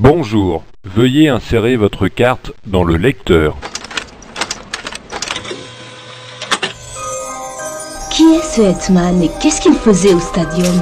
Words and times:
Bonjour, 0.00 0.62
veuillez 0.84 1.28
insérer 1.28 1.74
votre 1.74 2.06
carte 2.06 2.52
dans 2.68 2.84
le 2.84 2.96
lecteur. 2.96 3.56
Qui 8.08 8.22
est 8.36 8.44
ce 8.44 8.62
Hetman 8.62 9.20
et 9.24 9.30
qu'est-ce 9.40 9.60
qu'il 9.60 9.74
faisait 9.74 10.14
au 10.14 10.20
stadium? 10.20 10.80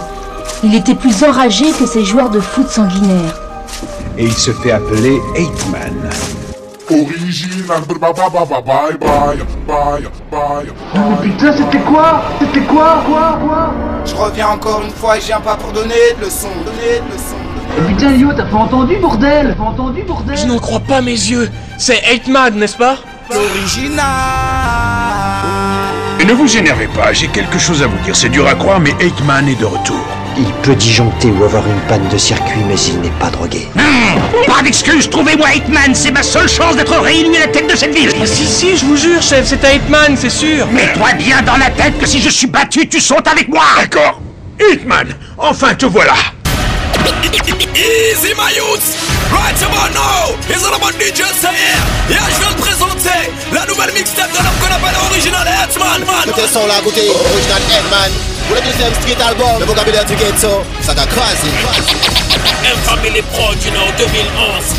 Il 0.63 0.75
était 0.75 0.95
plus 0.95 1.25
enragé 1.25 1.65
que 1.79 1.87
ces 1.87 2.05
joueurs 2.05 2.29
de 2.29 2.41
foot 2.41 2.69
sanguinaires. 2.69 3.41
Et 4.19 4.25
il 4.25 4.35
se 4.35 4.51
fait 4.51 4.73
appeler 4.73 5.19
Hetman. 5.35 6.11
Original, 6.91 7.85
bye 7.89 7.99
bye 7.99 8.13
bye 8.43 8.99
bye 9.67 10.03
bye. 10.31 10.67
Oh 10.95 11.23
putain, 11.23 11.57
c'était 11.57 11.79
quoi? 11.79 12.23
C'était 12.39 12.67
quoi, 12.67 13.03
quoi, 13.07 13.39
quoi? 13.43 13.75
Je 14.05 14.15
reviens 14.15 14.49
encore 14.49 14.83
une 14.85 14.93
fois 14.93 15.17
et 15.17 15.23
j'ai 15.23 15.33
un 15.33 15.41
pas 15.41 15.57
pour 15.57 15.73
donner 15.73 15.95
de 16.21 16.27
leçons, 16.27 16.49
donner 16.67 17.01
de 17.01 17.15
leçons. 17.15 17.36
Mais 17.79 17.93
Putain, 17.95 18.11
Lio, 18.13 18.33
t'as 18.37 18.45
pas 18.45 18.57
entendu, 18.57 18.97
bordel? 18.97 19.49
T'as 19.57 19.63
pas 19.65 19.71
entendu, 19.71 20.03
bordel? 20.03 20.37
Je 20.37 20.47
n'en 20.47 20.59
crois 20.59 20.81
pas 20.81 21.01
mes 21.01 21.11
yeux 21.13 21.51
C'est 21.79 22.01
Eightman, 22.11 22.55
n'est-ce 22.57 22.77
pas? 22.77 22.97
L'original. 23.31 24.05
Et 26.21 26.25
ne 26.25 26.33
vous 26.33 26.57
énervez 26.57 26.89
pas, 26.89 27.13
j'ai 27.13 27.29
quelque 27.29 27.59
chose 27.59 27.83
à 27.83 27.87
vous 27.87 27.99
dire. 28.05 28.17
C'est 28.17 28.29
dur 28.31 28.47
à 28.47 28.55
croire, 28.55 28.81
mais 28.81 28.95
Eightman 29.01 29.49
est 29.49 29.61
de 29.61 29.67
retour. 29.67 29.97
Il 30.39 30.51
peut 30.63 30.75
disjoncter 30.75 31.29
ou 31.31 31.45
avoir 31.45 31.67
une 31.67 31.81
panne 31.89 32.07
de 32.09 32.19
circuit, 32.19 32.61
mais 32.69 32.75
il 32.89 33.01
n'est 33.01 33.11
pas 33.19 33.31
drogué. 33.31 33.69
Pas 34.47 34.63
d'excuse, 34.63 35.09
trouvez-moi 35.09 35.55
Hitman, 35.55 35.95
c'est 35.95 36.11
ma 36.11 36.23
seule 36.23 36.49
chance 36.49 36.77
d'être 36.77 36.95
réélu 36.99 37.35
à 37.37 37.41
la 37.41 37.49
tête 37.49 37.71
de 37.71 37.77
cette 37.77 37.95
ville. 37.95 38.11
Ah, 38.21 38.27
Si, 38.27 38.45
si, 38.47 38.77
je 38.77 38.85
vous 38.85 38.97
jure, 38.97 39.21
chef, 39.23 39.47
c'est 39.47 39.65
Eightman, 39.65 40.15
c'est 40.17 40.31
sûr 40.31 40.67
Mets-toi 40.69 41.15
bien 41.19 41.41
dans 41.43 41.57
la 41.57 41.71
tête 41.71 41.99
que 41.99 42.07
si 42.07 42.21
je 42.21 42.29
suis 42.29 42.47
battu, 42.47 42.87
tu 42.87 43.01
sautes 43.01 43.27
avec 43.29 43.49
moi 43.49 43.65
D'accord. 43.79 44.21
Hitman, 44.61 45.09
enfin 45.39 45.75
te 45.75 45.87
voilà. 45.87 46.15
Easy 47.77 48.35
my 48.35 48.51
youths. 48.57 48.97
Right 49.31 49.59
about 49.63 49.93
now 49.93 50.35
It's 50.49 50.65
all 50.65 50.75
about 50.75 50.95
DJ 50.95 51.23
Sayer 51.35 51.77
Et 52.11 52.15
je 52.15 52.41
viens 52.41 52.53
de 52.53 52.61
présenter. 52.61 53.31
La 53.53 53.67
nouvelle 53.67 53.93
mixtape 53.93 54.31
de 54.33 54.39
l'homme 54.39 54.59
qu'on 54.61 54.75
appelle 54.75 54.97
Original 55.11 55.47
Headsman 55.47 56.05
Man. 56.07 56.25
Côté 56.27 56.49
son 56.53 56.67
là, 56.67 56.81
côté 56.83 57.09
original 57.09 57.63
Headman. 57.71 58.11
Pour 58.49 58.57
le 58.57 58.63
deuxième 58.63 58.95
street 58.95 59.23
album, 59.27 59.61
le 59.61 59.67
vocabulaire 59.67 60.05
du 60.05 60.15
ghetto, 60.15 60.63
ça 60.83 60.95
t'a 60.95 61.07
croisé. 61.07 62.26
M 62.65 62.77
Family 62.85 63.23
Prod, 63.33 63.57
you 63.65 63.71
know, 63.73 63.87
2011 63.97 64.75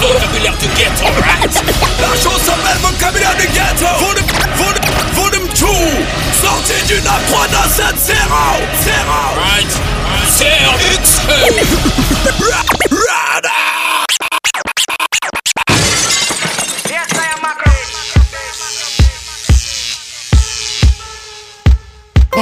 Vocabulaire 0.00 0.56
du 0.58 0.66
ghetto, 0.76 1.04
right? 1.20 1.62
La 2.00 2.08
chose 2.16 2.42
s'appelle 2.42 2.78
Vocabulaire 2.80 3.36
du 3.36 3.46
ghetto. 3.48 3.86
Volume, 3.98 4.26
volume, 4.56 4.86
volume 5.14 5.48
2 5.54 5.66
Sorti 6.40 6.82
du 6.86 7.00
9 7.00 7.26
3 7.28 7.48
2 7.48 7.56
7 7.68 7.98
0 7.98 8.18
0 8.82 8.96
Right 9.36 9.72
Zero 10.26 10.72
X 10.94 11.20
Rada 12.90 13.71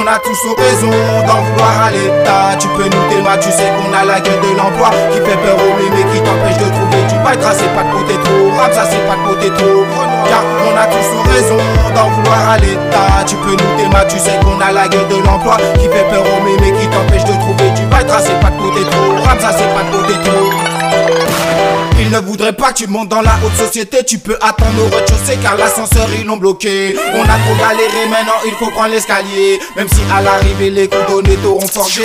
On 0.01 0.07
a 0.07 0.17
tous 0.17 0.47
raison 0.57 0.89
d'en 1.27 1.41
vouloir 1.43 1.83
à 1.85 1.91
l'État. 1.91 2.57
Tu 2.57 2.67
peux 2.69 2.85
nous 2.85 3.09
témoigner, 3.09 3.39
tu 3.39 3.51
sais 3.51 3.69
qu'on 3.77 3.93
a 3.93 4.03
la 4.03 4.19
gueule 4.19 4.39
de 4.41 4.57
l'emploi 4.57 4.89
qui 5.11 5.19
fait 5.19 5.37
peur 5.37 5.57
aux 5.61 5.77
mémés, 5.77 6.05
qui 6.11 6.19
t'empêche 6.21 6.57
de 6.57 6.71
trouver 6.73 7.03
du 7.07 7.15
paille. 7.23 7.37
Tracer 7.37 7.69
pas 7.75 7.83
de 7.83 7.91
côté 7.91 8.15
trop, 8.23 8.49
rap 8.57 8.73
ça 8.73 8.85
c'est 8.89 9.05
pas 9.05 9.15
de 9.15 9.21
côté 9.29 9.49
trop. 9.53 9.85
Car 10.25 10.41
on 10.65 10.75
a 10.75 10.87
tous 10.87 11.29
raison 11.29 11.57
d'en 11.93 12.09
vouloir 12.09 12.49
à 12.49 12.57
l'État. 12.57 13.23
Tu 13.27 13.35
peux 13.35 13.51
nous 13.51 13.77
témoigner, 13.77 14.07
tu 14.09 14.17
sais 14.17 14.39
qu'on 14.43 14.59
a 14.59 14.71
la 14.71 14.87
gueule 14.87 15.07
de 15.07 15.23
l'emploi 15.23 15.57
qui 15.77 15.85
fait 15.85 16.09
peur 16.09 16.23
aux 16.25 16.43
mémés, 16.45 16.73
qui 16.79 16.87
t'empêche 16.87 17.25
de 17.25 17.39
trouver 17.39 17.69
du 17.69 17.85
paille. 17.85 18.07
Tracer 18.07 18.33
pas 18.41 18.49
de 18.49 18.57
côté 18.57 18.81
trop, 18.89 19.21
rap 19.23 19.39
ça 19.39 19.51
c'est 19.53 19.69
pas 19.69 19.83
de 19.83 19.91
côté 19.95 20.13
trop. 20.23 21.60
Ils 22.01 22.09
ne 22.09 22.17
voudraient 22.17 22.53
pas 22.53 22.73
que 22.73 22.79
tu 22.79 22.87
montes 22.87 23.09
dans 23.09 23.21
la 23.21 23.35
haute 23.45 23.55
société. 23.55 24.03
Tu 24.03 24.17
peux 24.17 24.35
attendre 24.41 24.73
au 24.81 24.85
rez-de-chaussée 24.95 25.37
car 25.39 25.55
l'ascenseur 25.55 26.09
ils 26.17 26.25
l'ont 26.25 26.37
bloqué. 26.37 26.95
On 27.13 27.21
a 27.21 27.37
trop 27.45 27.55
galéré 27.59 28.09
maintenant 28.09 28.41
il 28.43 28.53
faut 28.53 28.71
prendre 28.71 28.89
l'escalier. 28.89 29.59
Même 29.75 29.87
si 29.87 30.01
à 30.11 30.19
l'arrivée 30.19 30.71
les 30.71 30.87
coups 30.87 31.07
donnés 31.07 31.37
t'auront 31.37 31.67
forgé. 31.67 32.01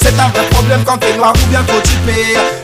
C'est 0.00 0.18
un 0.18 0.28
vrai 0.28 0.46
problème 0.50 0.80
quand 0.86 0.96
t'es 0.96 1.14
noir 1.18 1.34
ou 1.36 1.50
bien 1.50 1.62
trop 1.64 1.76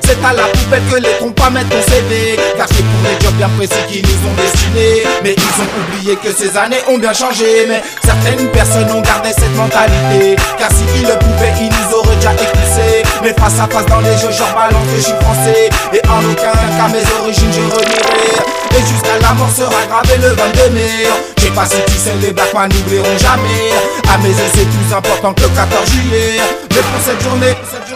C'est 0.02 0.24
à 0.24 0.32
la 0.32 0.44
poubelle 0.44 0.82
que 0.90 0.96
les 0.96 1.12
trompes 1.18 1.34
pas 1.34 1.50
mettre 1.50 1.68
ton 1.68 1.82
CV 1.82 2.38
Car 2.56 2.66
c'est 2.68 2.82
pour 2.82 3.00
des 3.04 3.24
jobs 3.24 3.34
bien 3.34 3.50
précis 3.58 3.84
qui 3.86 4.02
nous 4.02 4.30
ont 4.30 4.34
destinés. 4.40 5.04
Mais 5.22 5.34
ils 5.36 5.60
ont 5.60 5.70
oublié 5.84 6.16
que 6.16 6.32
ces 6.32 6.56
années 6.56 6.80
ont 6.88 6.96
bien 6.96 7.12
changé. 7.12 7.66
Mais 7.68 7.82
certaines 8.02 8.48
personnes 8.52 8.90
ont 8.90 9.02
gardé 9.02 9.28
cette 9.36 9.54
mentalité. 9.54 10.36
Car 10.58 10.70
s'ils 10.72 11.06
le 11.06 11.18
pouvaient 11.18 11.52
ils 11.60 11.68
nous 11.68 11.98
auraient 11.98 12.16
déjà 12.16 12.32
expulsés. 12.32 13.02
Mais 13.22 13.34
face 13.34 13.60
à 13.60 13.68
face 13.68 13.84
dans 13.84 14.00
les 14.00 14.16
jeux 14.16 14.32
genre 14.32 14.54
balance 14.54 14.88
je 14.96 15.00
suis 15.02 15.20
français. 15.20 15.68
Et 15.92 16.00
en 16.08 16.24
aucun 16.24 16.69
cas 16.76 16.88
mes 16.88 17.04
origines 17.20 17.52
je 17.52 17.60
renierai 17.60 18.78
Et 18.78 18.86
jusqu'à 18.86 19.18
la 19.20 19.34
mort 19.34 19.50
sera 19.50 19.84
gravé 19.88 20.16
le 20.20 20.28
22 20.28 20.70
mai. 20.70 21.08
Je 21.36 21.42
sais 21.42 21.50
pas 21.50 21.66
si 21.66 21.76
tu 21.86 21.98
sais 21.98 22.14
les 22.20 22.32
Black 22.32 22.52
Man 22.54 22.70
n'oublieront 22.70 23.18
jamais. 23.18 23.72
À 24.12 24.18
mes 24.18 24.28
yeux 24.28 24.50
c'est 24.54 24.68
plus 24.68 24.94
important 24.94 25.32
que 25.32 25.42
le 25.42 25.48
14 25.48 25.90
juillet. 25.90 26.40
Mais 26.70 26.82
pour 26.82 27.00
cette 27.04 27.22
journée, 27.22 27.54
cette 27.70 27.90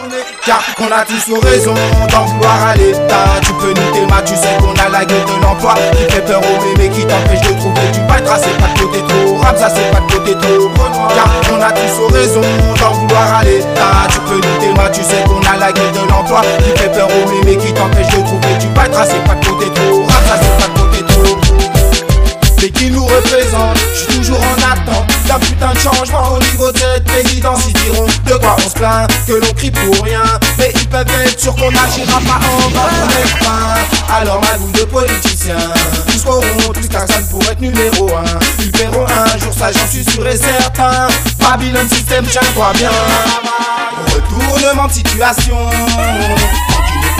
car 0.45 0.61
on 0.79 0.91
a 0.91 1.03
tous 1.03 1.33
nos 1.33 1.39
raisons 1.39 1.73
d'en 2.11 2.25
vouloir 2.25 2.67
à 2.67 2.75
l'État. 2.75 3.41
Tu 3.41 3.51
peux 3.53 3.69
nous 3.69 3.91
témoigner, 3.91 4.25
tu 4.25 4.35
sais 4.35 4.55
qu'on 4.59 4.73
a 4.73 4.89
la 4.89 5.03
gueule 5.03 5.25
de 5.25 5.41
l'emploi. 5.41 5.73
Qui 5.93 6.13
fait 6.13 6.21
peur 6.21 6.39
aux 6.39 6.65
mémés, 6.65 6.89
qui 6.89 7.01
t'empêche 7.05 7.41
de 7.41 7.57
trouver 7.57 7.87
du 7.91 7.99
paille 8.01 8.23
Tracer 8.23 8.51
pas 8.59 8.67
de 8.67 8.79
côté 8.79 8.99
trop, 9.07 9.37
rap 9.37 9.57
c'est 9.57 9.91
pas 9.91 9.99
de 10.01 10.11
côté 10.11 10.33
trop 10.33 10.69
Car 11.15 11.29
on 11.51 11.61
a 11.61 11.71
tous 11.71 11.99
nos 11.99 12.07
raisons 12.07 12.41
d'en 12.79 12.91
vouloir 12.91 13.39
à 13.39 13.43
l'État. 13.43 14.05
Tu 14.11 14.19
peux 14.19 14.35
nous 14.35 14.57
témoigner, 14.59 14.91
tu 14.91 15.01
sais 15.01 15.23
qu'on 15.25 15.41
a 15.41 15.57
la 15.57 15.71
gueule 15.71 15.91
de 15.91 16.11
l'emploi. 16.11 16.41
Qui 16.59 16.79
fait 16.79 16.91
peur 16.91 17.07
aux 17.09 17.29
mémés, 17.31 17.57
qui 17.57 17.73
t'empêche 17.73 18.09
de 18.09 18.21
trouver 18.21 18.53
du 18.59 18.64
paille 18.73 18.91
Tracer 18.91 19.19
pas 19.25 19.35
de 19.35 19.45
côté 19.45 19.65
trop, 19.73 20.05
c'est 20.07 20.57
pas 20.57 20.67
de 20.67 20.79
côté 20.79 21.05
trop 21.05 21.55
c'est 22.65 22.71
qui 22.71 22.89
nous 22.89 23.05
représente, 23.05 23.77
je 23.93 23.99
suis 23.99 24.19
toujours 24.19 24.39
en 24.39 24.71
attente. 24.71 25.05
D'un 25.27 25.39
putain 25.39 25.73
de 25.73 25.77
changement 25.77 26.33
au 26.33 26.39
niveau 26.39 26.71
de 26.71 26.77
cette 26.77 27.03
présidence. 27.03 27.59
Ils 27.67 27.73
diront 27.73 28.05
de 28.05 28.33
quoi 28.33 28.55
on 28.57 28.69
se 28.69 28.73
plaint, 28.73 29.07
que 29.27 29.33
l'on 29.33 29.53
crie 29.53 29.71
pour 29.71 30.03
rien. 30.03 30.23
Mais 30.57 30.71
ils 30.73 30.89
peuvent 30.89 31.05
être 31.25 31.39
sûrs 31.39 31.55
qu'on 31.55 31.71
n'agira 31.71 32.19
pas 32.21 32.39
en 32.39 32.69
mettre 33.07 33.37
fin 33.39 34.15
Alors 34.15 34.41
ma 34.41 34.57
vous 34.57 34.71
de 34.71 34.83
politiciens, 34.85 35.55
tous 36.07 36.23
corrompus, 36.23 36.73
tous 36.73 36.87
personne 36.87 37.27
pour 37.29 37.43
être 37.43 37.61
numéro 37.61 38.09
un. 38.09 38.39
Ils 38.59 38.71
verront 38.77 39.05
un 39.05 39.37
jour 39.39 39.53
ça 39.53 39.71
j'en 39.71 39.87
suis 39.87 40.03
sûr 40.03 40.25
et 40.27 40.37
certain. 40.37 41.07
Babylone 41.39 41.89
système 41.89 42.25
tiens-toi 42.25 42.71
bien. 42.77 42.91
Retournement 44.13 44.87
de 44.87 44.93
situation 44.93 45.57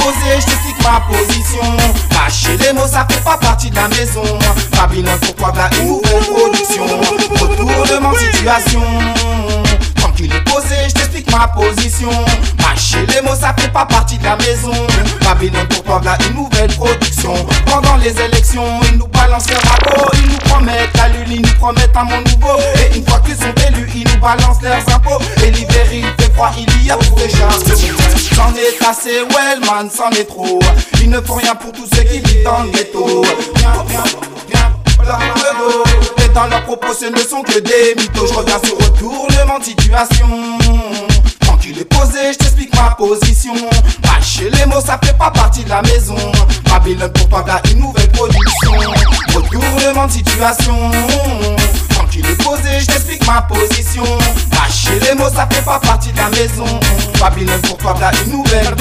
posé, 0.06 0.40
je 0.40 0.84
ma 0.84 1.02
position. 1.02 1.78
Mâcher 2.14 2.58
les 2.58 2.74
mots, 2.74 2.88
ça 2.88 3.06
fait 3.10 3.24
pas 3.24 3.38
partie 3.38 3.70
de 3.70 3.76
la 3.76 3.88
maison. 3.88 4.24
Babylone, 4.72 5.20
pourquoi 5.22 5.54
la 5.56 5.70
une 5.78 5.88
nouvelle 5.88 6.24
production? 6.24 6.86
Retournement 7.40 8.12
de 8.12 8.18
situation 8.18 8.82
Et 10.18 10.28
posé, 10.46 10.76
je 10.88 10.94
t'explique 10.94 11.30
ma 11.32 11.48
position. 11.50 12.10
Mâcher 12.62 13.06
les 13.08 13.22
mots, 13.22 13.36
ça 13.40 13.54
fait 13.58 13.68
pas 13.72 13.86
partie 13.86 14.18
de 14.18 14.24
la 14.24 14.38
maison. 14.38 14.72
Babylone, 15.22 15.68
pourquoi 15.70 16.00
de 16.00 16.06
la 16.06 16.18
une 16.28 16.36
nouvelle 16.36 16.72
production. 16.74 17.34
Pendant 17.66 17.98
les 17.98 18.20
élections, 18.22 18.80
ils 18.90 18.98
nous 18.98 19.08
balancent 19.08 19.50
leur 19.50 19.62
rabot 19.62 20.10
Ils 20.14 20.32
nous 20.32 20.38
promettent 20.38 20.96
la 20.96 21.10
lune, 21.10 21.32
ils 21.32 21.42
nous 21.42 21.56
promettent 21.60 21.96
un 21.98 22.06
monde 22.06 22.28
nouveau. 22.32 22.58
Et 22.76 22.98
une 22.98 23.06
fois 23.06 23.20
qu'ils 23.20 23.36
sont 23.36 23.54
élus, 23.68 23.90
ils 23.94 24.08
nous 24.08 24.20
balancent 24.22 24.62
leurs 24.62 24.96
impôts. 24.96 25.22
Et 25.44 25.52
l'hiver, 25.52 25.86
il 25.92 26.06
fait 26.18 26.32
froid, 26.34 26.52
il 26.58 26.86
y 26.86 26.92
a 26.92 26.96
de 26.96 27.36
charge 27.36 27.64
C'en 28.36 28.54
est 28.56 28.88
assez, 28.88 29.22
well 29.36 29.60
man, 29.66 29.90
c'en 29.94 30.10
est 30.12 30.26
trop. 30.26 30.60
Ils 31.02 31.10
ne 31.10 31.20
font 31.20 31.36
rien 31.36 31.56
pour 31.56 31.74
tous 31.74 31.88
ceux 31.94 32.04
qui 32.04 32.20
vivent 32.20 32.44
dans 32.44 32.64
le 32.64 32.70
ghetto. 32.70 33.24
Viens, 33.58 33.74
viens, 33.90 34.04
viens, 34.48 34.72
le 35.04 36.18
dos 36.18 36.25
Et 36.36 36.38
dans 36.38 36.48
leurs 36.48 36.64
propos, 36.64 36.94
ce 36.94 37.06
ne 37.06 37.18
sont 37.18 37.42
que 37.44 37.60
des 37.60 37.96
mythos. 37.96 38.28
Je 38.28 38.34
reviens 38.34 38.60
sur 38.64 38.78
retournement 38.78 39.60
de 39.60 39.64
situation. 39.64 40.28
Tranquille 41.40 41.78
et 41.80 41.86
posé, 41.86 42.34
je 42.34 42.38
t'explique 42.38 42.76
ma 42.76 42.96
position. 42.96 43.54
Mâcher 44.04 44.50
les 44.50 44.66
mots, 44.66 44.82
ça 44.86 45.00
fait 45.04 45.18
pas 45.18 45.32
partie 45.32 45.64
de 45.64 45.70
la 45.70 45.82
maison. 45.84 46.16
Babylone 46.66 47.12
pour 47.14 47.30
toi, 47.30 47.46
une 47.72 47.80
nouvelle 47.80 48.12
production. 48.12 48.74
Retournement 49.34 50.08
de 50.08 50.12
situation 50.12 50.92
Tranquille 52.06 52.26
et 52.30 52.44
posé, 52.44 52.70
je 52.82 53.26
ma 53.26 53.42
position. 53.42 54.04
Mâcher 54.54 55.00
les 55.02 55.16
mots, 55.16 55.30
ça 55.34 55.48
fait 55.52 55.64
pas 55.64 55.80
partie 55.80 56.12
de 56.12 56.18
la 56.18 56.30
maison. 56.30 56.80
Babylone 57.20 57.62
pour 57.62 57.78
toi, 57.78 57.96
là, 58.00 58.12
une 58.24 58.32
nouvelle. 58.32 58.76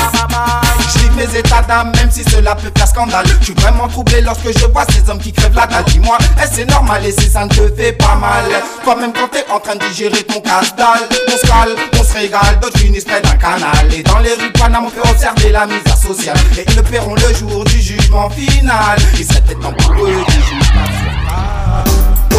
Je 0.93 0.99
vis 0.99 1.11
mes 1.17 1.38
états 1.38 1.62
d'âme, 1.62 1.93
même 1.97 2.11
si 2.11 2.23
cela 2.25 2.55
peut 2.55 2.71
faire 2.76 2.87
scandale. 2.87 3.25
Je 3.41 3.47
suis 3.47 3.55
vraiment 3.55 3.88
troublé 3.88 4.21
lorsque 4.21 4.53
je 4.59 4.67
vois 4.67 4.85
ces 4.91 5.09
hommes 5.09 5.19
qui 5.19 5.32
crèvent 5.32 5.55
la 5.55 5.67
dalle. 5.67 5.85
Dis-moi, 5.85 6.19
est-ce 6.43 6.56
c'est 6.56 6.71
normal 6.71 7.06
et 7.06 7.12
si 7.12 7.31
ça 7.31 7.44
ne 7.44 7.49
te 7.49 7.75
fait 7.75 7.93
pas 7.93 8.15
mal? 8.17 8.44
Toi-même 8.82 9.12
quand 9.15 9.29
t'es 9.29 9.44
en 9.50 9.59
train 9.59 9.76
de 9.76 9.85
digérer 9.88 10.23
ton 10.25 10.41
casse-dalle 10.41 11.09
On 11.29 11.37
se 11.38 11.47
cale, 11.47 11.71
on 11.99 12.05
se 12.05 12.12
régale, 12.12 12.61
d'autres 12.61 12.79
finissent 12.79 13.05
près 13.06 13.23
d'un 13.23 13.37
canal. 13.37 13.94
Et 13.94 14.03
dans 14.03 14.19
les 14.19 14.35
rues 14.35 14.53
Paname, 14.53 14.85
on 14.87 14.91
peut 14.91 15.09
observer 15.09 15.50
la 15.50 15.65
misère 15.65 15.97
sociale. 15.97 16.37
Et 16.59 16.65
ils 16.69 16.76
le 16.76 16.82
paieront 16.82 17.15
le 17.15 17.35
jour 17.35 17.65
du 17.65 17.81
jugement 17.81 18.29
final. 18.29 18.99
Il 19.19 19.25
serait 19.25 19.41
peut-être 19.41 19.61
temps 19.61 19.73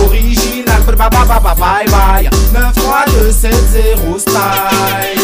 original, 0.07 0.81
bye 0.83 0.95
bye. 0.95 1.09
Bye 1.09 1.55
bye 1.55 1.85
bye 1.85 2.29
93270 2.53 4.19
style 4.19 5.19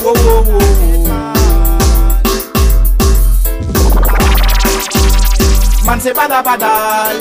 oh, 0.05 0.13
oh, 0.15 0.17
oh, 0.25 0.44
oh. 0.47 0.73
Man 5.85 5.99
c'est 6.01 6.13
bada 6.13 6.41
bada, 6.41 6.67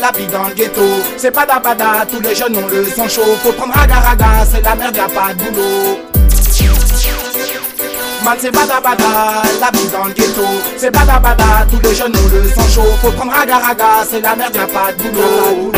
la 0.00 0.10
vie 0.12 0.26
dans 0.26 0.48
le 0.48 0.54
ghetto. 0.54 0.82
C'est 1.16 1.34
bada 1.34 1.58
bada, 1.58 2.06
tous 2.10 2.20
les 2.20 2.34
jeunes 2.34 2.56
ont 2.56 2.68
le 2.68 2.84
sang 2.84 3.08
chaud. 3.08 3.36
Faut 3.42 3.52
prendre 3.52 3.74
raga 3.74 3.96
raga, 3.96 4.44
c'est 4.50 4.62
la 4.62 4.74
merde, 4.76 4.96
y'a 4.96 5.08
pas 5.08 5.34
de 5.34 5.50
boulot. 5.50 6.11
C'est 8.38 8.50
bada 8.50 8.80
bada, 8.80 9.42
la 9.60 9.70
vie 9.72 9.88
dans 9.88 10.04
le 10.06 10.12
ghetto. 10.12 10.42
C'est 10.76 10.90
bada 10.90 11.18
bada, 11.18 11.66
tous 11.70 11.80
les 11.86 11.94
jeunes 11.94 12.16
ont 12.16 12.28
le 12.32 12.48
sang 12.48 12.68
chaud 12.68 12.88
Faut 13.00 13.10
prendre 13.12 13.32
raga 13.32 13.58
raga, 13.58 14.04
c'est 14.08 14.20
la 14.20 14.34
merde, 14.34 14.54
y'a 14.54 14.66
pas 14.66 14.92
de 14.92 15.02
boulot. 15.02 15.72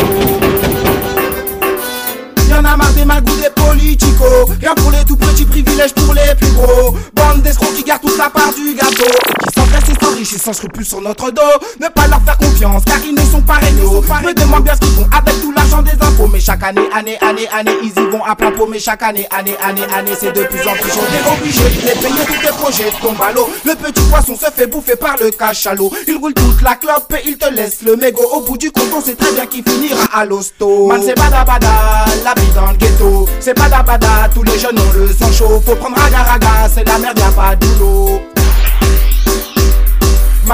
Y'en 2.49 2.63
a 2.63 2.77
marre 2.77 2.93
des 2.93 3.05
magouilles 3.05 3.49
des 3.75 3.95
politicos 3.97 4.49
Rien 4.59 4.73
pour 4.75 4.91
les 4.91 5.03
tout 5.05 5.15
petits 5.15 5.45
privilèges 5.45 5.93
pour 5.93 6.13
les 6.13 6.35
plus 6.39 6.51
gros. 6.53 6.95
Bande 7.13 7.41
d'escrocs 7.41 7.73
qui 7.75 7.83
gardent 7.83 8.01
toute 8.01 8.17
la 8.17 8.29
part 8.29 8.53
du 8.53 8.73
gâteau. 8.73 9.11
Qui 9.39 9.53
s'engraissent 9.53 9.89
et 9.89 10.05
s'enrichissent 10.05 10.41
sans 10.41 10.53
scrupules 10.53 10.85
sur 10.85 11.01
notre 11.01 11.31
dos. 11.31 11.41
Ne 11.79 11.87
pas 11.87 12.07
leur 12.07 12.21
faire 12.23 12.37
confiance 12.37 12.83
car 12.85 12.97
ils 13.05 13.13
ne 13.13 13.21
sont 13.21 13.41
pas 13.41 13.55
réglo. 13.55 14.01
Me 14.23 14.33
demande 14.33 14.63
bien 14.63 14.73
ce 14.75 14.79
qu'ils 14.79 14.95
font 14.95 15.07
avec 15.11 15.41
tout 15.41 15.51
l'argent 15.51 15.81
des 15.81 15.91
impôts. 15.91 16.27
Mais 16.31 16.39
chaque 16.39 16.63
année, 16.63 16.87
année, 16.93 17.17
année, 17.21 17.47
année, 17.53 17.75
ils 17.83 17.89
y 17.89 18.09
vont 18.09 18.23
à 18.23 18.35
plein 18.35 18.51
pot. 18.51 18.67
Mais 18.69 18.79
chaque 18.79 19.03
année, 19.03 19.27
année, 19.31 19.55
année, 19.61 19.85
année, 19.95 20.13
c'est 20.19 20.31
de 20.31 20.43
plus 20.43 20.67
en 20.67 20.73
plus 20.73 20.91
chaud. 20.91 21.01
T'es 21.11 21.31
obligé 21.31 21.63
de 21.63 21.87
les 21.87 21.95
payer 21.95 22.25
tous 22.25 22.47
tes 22.47 22.53
projets 22.53 22.91
tombent 23.01 23.21
à 23.21 23.31
l'eau. 23.31 23.49
Le 23.65 23.75
petit 23.75 24.01
poisson 24.09 24.35
se 24.35 24.51
fait 24.51 24.67
bouffer 24.67 24.95
par 24.95 25.15
le 25.21 25.31
cachalot. 25.31 25.91
Il 26.07 26.17
roule 26.17 26.33
toute 26.33 26.61
la 26.61 26.75
clope 26.75 27.13
et 27.13 27.27
il 27.29 27.37
te 27.37 27.49
laisse 27.53 27.81
le 27.85 27.95
mégot. 27.95 28.27
Au 28.33 28.41
bout 28.41 28.57
du 28.57 28.71
compte 28.71 28.91
on 28.95 29.01
sait 29.01 29.15
très 29.15 29.31
bien 29.33 29.45
qu'il 29.45 29.63
finira 29.63 30.05
à 30.13 30.25
l'hosto. 30.25 30.87
Man 30.87 31.01
c'est 31.03 31.15
bada 31.15 31.43
bada, 31.43 32.05
la 32.23 32.33
vie 32.33 32.51
dans 32.55 32.71
le 32.71 32.77
ghetto 32.77 33.27
bada 33.69 33.83
bada, 33.83 34.29
tous 34.33 34.43
les 34.43 34.59
jeunes 34.59 34.77
ont 34.77 34.93
le 34.93 35.07
sang 35.07 35.31
chaud. 35.31 35.61
Faut 35.65 35.75
prendre 35.75 35.97
raga 35.97 36.69
c'est 36.73 36.87
la 36.87 36.97
merde 36.97 37.19
y'a 37.19 37.31
pas 37.31 37.55
de 37.55 37.65
boulot. 37.65 38.21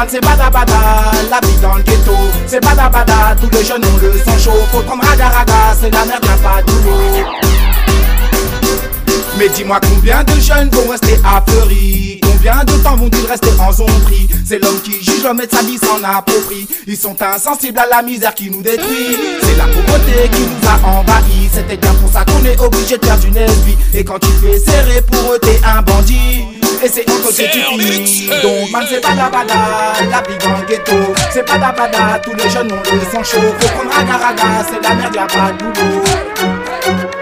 C'est 0.07 0.21
bada 0.21 0.49
bada, 0.49 0.73
la 1.29 1.39
vie 1.45 1.57
dans 1.61 1.75
le 1.75 1.83
ghetto. 1.83 2.13
C'est 2.47 2.63
bada 2.63 2.89
bada, 2.89 3.35
tous 3.39 3.49
les 3.49 3.63
jeunes 3.63 3.83
ont 3.83 3.97
le 4.01 4.13
sang 4.13 4.37
chaud. 4.37 4.59
Faut 4.71 4.81
prendre 4.81 5.03
raga 5.03 5.75
c'est 5.79 5.91
la 5.91 6.05
merde 6.05 6.25
y'a 6.25 6.37
pas 6.37 6.61
de 6.61 6.71
mais 9.37 9.49
dis-moi 9.49 9.79
combien 9.81 10.23
de 10.23 10.39
jeunes 10.39 10.69
vont 10.69 10.91
rester 10.91 11.19
affleuris 11.25 12.20
Combien 12.43 12.63
de 12.63 12.83
temps 12.83 12.95
vont-ils 12.95 13.27
rester 13.27 13.49
en 13.59 13.71
zombie 13.71 14.27
C'est 14.43 14.57
l'homme 14.57 14.81
qui 14.81 14.93
juge 14.93 15.23
l'homme 15.23 15.39
et 15.41 15.47
sa 15.47 15.61
vie 15.61 15.77
s'en 15.77 16.03
approprie. 16.03 16.67
Ils 16.87 16.97
sont 16.97 17.15
insensibles 17.21 17.77
à 17.77 17.85
la 17.85 18.01
misère 18.01 18.33
qui 18.33 18.49
nous 18.49 18.63
détruit. 18.63 19.15
C'est 19.43 19.57
la 19.57 19.65
pauvreté 19.65 20.27
qui 20.33 20.41
nous 20.41 20.67
a 20.67 20.89
envahis. 20.89 21.49
C'était 21.53 21.77
bien 21.77 21.93
pour 21.93 22.11
ça 22.11 22.25
qu'on 22.25 22.43
est 22.43 22.59
obligé 22.59 22.97
de 22.97 23.05
faire 23.05 23.19
une 23.23 23.45
vie 23.63 23.77
Et 23.93 24.03
quand 24.03 24.17
tu 24.17 24.29
fais 24.41 24.57
serrer 24.57 25.03
pour 25.03 25.33
eux 25.33 25.39
t'es 25.39 25.61
un 25.63 25.83
bandit. 25.83 26.45
Et 26.83 26.87
c'est 26.87 27.07
entre 27.11 27.27
que 27.27 27.43
tu 27.43 27.59
finis 27.59 28.29
Donc 28.41 28.71
man 28.71 28.85
c'est 28.89 29.03
bada 29.03 29.29
bada, 29.29 29.53
la 30.09 30.21
vie 30.23 30.37
dans 30.39 30.57
le 30.57 30.65
ghetto. 30.65 31.13
C'est 31.31 31.47
bada 31.47 31.71
bada, 31.71 32.19
tous 32.23 32.33
les 32.33 32.49
jeunes 32.49 32.71
ont 32.71 32.81
le 32.91 33.11
sang 33.11 33.23
chaud. 33.23 33.37
Faut 33.59 33.67
prendre 33.67 33.93
raga 33.93 34.17
raga, 34.17 34.65
c'est 34.67 34.81
la 34.81 34.95
merde 34.95 35.15
y'a 35.15 35.27
pas 35.27 35.51
de 35.51 35.63
boulot 35.63 37.20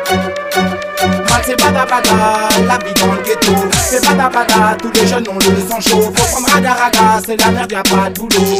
c'est 1.49 1.57
bada 1.57 1.85
bada, 1.85 2.49
la 2.67 2.77
vie 2.77 2.93
dans 2.93 3.13
le 3.13 3.21
ghetto. 3.23 3.53
C'est 3.89 4.05
bada 4.05 4.29
bada, 4.29 4.77
tous 4.81 4.91
les 4.99 5.07
jeunes 5.07 5.27
ont 5.29 5.33
le 5.33 5.67
sang 5.67 5.79
chaud. 5.81 6.11
Faut 6.15 6.31
prendre 6.31 6.49
raga 6.53 6.73
raga, 6.73 7.21
c'est 7.25 7.39
la 7.39 7.51
merde 7.51 7.71
y'a 7.71 7.83
pas 7.83 8.09
de 8.09 8.19
boulot. 8.19 8.59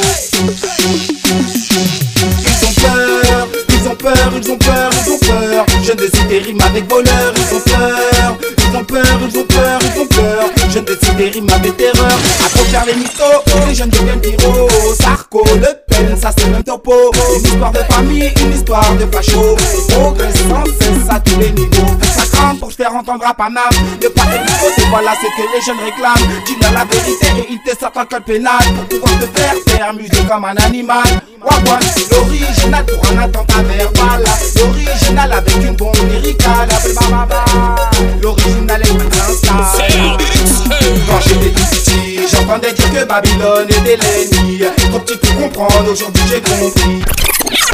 Ils 2.52 2.66
ont 2.66 2.74
peur, 2.80 3.48
ils 3.68 3.88
ont 3.88 3.94
peur, 3.94 4.32
ils 4.34 4.50
ont 4.50 4.58
peur, 4.58 4.90
ils 5.06 5.12
ont 5.12 5.18
peur. 5.18 5.66
Je 5.84 5.92
ne 5.92 6.02
cite 6.02 6.28
des 6.28 6.38
rimes 6.38 6.60
avec 6.62 6.90
voleur, 6.90 7.32
ils 7.36 7.54
ont 7.54 7.60
peur 7.60 8.59
Ils 8.72 8.76
ont 8.76 8.84
peur, 8.84 9.02
ils 9.20 9.38
ont 9.38 9.44
peur, 9.46 9.78
ils 9.82 10.00
ont 10.00 10.06
peur. 10.06 10.44
Je 10.68 10.78
ne 10.78 10.86
cite 10.86 11.16
des 11.16 11.30
rimes 11.30 11.48
avec 11.52 11.76
terreur 11.76 12.18
À 12.46 12.48
trop 12.50 12.64
faire 12.66 12.84
les 12.86 12.94
mythos, 12.94 13.66
les 13.66 13.74
jeunes 13.74 13.90
deviennent 13.90 14.20
pyro 14.20 14.68
Sarko, 15.00 15.42
Le 15.56 15.66
Pen, 15.88 16.16
ça 16.16 16.30
c'est 16.38 16.48
même 16.48 16.62
topo. 16.62 16.92
Une 17.36 17.44
histoire 17.44 17.72
de 17.72 17.80
famille, 17.90 18.32
une 18.40 18.52
histoire 18.52 18.94
de 18.94 19.06
facho 19.12 19.56
Progresse 19.88 20.34
sans 20.48 20.64
cesse 20.64 21.10
à 21.10 21.18
tous 21.18 21.40
les 21.40 21.50
niveaux. 21.50 21.96
Ça 22.16 22.22
crame 22.32 22.58
pour 22.58 22.70
se 22.70 22.76
faire 22.76 22.94
entendre 22.94 23.26
à 23.26 23.34
Paname. 23.34 23.64
Ne 24.00 24.08
pas 24.08 24.22
être 24.34 24.52
c'est 24.76 24.86
voilà 24.88 25.12
ce 25.14 25.26
que 25.26 25.48
les 25.52 25.62
jeunes 25.66 25.84
réclament. 25.84 26.42
Dis-leur 26.46 26.72
la 26.72 26.84
vérité 26.84 27.26
et 27.38 27.46
ils 27.50 27.60
te 27.68 27.76
sortent 27.76 27.96
un 27.96 28.04
code 28.04 28.24
pénal. 28.24 28.60
Pour 28.76 29.00
pouvoir 29.00 29.18
te 29.18 29.38
faire 29.38 29.54
faire 29.66 29.94
muser 29.94 30.24
comme 30.28 30.44
un 30.44 30.56
animal. 30.56 31.02
Wagwan, 31.42 31.80
l'original 32.12 32.84
pour 32.86 33.10
un 33.10 33.18
attentat 33.18 33.62
verbal. 33.62 34.24
L'original 34.56 35.32
avec 35.32 35.56
une 35.56 35.74
bombe 35.74 35.96
lyricale 36.08 36.68
L'original 38.22 38.59
est 38.68 38.72
un 38.72 40.16
Quand 41.06 41.20
j'étais 41.26 41.50
petit, 41.50 42.20
j'entendais 42.30 42.72
dire 42.72 42.90
que 42.92 43.04
Babylone 43.04 43.68
était 43.68 43.96
l'ennemi. 43.96 44.62
Trop 44.90 45.00
petit 45.00 45.16
pour 45.16 45.36
comprendre, 45.36 45.90
aujourd'hui 45.90 46.22
j'ai 46.28 46.40
compris 46.40 47.02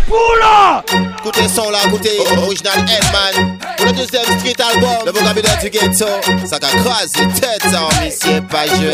Oula 0.09 0.85
Écoutez 1.19 1.49
son 1.49 1.71
là, 1.71 1.79
écoutez 1.87 2.19
Original 2.37 2.79
Headman 2.79 3.59
Pour 3.77 3.87
le 3.87 3.93
deuxième 3.93 4.23
street 4.39 4.55
album 4.63 5.05
Le 5.05 5.13
vocabulaire 5.13 5.59
du 5.61 5.71
ghetto. 5.71 6.07
Ça 6.45 6.59
t'a 6.59 6.69
crasé 6.69 7.27
tête 7.41 7.63
ça 7.69 7.83
en 7.83 8.05
monsieur 8.05 8.41
pas 8.43 8.67
joué. 8.67 8.93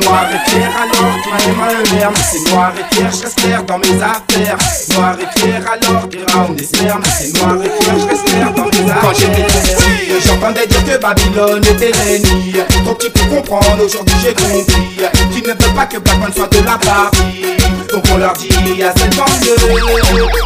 Noir 0.00 0.26
et 0.32 0.50
fier 0.50 0.70
alors 0.76 1.16
qu'il 1.22 1.52
m'a 1.56 1.64
un 1.64 1.96
merde 1.96 2.16
C'est 2.30 2.50
noir 2.50 2.72
et 2.78 2.94
fier, 2.94 3.10
je 3.10 3.22
reste 3.22 3.40
clair 3.40 3.62
dans 3.64 3.78
mes 3.78 4.02
affaires. 4.02 4.58
Noir 4.94 5.16
et 5.20 5.40
fier 5.40 5.62
alors 5.66 6.08
qu'il 6.08 6.24
round 6.32 6.56
des 6.56 6.64
spermes 6.64 7.02
C'est 7.04 7.36
noir 7.38 7.56
et 7.56 7.82
fier, 7.82 7.94
je 7.98 8.06
reste 8.06 8.24
clair 8.24 8.52
dans 8.52 8.64
mes 8.66 8.90
affaires. 8.90 9.00
Quand 9.02 9.14
j'étais 9.14 9.42
petit, 9.42 10.26
j'entendais 10.26 10.66
dire 10.66 10.84
que 10.84 10.98
Babylone 10.98 11.64
était 11.64 11.90
l'ennemi 11.90 12.54
Trop 12.84 12.94
petit 12.94 13.10
pour 13.10 13.28
comprendre, 13.28 13.84
aujourd'hui 13.84 14.14
j'ai 14.22 14.34
compris. 14.34 14.84
Qu'ils 15.32 15.42
ne 15.42 15.48
veulent 15.48 15.74
pas 15.74 15.86
que 15.86 15.98
Blackman 15.98 16.32
soit 16.32 16.48
de 16.48 16.64
la 16.64 16.78
partie 16.78 17.52
donc 17.92 18.04
on 18.10 18.16
leur 18.16 18.32
dit 18.32 18.48
à 18.92 18.98
cette 18.98 19.16
bande 19.16 19.28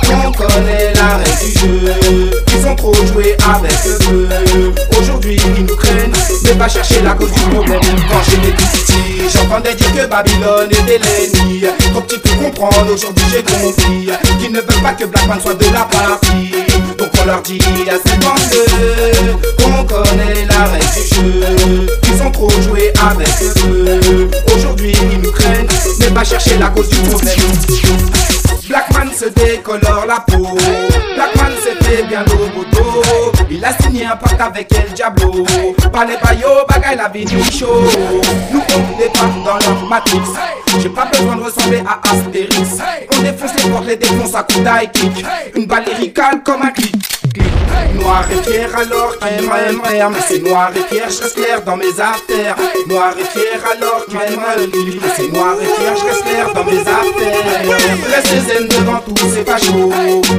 qu'on 0.06 0.32
connaît 0.32 0.92
la 0.94 1.16
règle. 1.16 1.30
Du 1.44 1.52
jeu 1.58 1.92
Ils 2.54 2.66
ont 2.66 2.74
trop 2.74 2.94
joué 2.94 3.36
avec 3.54 3.72
feu 3.72 4.28
Aujourd'hui 4.98 5.38
ils 5.56 5.64
nous 5.64 5.76
craignent 5.76 6.12
Mais 6.44 6.54
pas 6.54 6.68
chercher 6.68 7.02
la 7.02 7.12
cause 7.12 7.30
du 7.32 7.40
problème. 7.40 7.80
Quand 7.80 8.22
j'étais 8.28 8.56
tout 8.56 8.64
petit 8.72 9.16
J'entendais 9.32 9.74
dire 9.74 9.92
que 9.94 10.06
Babylone 10.06 10.70
était 10.70 10.98
l'ennemi. 10.98 11.64
Trop 11.92 12.00
petit 12.02 12.18
pour 12.18 12.38
comprendre 12.38 12.92
Aujourd'hui 12.92 13.24
j'ai 13.32 13.42
compris 13.42 14.08
Qu'ils 14.38 14.52
ne 14.52 14.60
veulent 14.60 14.82
pas 14.82 14.92
que 14.92 15.04
Blackman 15.04 15.40
soit 15.40 15.54
de 15.54 15.64
la 15.72 15.84
partie. 15.84 16.52
Donc 16.98 17.08
on 17.22 17.26
leur 17.26 17.42
dit 17.42 17.60
à 17.88 17.94
cette 17.94 18.20
bande 18.20 18.38
Qu'on 19.58 19.84
connaît 19.84 20.46
la 20.48 20.64
règle 20.64 20.86
du 20.94 21.14
jeu. 21.14 21.86
Ils 22.14 22.22
ont 22.22 22.30
trop 22.30 22.50
joué 22.62 22.92
avec 23.10 23.28
feu 23.28 24.30
Aujourd'hui 24.54 24.92
ils 25.12 25.20
nous 25.20 25.32
craignent 25.32 25.66
Mais 26.00 26.10
pas 26.10 26.24
chercher 26.24 26.58
la 26.58 26.68
cause 26.68 26.88
du 26.88 26.96
problème 26.98 27.36
Blackman 28.68 29.12
se 29.12 29.26
décolore 29.26 30.06
la 30.06 30.20
peau. 30.20 30.56
Blackman 31.14 31.52
s'est 31.62 31.84
fait 31.84 32.02
bien 32.04 32.24
au 32.24 32.56
moto. 32.56 33.02
Il 33.50 33.64
a 33.64 33.72
signé 33.80 34.06
un 34.06 34.16
pacte 34.16 34.40
avec 34.40 34.72
El 34.72 34.92
Diablo. 34.92 35.44
Pas 35.92 36.04
les 36.04 36.16
bagaille 36.16 36.96
la 36.96 37.08
vie 37.08 37.24
nous 37.24 37.44
chaud. 37.44 37.84
Nous 38.52 38.62
on 38.74 38.98
dépasse 38.98 39.44
dans 39.44 39.58
leur 39.58 39.88
matrix. 39.88 40.20
J'ai 40.80 40.88
pas 40.88 41.06
besoin 41.06 41.36
de 41.36 41.42
ressembler 41.42 41.82
à 41.86 42.00
Astérix. 42.10 42.78
On 43.16 43.22
défonce 43.22 43.50
les 43.62 43.70
portes, 43.70 43.86
les 43.86 43.96
défonce 43.96 44.34
à 44.34 44.42
coups 44.42 44.64
d'high 44.64 44.90
kick. 44.92 45.24
Une 45.54 45.66
balle 45.66 45.84
comme 46.44 46.62
un 46.62 46.70
clic 46.70 47.15
Noir 48.06 48.24
et 48.30 48.48
fier 48.48 48.70
alors 48.72 49.18
qu'il 49.18 49.48
m'aime. 49.48 49.80
Mais 49.82 50.20
c'est 50.28 50.38
noir 50.38 50.70
et 50.76 50.94
fier, 50.94 51.10
je 51.10 51.22
reste 51.22 51.34
clair 51.34 51.60
dans 51.62 51.76
mes 51.76 51.90
affaires 51.90 52.54
Noir 52.86 53.12
et 53.18 53.24
fier 53.24 53.58
alors 53.68 54.06
qu'il 54.06 54.16
m'aime. 54.16 54.70
C'est 55.16 55.32
noir 55.32 55.54
et 55.60 55.64
fier, 55.64 55.96
je 55.96 56.04
reste 56.04 56.22
clair 56.22 56.52
dans 56.54 56.62
mes 56.62 56.78
affaires 56.78 58.14
Rester 58.14 58.40
zen 58.40 58.68
devant 58.68 59.00
tous 59.00 59.28
ces 59.34 59.44
fachos 59.44 59.90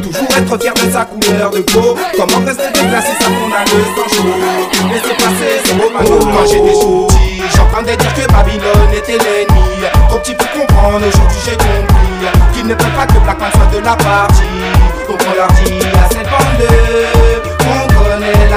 Toujours 0.01 0.37
être 0.37 0.61
fier 0.61 0.73
de 0.75 0.91
sa 0.91 1.03
couleur 1.03 1.51
de 1.51 1.59
peau. 1.59 1.97
Comment 2.15 2.45
rester 2.45 2.71
déplacé 2.73 3.11
ça 3.19 3.25
qu'on 3.25 3.51
a 3.51 3.65
le 3.65 3.83
sang 3.95 4.15
chaud. 4.15 4.87
Laissez 4.89 5.15
passer 5.17 5.59
ces 5.65 5.73
moments 5.73 5.99
Quand 5.99 6.45
j'étais 6.45 6.71
petit 6.71 7.27
J'entendais 7.53 7.97
dire 7.97 8.13
que 8.13 8.31
Babylone 8.31 8.93
était 8.93 9.17
l'ennemi. 9.17 9.87
Trop 10.07 10.19
petit 10.19 10.35
pour 10.35 10.49
comprendre, 10.51 11.05
aujourd'hui 11.05 11.37
j'ai 11.43 11.51
compris 11.51 12.53
Qu'ils 12.53 12.67
ne 12.67 12.73
veulent 12.73 12.95
pas 12.95 13.07
que 13.07 13.19
Black 13.19 13.37
soit 13.53 13.77
de 13.77 13.83
la 13.83 13.95
partie. 13.95 14.43
Donc 15.09 15.19
on 15.29 15.35
leur 15.35 15.47
dit 15.47 15.85
à 15.95 16.09
cette 16.09 16.29
bande 16.29 17.36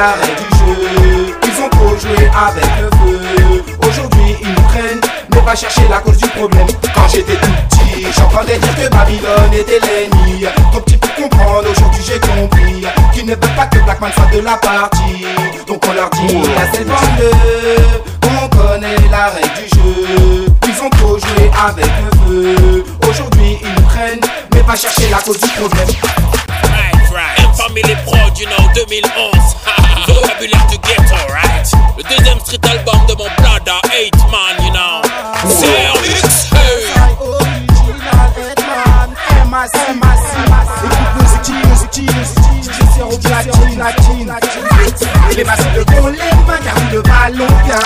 connaît 0.00 0.06
la 0.06 0.12
règle 0.12 0.36
du 0.36 0.58
jeu. 0.58 1.36
Ils 1.42 1.62
ont 1.62 1.68
trop 1.68 1.96
joué 1.96 2.30
avec 2.34 2.64
le 2.80 2.90
feu. 2.98 3.64
Aujourd'hui 3.86 4.36
ils 4.40 4.48
nous 4.48 4.68
craignent 4.68 5.00
Ne 5.34 5.40
pas 5.40 5.54
chercher 5.54 5.82
la 5.88 5.98
cause 5.98 6.16
du 6.16 6.28
problème. 6.28 6.66
Quand 6.94 7.08
j'étais 7.08 7.36
tout 7.36 7.50
petit 7.68 8.06
J'entendais 8.16 8.58
dire 8.58 8.74
que 8.76 8.88
Babylone 8.88 9.52
était 9.52 9.80
l'ennemi. 9.80 10.46
Trop 10.72 10.80
petit 10.80 10.96
pour 10.96 11.14
comprendre 11.14 11.70
Aujourd'hui 11.70 12.02
j'ai 12.06 12.20
compris 12.20 12.84
Qu'ils 13.12 13.26
ne 13.26 13.32
veulent 13.32 13.56
pas 13.56 13.66
que 13.66 13.78
Black 13.80 14.00
Man 14.00 14.10
soit 14.14 14.36
de 14.36 14.44
la 14.44 14.56
partie. 14.56 15.26
Donc 15.66 15.84
on 15.88 15.92
leur 15.92 16.10
dit 16.10 16.36
à 16.56 16.74
cette 16.74 16.86
bande 16.86 16.98
On 18.24 18.48
connaît 18.48 18.96
la 19.10 19.26
règle 19.28 19.54
du 19.56 19.68
jeu. 19.76 20.46
Ils 20.66 20.82
ont 20.82 20.90
trop 20.90 21.18
joué 21.18 21.50
avec 21.66 21.86
le 21.86 22.18
feu. 22.26 22.84
Aujourd'hui 23.08 23.58
ils 23.62 23.68
nous 23.68 23.88
craignent 23.88 24.20
Mais 24.54 24.62
pas 24.62 24.76
chercher 24.76 25.08
la 25.10 25.18
cause 25.18 25.40
du 25.40 25.48
problème. 25.48 25.88
You 28.40 28.46
know, 28.46 28.56
2011. 28.74 29.79
Vocabulaire 30.20 30.66
du 30.66 30.78
ghetto, 30.78 31.16
right? 31.32 31.72
Le 31.96 32.02
deuxième 32.02 32.38
street 32.40 32.60
album 32.70 33.00
de 33.08 33.14
mon 33.14 33.28
brother, 33.38 33.80
8 33.90 34.14
man, 34.30 34.64
you 34.64 34.72
know. 34.72 35.00
C'est. 35.48 35.80
Les 45.36 45.44
massives 45.44 45.84
qu'on 45.86 46.08
les 46.08 46.18
mains 46.18 46.58
car 46.62 46.74
nous 46.74 46.90
le 46.92 47.02
ballon 47.02 47.46
bien. 47.64 47.78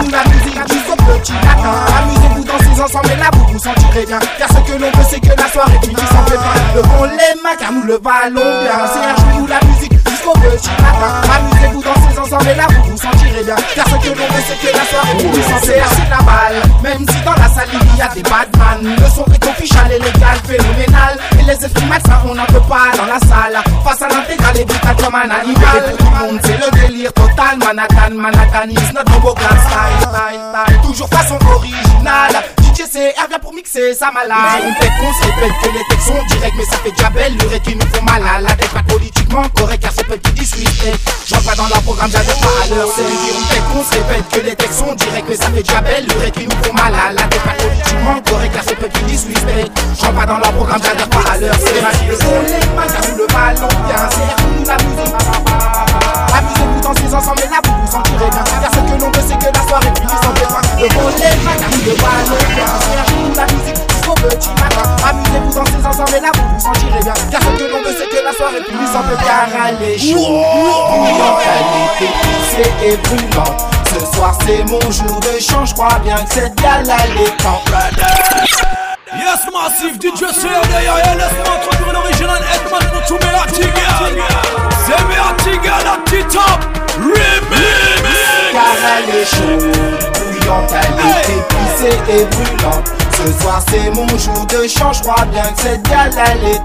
Nous 0.00 0.10
la 0.10 0.24
musique 0.24 0.60
jusqu'au 0.68 0.96
petit 0.96 1.32
matin. 1.32 1.74
Amusez-vous 1.98 2.44
dans 2.44 2.58
ces 2.58 2.80
ensembles 2.82 3.10
et 3.10 3.16
là 3.16 3.30
vous 3.32 3.46
vous 3.52 3.58
sentirez 3.58 4.06
bien. 4.06 4.18
Car 4.38 4.48
ce 4.48 4.70
que 4.70 4.78
l'on 4.78 4.90
veut 4.90 5.06
c'est 5.08 5.20
que 5.20 5.28
la 5.28 5.48
soirée 5.48 5.78
finisse 5.82 6.12
en 6.12 6.24
pépin. 6.24 6.54
Levons 6.74 7.04
les 7.04 7.42
mains 7.42 7.56
car 7.58 7.72
nous 7.72 7.84
le 7.84 7.98
ballon 7.98 8.42
bien. 8.62 8.86
C'est 8.92 9.00
un 9.00 9.16
jeu 9.16 9.40
où 9.40 9.46
la 9.46 9.60
musique 9.66 9.79
Amusez-vous 10.32 11.82
dans 11.82 11.94
ces 11.94 12.18
ensembles 12.18 12.48
et 12.48 12.54
là 12.54 12.66
vous 12.68 12.90
vous 12.90 12.96
sentirez 12.96 13.44
bien. 13.44 13.56
Car 13.74 13.86
ce 13.86 13.96
que 13.96 14.08
l'on 14.08 14.26
veut 14.26 14.42
c'est 14.46 14.58
que 14.60 14.76
la 14.76 14.84
soirée 14.84 15.16
pépin. 15.16 15.58
C'est 15.62 16.10
la 16.10 16.22
balle. 16.22 16.62
Même 16.82 17.06
si 17.08 17.24
dans 17.24 17.34
la 17.34 17.48
salle 17.48 17.68
il 17.72 17.98
y 17.98 18.02
a 18.02 18.08
des 18.08 18.22
badman. 18.22 18.96
Le 18.96 19.08
son 19.10 19.24
est 19.32 19.38
official 19.60 19.92
et 19.92 19.98
légal, 19.98 20.38
phénoménal. 20.46 21.18
Et 21.38 21.42
les 21.42 21.64
esprits 21.64 21.86
malsains 21.86 22.22
on 22.24 22.34
n'en 22.34 22.46
peut 22.46 22.60
pas 22.68 22.90
dans 22.96 23.06
la 23.06 23.18
salle. 23.20 23.62
Face 23.84 24.02
à 24.02 24.08
l'intégrale 24.08 24.58
et 24.58 24.64
brutal 24.64 24.96
comme 24.96 25.14
un 25.14 25.30
animal. 25.30 25.96
Tout 25.98 26.04
le 26.04 26.26
monde 26.26 26.40
c'est 26.42 26.58
le 26.58 26.80
délire 26.80 27.12
total. 27.12 27.58
Manhattan, 27.58 28.14
Manhattanisme, 28.14 28.94
notre 28.94 29.12
combo 29.12 29.34
grand 29.34 29.48
style, 29.48 30.00
style, 30.00 30.40
style. 30.50 30.80
Toujours 30.82 31.08
façon 31.08 31.38
originale. 31.54 32.42
DJ 32.62 32.84
CR 32.88 33.28
vient 33.28 33.38
pour 33.40 33.52
mixer 33.52 33.94
sa 33.94 34.10
malade. 34.10 34.62
On 34.64 34.72
pète, 34.80 34.92
on 35.02 35.12
se 35.12 35.24
répète 35.26 35.52
que 35.62 35.68
les 35.76 35.84
textes 35.90 36.06
sont 36.06 36.24
directs, 36.28 36.54
mais 36.56 36.64
ça 36.64 36.76
fait 36.78 36.90
déjà 36.90 37.10
belle 37.10 37.36
lurette 37.36 37.62
qui 37.62 37.76
nous 37.76 37.86
font 37.92 38.02
mal 38.02 38.22
à 38.22 38.40
la 38.40 38.52
tête. 38.52 38.70
Pas 38.70 38.82
politiquement 38.82 39.42
correct, 39.56 39.82
car 39.82 39.92
c'est 39.94 40.06
peu 40.06 40.16
qui 40.16 40.32
disrespect. 40.32 40.94
Je 41.26 41.34
rentre 41.34 41.46
pas 41.46 41.56
dans 41.56 41.68
leur 41.68 41.82
programme, 41.82 42.10
j'adore 42.10 42.40
pas 42.40 42.64
à 42.64 42.74
l'heure. 42.74 42.88
C'est 42.94 43.02
on 43.02 43.46
pète, 43.52 43.62
on 43.76 43.84
se 43.84 43.90
répète 43.90 44.28
que 44.32 44.40
les 44.40 44.56
textes 44.56 44.78
sont 44.78 44.94
directs, 44.94 45.24
mais 45.28 45.36
ça 45.36 45.50
fait 45.50 45.62
déjà 45.62 45.80
belle 45.80 46.06
lurette 46.06 46.34
qui 46.34 46.44
nous 46.46 46.64
font 46.64 46.72
mal 46.72 46.94
à 46.94 47.12
la 47.12 47.22
tête. 47.22 47.42
Pas 47.42 47.54
politiquement 47.62 48.20
correct, 48.28 48.52
car 48.54 48.62
c'est 48.66 48.76
peu 48.76 48.88
qui 48.88 49.00
disrespect. 49.50 49.70
Je 49.98 50.04
rentre 50.04 50.18
pas 50.18 50.26
dans 50.26 50.38
leur 50.38 50.52
programme, 50.52 50.80
j'adore 50.82 51.08
pas 51.08 51.32
à 51.32 51.38
l'heure. 51.38 51.54
C'est 51.58 51.82
ma 51.82 51.90
vie, 51.90 52.10
on 52.10 52.76
car 52.76 53.02
nous 53.10 53.16
le 53.18 53.26
ballon 53.26 53.68
bien. 53.86 54.08
C'est 54.10 54.66
la 54.66 54.76
musique. 54.76 55.14
Amusez-vous 56.32 56.80
dans 56.80 56.94
ces 56.94 57.14
ensembles 57.14 57.42
et 57.44 57.50
là 57.50 57.60
vous 57.64 57.74
vous 57.80 57.90
sentirez 57.90 58.30
bien. 58.30 58.44
Car 58.62 58.70
ce 58.70 58.80
que 58.80 59.00
l'on 59.00 59.10
veut 59.10 59.24
c'est 59.26 59.38
que 59.38 59.50
la 59.52 59.62
soirée 59.68 59.92
finisse 59.96 60.24
en 60.26 60.32
pépin. 60.32 60.62
Le 60.78 60.88
volet, 60.94 61.34
car 61.44 61.70
nous 61.70 61.84
le 61.84 61.94
ballon 61.96 62.40
bien. 62.54 62.70
C'est 62.80 63.36
la 63.36 63.46
musique 63.52 63.80
jusqu'au 63.90 64.14
petit 64.14 64.52
matin. 64.60 64.86
Amusez-vous 65.08 65.54
dans 65.54 65.66
ces 65.66 65.86
ensembles 65.86 66.14
et 66.16 66.20
là 66.20 66.30
vous 66.34 66.48
vous 66.54 66.60
sentirez 66.60 67.02
bien. 67.02 67.14
Car 67.30 67.40
ce 67.42 67.48
que 67.58 67.70
l'on 67.70 67.82
veut 67.82 67.96
c'est 67.98 68.08
que 68.08 68.24
la 68.24 68.32
soirée 68.32 68.62
finisse 68.66 68.94
en 68.94 69.02
pépin. 69.02 69.22
Car 69.26 69.48
elle 69.68 69.82
est 69.82 69.98
chaude, 69.98 70.44
est 72.00 72.04
épicée 72.04 72.72
et 72.84 72.96
brûlante. 72.96 73.66
Ce 73.92 74.16
soir 74.16 74.38
c'est 74.46 74.62
mon 74.70 74.80
jour 74.90 75.18
de 75.20 75.40
chance, 75.40 75.70
je 75.70 75.74
crois 75.74 75.98
bien 76.04 76.16
que 76.16 76.32
cette 76.32 76.54
gale 76.54 76.86
elle 76.86 77.22
est 77.22 77.44
en 77.44 78.79
Yes, 79.12 79.40
massive 79.52 79.96
DJ 79.98 80.22
et 80.22 81.16
laisse-moi 81.18 81.56
introduire 81.56 81.92
l'original 81.94 82.42
Edman 82.54 82.80
de 82.80 83.06
tous 83.08 83.14
mes 83.14 83.34
artigans 83.34 84.24
C'est 84.86 85.04
mes 85.08 85.18
artigans 85.18 85.82
la 85.84 85.96
petite 86.04 86.28
top 86.28 86.60
Remix. 86.96 88.06
Car 88.52 88.76
elle 88.98 89.16
est 89.16 89.24
chaude, 89.24 89.74
bouillante, 90.14 90.70
elle 90.70 90.98
est 91.06 91.38
épicée 91.38 91.98
et 92.08 92.24
brûlante. 92.24 92.92
Ce 93.10 93.42
soir 93.42 93.60
c'est 93.68 93.90
mon 93.90 94.06
jour 94.06 94.46
de 94.46 94.68
chance, 94.68 94.98
je 94.98 95.02
crois 95.02 95.24
bien 95.26 95.42
que 95.42 95.60
cette 95.60 95.82
gale 95.82 96.12
elle 96.14 96.44
est 96.48 96.60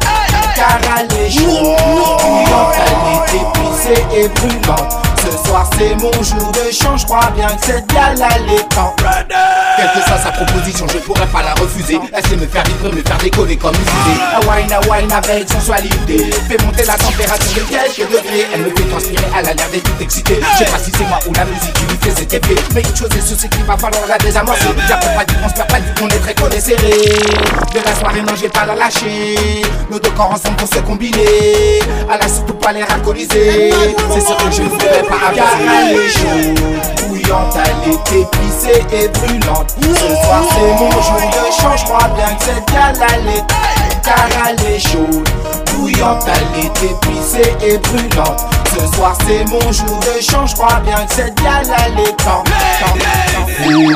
Car 0.55 0.79
elle 0.99 1.17
est 1.17 1.31
chaude, 1.31 1.47
bouillante, 1.47 2.75
elle 2.85 3.37
est 3.37 3.41
épicée 3.41 4.05
et 4.15 4.27
brûlante. 4.27 5.14
Ce 5.25 5.47
soir 5.47 5.69
c'est 5.77 5.95
mon 5.95 6.11
jour 6.23 6.51
de 6.51 6.71
chance, 6.71 7.01
je 7.01 7.05
crois 7.05 7.31
bien 7.35 7.47
que 7.47 7.65
cette 7.65 7.87
gale 7.87 8.17
est 8.19 8.77
en 8.77 8.93
Quelle 8.95 9.91
que 9.93 10.07
soit 10.07 10.17
sa 10.17 10.31
proposition, 10.31 10.85
je 10.87 10.99
pourrais 10.99 11.25
pas 11.27 11.41
la 11.41 11.53
refuser. 11.55 11.99
Elle 12.13 12.25
sait 12.27 12.35
me 12.35 12.45
faire 12.45 12.63
vibrer, 12.63 12.91
me 12.91 13.01
faire 13.01 13.17
décoller 13.17 13.57
comme 13.57 13.73
une 13.73 14.71
a 14.71 14.79
wine 14.81 15.11
avec 15.11 15.49
sensualité. 15.49 16.29
Fait 16.47 16.63
monter 16.63 16.85
la 16.85 16.95
température 16.95 17.65
de 17.65 17.69
quelques 17.69 18.09
degrés. 18.09 18.47
Elle 18.53 18.61
me 18.61 18.69
fait 18.69 18.83
transpirer, 18.89 19.25
elle 19.37 19.49
a 19.49 19.53
l'air 19.53 19.69
d'être 19.71 20.01
excitée 20.01 20.39
Je 20.53 20.57
sais 20.63 20.71
pas 20.71 20.77
si 20.77 20.91
c'est 20.91 21.07
moi 21.07 21.19
ou 21.27 21.33
la 21.33 21.45
musique 21.45 21.73
qui 21.73 21.85
lui 21.85 21.97
fait 22.01 22.19
cet 22.19 22.33
effet. 22.33 22.55
Mais 22.73 22.81
une 22.81 22.95
chose 22.95 23.09
est 23.17 23.27
sûre, 23.27 23.37
c'est 23.39 23.49
qu'il 23.49 23.63
va 23.63 23.77
falloir 23.77 24.05
la 24.07 24.17
désamorcer. 24.17 24.67
J'apprends 24.87 25.15
pas 25.15 25.25
du 25.25 25.35
on 25.43 25.49
se 25.49 25.53
perd 25.55 25.67
pas 25.67 25.79
du 25.79 25.87
on 26.01 26.07
est 26.07 26.19
très 26.19 26.33
collés 26.35 26.61
serrés 26.61 27.19
De 27.73 27.79
la 27.83 27.95
soirée, 27.95 28.21
non 28.21 28.35
j'ai 28.39 28.49
pas 28.49 28.65
la 28.65 28.75
lâcher. 28.75 29.35
Nos 29.89 29.99
deux 29.99 30.11
corps 30.11 30.31
ensemble 30.31 30.57
pour 30.57 30.67
se 30.67 30.79
combiner. 30.79 31.79
Elle 32.13 32.21
a 32.21 32.27
surtout 32.27 32.53
pas 32.53 32.71
l'air 32.71 32.87
alcoolisée 32.91 33.73
C'est 34.13 34.21
sûr 34.21 34.37
que 34.37 34.51
je 34.51 34.61
ne 34.61 34.69
pas 35.09 35.14
Car 35.33 35.57
chaude, 36.09 37.07
bouillante, 37.07 37.57
elle 37.57 37.91
est 37.91 38.21
épicée 38.21 38.85
et 38.91 39.07
brûlante 39.07 39.75
Ce 39.81 40.07
soir 40.23 40.43
c'est 40.51 40.83
mon 40.83 40.91
jour 40.91 41.21
de 41.31 41.61
chance, 41.61 41.81
je 41.81 41.85
crois 41.85 42.07
bien 42.09 42.35
que 42.35 42.43
cette 42.43 42.65
gale 42.73 43.09
elle 43.13 43.27
est 43.27 43.43
car 44.03 44.27
elle 44.47 44.73
est 44.73 44.79
chaude, 44.79 45.27
bouillante, 45.73 46.25
elle 46.27 46.65
est 46.65 46.91
épicée 46.91 47.55
et 47.61 47.77
brûlante. 47.79 48.54
Ce 48.77 48.95
soir 48.95 49.17
c'est 49.25 49.45
mon 49.45 49.71
jour 49.71 49.99
de 49.99 50.21
chance, 50.21 50.51
je 50.51 50.55
crois 50.55 50.79
bien 50.81 51.05
que 51.05 51.13
cette 51.13 51.35
gale 51.35 51.65
elle 51.87 51.99
est 52.03 52.15
temps. 52.17 52.43
Oui, 53.67 53.95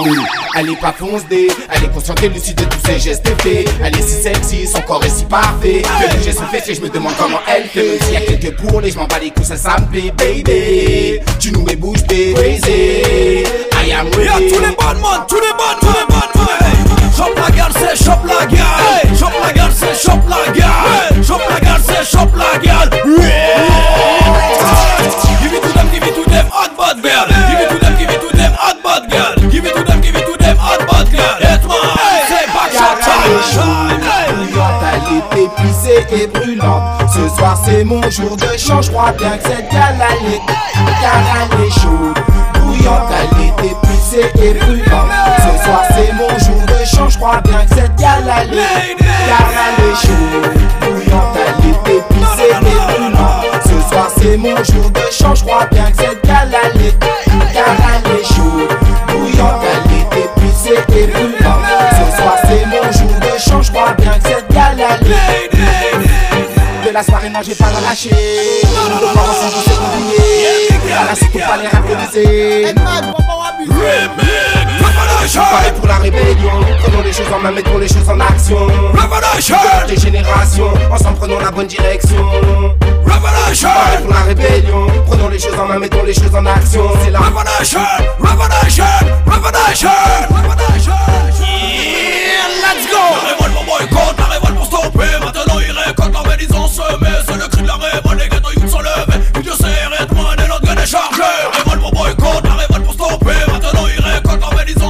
Elle 0.58 0.70
est 0.70 0.80
pas 0.80 0.94
foncée, 0.94 1.48
elle 1.70 1.84
est 1.84 1.94
consciente 1.94 2.24
et 2.24 2.30
lucide 2.30 2.56
de 2.56 2.64
tous 2.64 2.80
ses 2.86 3.00
gestes 3.00 3.28
et 3.28 3.42
faits. 3.42 3.70
Elle 3.84 3.98
est 3.98 4.02
si 4.02 4.22
sexy, 4.24 4.68
son 4.68 4.82
corps 4.82 5.04
est 5.04 5.10
si 5.10 5.26
parfait. 5.26 5.84
Le 6.02 6.18
bouger 6.18 6.32
son 6.32 6.46
fessier, 6.46 6.76
je 6.76 6.82
me 6.82 6.90
demande 6.90 7.14
comment 7.18 7.40
elle 7.48 7.66
fait. 7.66 8.00
S'il 8.04 8.14
y 8.14 8.18
a 8.18 8.22
quelques 8.22 8.56
pour 8.58 8.82
les, 8.82 8.92
je 8.92 8.98
m'en 8.98 9.06
bats 9.06 9.20
les 9.22 9.32
couilles, 9.32 9.46
ça, 9.46 9.58
ça 9.58 9.78
me 9.80 9.86
plaît, 9.88 10.14
baby. 10.18 11.20
Tu 11.40 11.52
nous 11.52 11.62
mets 11.64 11.76
bouche 11.76 12.04
bée, 12.08 12.34
crazy. 12.34 13.44
I 13.86 13.92
am 13.92 14.08
ready. 14.08 14.50
Tous 14.50 14.60
les 14.60 14.76
bonnes 14.76 15.02
man, 15.02 15.22
tous 15.28 15.36
les 15.36 15.54
bonnes, 15.58 15.80
tous 15.82 15.88
les 15.88 16.06
bonnes 16.08 16.20
man 16.36 16.50
Chop 17.16 17.36
la 17.36 17.52
gueule, 17.52 17.74
c'est 17.74 18.06
chop 18.06 18.20
la 18.26 18.46
gueule 18.46 19.18
Chop 19.20 19.32
la 19.44 19.52
gueule, 19.52 19.72
c'est 19.76 20.10
chop 20.10 20.20
la 20.30 20.52
gueule 20.54 21.24
Chop 21.26 21.42
la 21.50 21.60
gueule, 21.60 21.82
c'est 21.86 22.18
chop 22.18 22.30
la 22.38 22.58
gueule 22.60 22.90
Ce 37.14 37.36
soir 37.36 37.62
c'est 37.66 37.84
mon 37.84 38.02
jour 38.10 38.38
de 38.38 38.58
chance, 38.58 38.86
je 38.86 38.92
crois 38.92 39.12
bien 39.12 39.38
que 39.38 39.44
cette 39.44 39.70
gale 39.70 39.98
car 41.02 41.22
elle 41.36 41.66
est 41.66 41.72
chaude. 41.72 42.18
Bouillante, 42.54 43.10
elle 43.12 43.42
est 43.44 43.72
épicée 43.72 44.32
et 44.42 44.54
brûlante. 44.54 45.12
Ce 45.38 45.64
soir 45.64 45.84
c'est 45.90 46.14
mon 46.14 46.30
jour 46.40 46.62
de 46.66 46.86
chance, 46.86 47.14
je 47.14 47.18
crois 47.18 47.42
bien 47.42 47.66
que 47.66 47.76
cette 47.76 47.96
gale 47.96 48.24
car 49.28 49.50
elle 49.66 49.86
est 49.86 49.96
chaude. 49.96 50.54
Bouillante, 50.82 51.36
elle 51.36 51.66
est 51.68 51.98
épicée 51.98 52.52
et 52.52 52.62
brûlante. 52.64 53.46
Ce 53.64 53.78
soir 53.90 54.08
c'est 54.18 54.38
mon 54.38 54.56
jour 54.64 54.90
de 54.92 55.06
chance, 55.12 55.40
je 55.40 55.44
crois 55.44 55.66
bien 55.72 55.92
que 55.92 55.98
cette 55.98 56.26
gale 56.26 56.52
car 57.54 57.76
elle 57.94 58.06
est 58.06 58.09
de 66.90 66.94
la 66.94 67.04
soirée, 67.04 67.30
non, 67.30 67.40
j'ai 67.46 67.56
pas 67.56 67.72
la 67.72 67.82
lâcher. 67.82 68.10
Nos 68.10 69.08
corps 69.14 69.30
ensemble, 69.30 69.54
on 69.58 69.62
s'est 69.62 69.78
combinés. 69.78 70.68
Elle 70.86 71.10
a 71.12 71.16
surtout 71.16 71.40
pas 71.40 71.58
les 71.58 71.68
rappoliser. 71.68 72.74
Pareil 75.36 75.72
pour 75.78 75.88
la 75.88 75.98
rébellion. 75.98 76.52
Prenons 76.82 77.02
les 77.04 77.14
choses 77.14 77.32
en 77.34 77.40
main, 77.40 77.52
mettons 77.52 77.78
les 77.78 77.88
choses 77.88 78.10
en 78.10 78.20
action. 78.20 78.58
Revelation. 78.94 79.58
Les 79.88 79.98
générations, 79.98 80.74
ensemble 80.92 81.18
prenons 81.18 81.40
la 81.40 81.52
bonne 81.52 81.68
direction. 81.68 82.26
Revelation. 83.06 83.70
Pareil 83.70 84.04
pour 84.04 84.14
la 84.14 84.22
rébellion. 84.22 84.88
Prenons 85.08 85.30
les 85.30 85.40
choses 85.40 85.60
en 85.60 85.66
main, 85.66 85.80
mettons 85.80 86.04
les 86.04 86.14
choses 86.14 86.36
en 86.36 86.46
action. 86.46 86.90
C'est 87.04 87.12
la 87.12 87.20
Revelation. 87.20 87.82
Revelation. 88.20 88.86
Revelation. 89.28 89.90
Revelation. 90.30 90.94
Yeah, 91.40 92.48
let's 92.64 92.88
go. 92.90 92.98
La 92.98 93.30
révolte 93.30 93.54
pour 93.54 93.66
boycott, 93.66 94.18
la 94.18 94.26
révolte 94.26 94.56
pour 94.56 94.66
stopper. 94.66 95.20
Maintenant 95.24 95.60
ils 95.60 95.78
récoltent 95.78 96.29
ont 96.56 96.68
semé. 96.68 97.10
C'est 97.28 97.38
le 97.38 97.48
cri 97.48 97.62
de 97.62 97.68
la 97.68 97.76
révolte, 97.76 98.22
les 98.22 98.30
ghettos 98.30 98.52
youths 98.56 98.70
sont 98.70 98.80
levés. 98.80 99.20
Dieu 99.42 99.54
sait, 99.54 99.86
Redman 100.00 100.36
et 100.44 100.48
l'autre 100.48 100.66
est. 100.78 100.86
Révolte 101.58 101.82
boycott, 101.92 102.44
la 102.44 102.54
révolte 102.56 102.86
pour 102.86 102.94
stopper. 102.94 103.52
Maintenant 103.52 103.88
ils 103.88 104.04
récoltent 104.04 104.44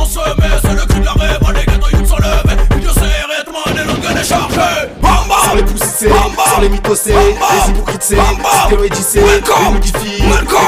semé. 0.06 0.50
C'est 0.62 0.76
le 0.76 0.86
cri 0.86 1.00
de 1.00 1.06
la 1.06 1.14
révolte, 1.14 1.58
les 1.58 1.66
youths 1.92 2.08
sont 2.08 2.18
levés. 2.18 2.58
Dieu 2.80 2.92
sait, 2.94 3.26
Redman 3.30 3.78
et 3.78 3.86
l'autre 3.88 4.02
gun 4.02 4.16
est 4.20 4.24
chargé. 4.24 4.70
Bam 5.02 5.12
bam. 5.28 5.38
Sans 5.46 5.56
les 5.56 5.64
poussicés, 5.64 6.10
sans 6.10 6.62
les 6.62 6.70
mythosés, 6.70 7.14
les 7.14 7.70
hypocrites, 7.70 8.04
c'est 8.04 8.16
les 8.16 8.78
modifiés, 8.78 9.22
les 9.22 9.42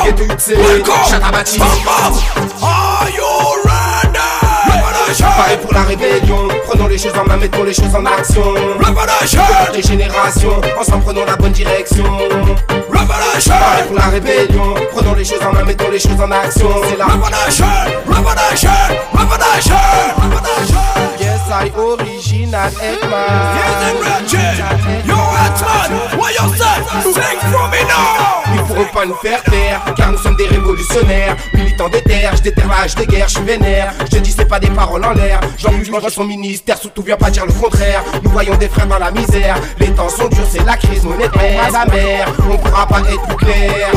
ghetto 0.10 0.24
youths, 0.24 0.40
c'est 0.40 0.58
chatabati. 1.10 1.60
Are 2.62 3.08
you 3.16 3.24
ready? 3.66 4.20
Pareil 5.20 5.58
pour 5.62 5.74
la 5.74 5.84
rébellion, 5.84 6.48
les 6.92 6.98
choses 6.98 7.14
en 7.18 7.24
main, 7.24 7.38
mettons 7.38 7.64
les 7.64 7.74
choses 7.74 7.96
en 7.96 8.06
action. 8.06 8.44
Revelation. 8.80 9.42
Toutes 9.66 9.76
les 9.78 9.82
générations, 9.82 10.62
ensemble 10.78 11.04
prenons 11.06 11.26
la 11.26 11.36
bonne 11.38 11.54
direction. 11.54 12.04
Revelation. 12.04 13.54
Pareil 13.54 13.88
pour 13.88 13.96
la 13.96 14.08
rébellion, 14.08 14.76
prenons 14.92 15.16
les 15.16 15.24
choses 15.24 15.42
en 15.42 15.54
main, 15.54 15.64
mettons 15.64 15.90
les 15.90 16.00
choses 16.00 16.20
en 16.22 16.32
action. 16.32 16.70
C'est 16.90 16.98
la 16.98 17.06
Revelation. 17.06 17.66
Revelation. 18.08 18.70
Revelation. 19.14 19.76
Revelation. 20.18 21.21
Yes, 21.52 21.76
original. 21.76 22.72
Yo, 25.04 25.20
you 26.32 26.48
say? 26.56 26.80
Sing 27.04 27.36
me 27.70 27.82
now. 27.90 28.42
Ils 28.54 28.64
pourront 28.64 28.86
pas 28.94 29.06
nous 29.06 29.16
faire 29.16 29.44
taire, 29.44 29.82
car 29.98 30.14
nous 30.14 30.18
sommes 30.18 30.38
des 30.38 30.48
révolutionnaires, 30.48 31.36
militants 31.54 31.90
des 31.90 32.02
terres, 32.04 32.38
je 32.38 32.44
déterre 32.44 32.70
l'âge 32.70 32.96
des 32.96 33.06
guerres, 33.06 33.28
je 33.28 33.36
suis 33.36 33.44
vénère. 33.44 33.94
Je 34.00 34.06
te 34.06 34.18
dis 34.20 34.32
c'est 34.32 34.46
pas 34.46 34.62
des 34.62 34.70
paroles 34.70 35.04
en 35.04 35.12
l'air. 35.12 35.42
Jean-Luc 35.58 35.92
son 36.10 36.24
ministère, 36.24 36.78
surtout 36.78 37.02
vient 37.02 37.18
pas 37.18 37.30
dire 37.30 37.46
le 37.46 37.52
contraire. 37.52 38.02
Nous 38.24 38.30
voyons 38.30 38.56
des 38.56 38.70
frères 38.70 38.88
dans 38.88 39.00
la 39.00 39.12
misère, 39.12 39.58
les 39.78 39.92
temps 39.92 40.08
sont 40.08 40.30
durs, 40.30 40.48
c'est 40.50 40.66
la 40.66 40.78
crise 40.78 41.04
monétaire, 41.04 41.70
la 41.70 41.86
mer. 41.86 42.34
On 42.50 42.58
pourra 42.58 42.88
pas 42.88 43.02
être 43.02 43.28
plus 43.28 43.36
clair. 43.36 43.92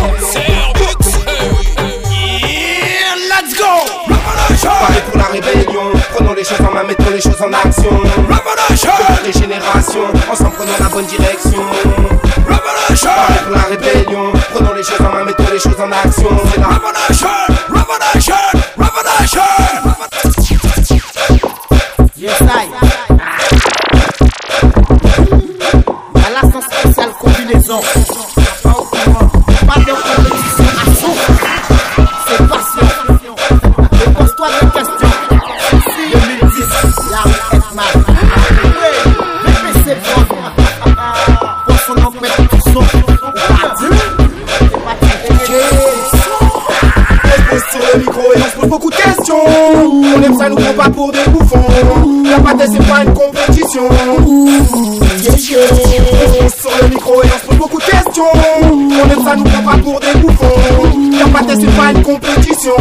Let's 3.30 3.56
go! 3.56 4.13
Parlez 4.48 5.00
pour 5.10 5.16
la 5.16 5.24
rébellion, 5.24 5.92
prenons 6.14 6.34
les 6.34 6.44
choses 6.44 6.60
en 6.60 6.72
main, 6.74 6.84
mettons 6.86 7.10
les 7.10 7.20
choses 7.20 7.40
en 7.40 7.52
action. 7.52 7.90
Revolution! 7.90 8.92
Les 9.24 9.32
générations, 9.32 10.08
ensemble 10.30 10.52
prenons 10.56 10.72
la 10.78 10.88
bonne 10.88 11.06
direction. 11.06 11.62
Revolution! 12.46 13.10
Pour 13.44 13.56
la 13.56 13.62
rébellion, 13.62 14.32
prenons 14.54 14.74
les 14.74 14.82
choses 14.82 15.00
en 15.00 15.12
main, 15.14 15.24
mettons 15.24 15.50
les 15.50 15.58
choses 15.58 15.80
en 15.80 15.90
action. 15.90 16.28
C'est 16.52 16.60
la 16.60 16.66
Revolution! 16.66 17.28
Revolution! 17.68 18.34
Revolution! 18.76 19.42
Yes, 22.16 22.40
I. 22.40 22.70
À 26.16 26.30
l'instant 26.30 26.60
spécial 26.70 27.10
combinaison. 27.18 27.80
Pas 29.66 29.80
de 29.80 29.92
beaucoup 48.74 48.90
de 48.90 48.96
questions. 48.96 49.36
On 50.16 50.22
aime 50.22 50.36
ça, 50.36 50.48
nous 50.48 50.56
prend 50.56 50.72
pas 50.72 50.90
pour 50.90 51.12
des 51.12 51.24
bouffons. 51.28 51.62
La 52.24 52.40
pâte, 52.40 52.68
c'est 52.72 52.88
pas 52.88 53.04
une 53.04 53.14
compétition. 53.14 53.88
Sur 55.38 55.58
le 56.82 56.88
micro 56.88 57.22
et 57.22 57.26
on 57.26 57.38
se 57.38 57.46
pose 57.46 57.56
beaucoup 57.56 57.78
de 57.78 57.84
questions. 57.84 58.24
On 58.64 59.10
aime 59.10 59.24
ça, 59.24 59.36
nous 59.36 59.44
prend 59.44 59.62
pas 59.62 59.78
pour 59.78 60.00
des 60.00 60.18
bouffons. 60.18 60.56
La 61.20 61.26
pâte, 61.28 61.56
c'est 61.60 61.76
pas 61.76 61.92
une 61.92 62.02
compétition. 62.02 62.74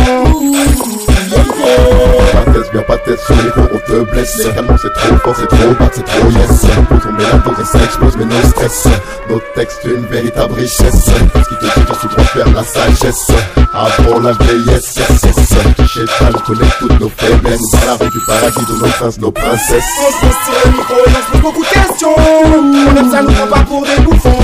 Viens 2.73 2.81
pas 2.81 2.97
tête 2.97 3.19
sur 3.19 3.35
les 3.35 3.51
on 3.71 3.79
te 3.79 4.11
blesse. 4.11 4.37
Tellement 4.37 4.75
c'est 4.81 4.93
trop 4.93 5.15
fort, 5.17 5.35
c'est 5.37 5.47
trop 5.47 5.73
bas, 5.79 5.89
c'est 5.93 6.05
trop 6.05 6.29
yes. 6.29 6.65
On 6.77 6.83
peut 6.85 6.99
tomber 6.99 7.23
la 7.31 7.37
dose 7.37 7.59
et 7.61 7.65
ça 7.65 7.83
explose, 7.83 8.17
mais 8.17 8.25
no 8.25 8.35
stress. 8.49 8.87
Nos 9.29 9.39
textes, 9.55 9.85
une 9.85 10.05
véritable 10.07 10.53
richesse. 10.55 11.05
Ce 11.05 11.11
qui 11.11 11.55
te 11.55 11.65
dit 11.65 11.85
que 11.85 11.99
tu 12.01 12.07
dois 12.15 12.23
faire 12.25 12.49
la 12.53 12.63
sagesse. 12.63 13.27
Avant 13.73 14.19
la 14.19 14.33
vieillesse, 14.33 14.95
yes, 14.95 15.21
yes. 15.23 15.87
Chétal 15.87 16.33
connaît 16.45 16.65
toutes 16.79 16.99
nos 16.99 17.09
faiblesses. 17.09 17.61
Parle 17.71 17.89
avec 18.01 18.11
du 18.11 18.19
paradis 18.25 18.65
de 18.65 18.73
nos 18.73 18.91
princes, 18.91 19.19
nos 19.19 19.31
princesses. 19.31 19.83
On 19.99 20.11
se 20.11 20.33
sur 20.33 20.65
le 20.65 20.71
micro 20.71 20.95
et 20.95 21.09
on 21.09 21.11
se 21.11 21.31
pose 21.31 21.41
beaucoup 21.41 21.63
de 21.63 21.69
questions. 21.69 22.15
On 22.17 22.95
aime 22.95 23.11
ça, 23.11 23.21
nous 23.21 23.31
prend 23.31 23.47
pas 23.47 23.63
pour 23.65 23.83
des 23.83 24.01
bouffons. 24.01 24.35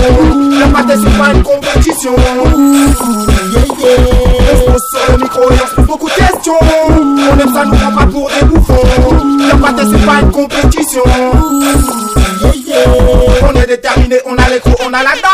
La 0.59 0.67
pâte, 0.67 0.99
c'est 1.03 1.17
pas 1.17 1.33
une 1.33 1.43
compétition. 1.43 2.15
On 2.15 2.45
se 2.45 4.18
le 5.09 5.17
micro 5.17 5.41
et 5.51 5.55
on 5.63 5.67
se 5.67 5.75
pose 5.75 5.85
beaucoup 5.85 6.09
de 6.09 6.13
questions. 6.13 6.53
On 6.61 7.39
aime 7.39 7.53
ça, 7.53 7.65
nous 7.65 7.75
prend 7.75 7.91
pas 7.91 8.05
pour 8.05 8.29
des 8.29 8.45
bouffons. 8.45 8.81
La 9.47 9.55
pâte, 9.55 9.85
c'est 9.91 10.05
pas 10.05 10.19
une 10.21 10.31
compétition. 10.31 11.03
On 13.41 13.53
est 13.59 13.67
déterminé, 13.67 14.19
on 14.25 14.35
a 14.35 14.49
l'écrou, 14.49 14.73
on 14.85 14.93
a 14.93 15.03
la 15.03 15.11
dalle. 15.11 15.28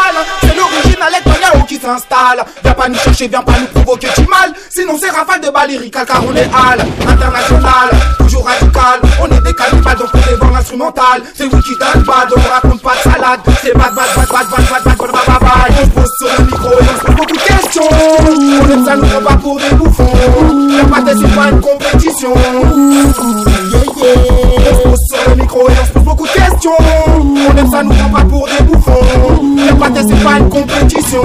S'installe. 1.86 2.43
Viens 2.63 2.74
pas 2.74 2.89
nous 2.89 2.95
chercher, 2.95 3.28
viens 3.28 3.41
pas 3.41 3.54
nous 3.60 3.67
provoquer 3.67 4.08
du 4.17 4.28
mal. 4.28 4.54
Sinon 4.69 4.98
c'est 5.00 5.10
rafale 5.10 5.41
de 5.41 5.50
balirical 5.50 6.06
car 6.06 6.21
on 6.28 6.36
est 6.36 6.50
hal 6.50 6.80
international, 7.08 7.89
toujours 8.17 8.45
radical. 8.45 9.00
On 9.21 9.28
est 9.28 9.41
des 9.41 9.54
cannibales 9.54 9.98
donc 9.98 10.10
on 10.13 10.30
dévore 10.30 10.52
l'instrumental. 10.52 11.21
C'est 11.36 11.45
vous 11.45 11.62
qui 11.62 11.78
donne 11.78 12.04
bad, 12.04 12.28
on 12.36 12.54
raconte 12.54 12.82
pas 12.82 12.95
de 12.95 13.12
salade. 13.12 13.39
C'est 13.62 13.74
bad, 13.78 13.93
bad, 13.93 14.10
bad, 14.15 14.28
bad, 14.28 14.48
bad, 14.50 14.65
bad, 14.69 14.84
bad, 14.84 14.98
bad, 14.98 15.26
bad, 15.28 15.39
bad. 15.39 15.74
On 15.82 15.86
se 15.86 15.91
pose 15.91 16.12
sur 16.17 16.30
le 16.38 16.45
micro 16.45 16.69
et 16.71 16.84
on 16.84 17.00
se 17.00 17.06
pose 17.06 17.15
beaucoup 17.15 17.36
de 17.36 17.45
questions. 17.54 17.89
On 18.62 18.69
aime 18.71 18.86
ça, 18.86 18.95
nous 18.95 19.08
prend 19.08 19.21
pas 19.21 19.38
pour 19.38 19.60
des 19.60 19.76
bouffons. 19.76 20.13
Y'a 20.76 20.86
pas 20.86 21.02
de 21.02 21.19
c'est 21.19 21.36
pas 21.36 21.50
une 21.52 21.62
compétition. 21.62 22.34
Pose 22.34 22.74
sur 23.86 24.45
le 25.28 25.36
micro 25.36 25.60
et 25.70 25.74
on 25.82 25.86
se 25.86 25.92
pose 25.92 26.04
beaucoup 26.04 26.26
de 26.26 26.32
questions. 26.32 26.72
On 27.20 27.58
aime 27.58 27.70
ça, 27.72 27.84
nous 27.84 27.94
prend 27.94 28.10
pas 28.10 28.24
pour 28.24 28.48
des 28.48 28.64
bouffons. 28.64 28.92
Pas 29.80 29.90
de 29.90 30.08
c'est 30.08 30.24
pas 30.24 30.38
une 30.40 30.50
compétition. 30.50 31.22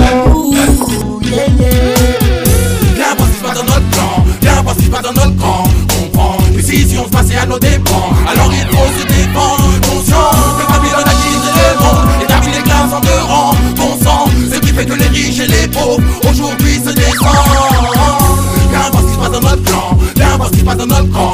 Viens 2.95 3.15
voir 3.17 3.29
ce 3.29 3.33
qui 3.33 3.39
se 3.39 3.45
passe 3.45 3.59
dans 3.59 3.65
notre 3.65 3.91
camp, 3.91 4.25
viens 4.43 4.57
se 4.57 4.91
passe 4.91 5.03
dans 5.03 5.13
notre 5.13 5.37
camp. 5.37 5.65
On 6.03 6.09
prend 6.17 6.37
une 6.49 6.57
décision, 6.57 7.05
se 7.05 7.11
passer 7.11 7.37
à 7.37 7.47
nos 7.47 7.59
dépens. 7.59 8.11
Alors 8.31 8.51
il 8.53 8.67
faut 8.77 8.91
se 8.99 9.07
défendre, 9.07 9.65
conscient 9.89 10.31
que 10.59 10.73
Babylone 10.73 11.07
a 11.07 11.15
quitté 11.23 11.63
le 11.71 11.77
monde, 11.85 12.09
établit 12.23 12.53
les 12.53 12.63
classes 12.63 12.93
en 12.93 13.01
deux 13.01 13.23
rangs. 13.29 13.55
Bon 13.77 13.97
sang, 14.03 14.25
ce 14.53 14.59
qui 14.59 14.69
fait 14.69 14.87
que 14.87 14.95
les 14.95 15.07
riches 15.07 15.41
et 15.41 15.47
les 15.47 15.69
pauvres 15.69 16.01
aujourd'hui 16.29 16.75
se 16.85 16.91
descendent. 16.91 17.31
Viens 18.71 18.87
se 18.87 19.17
passe 19.19 19.31
dans 19.31 19.49
notre 19.49 19.65
camp, 19.71 19.97
viens 20.17 20.39
se 20.45 20.65
passe 20.65 20.77
dans 20.77 20.87
notre 20.87 21.11
camp. 21.13 21.30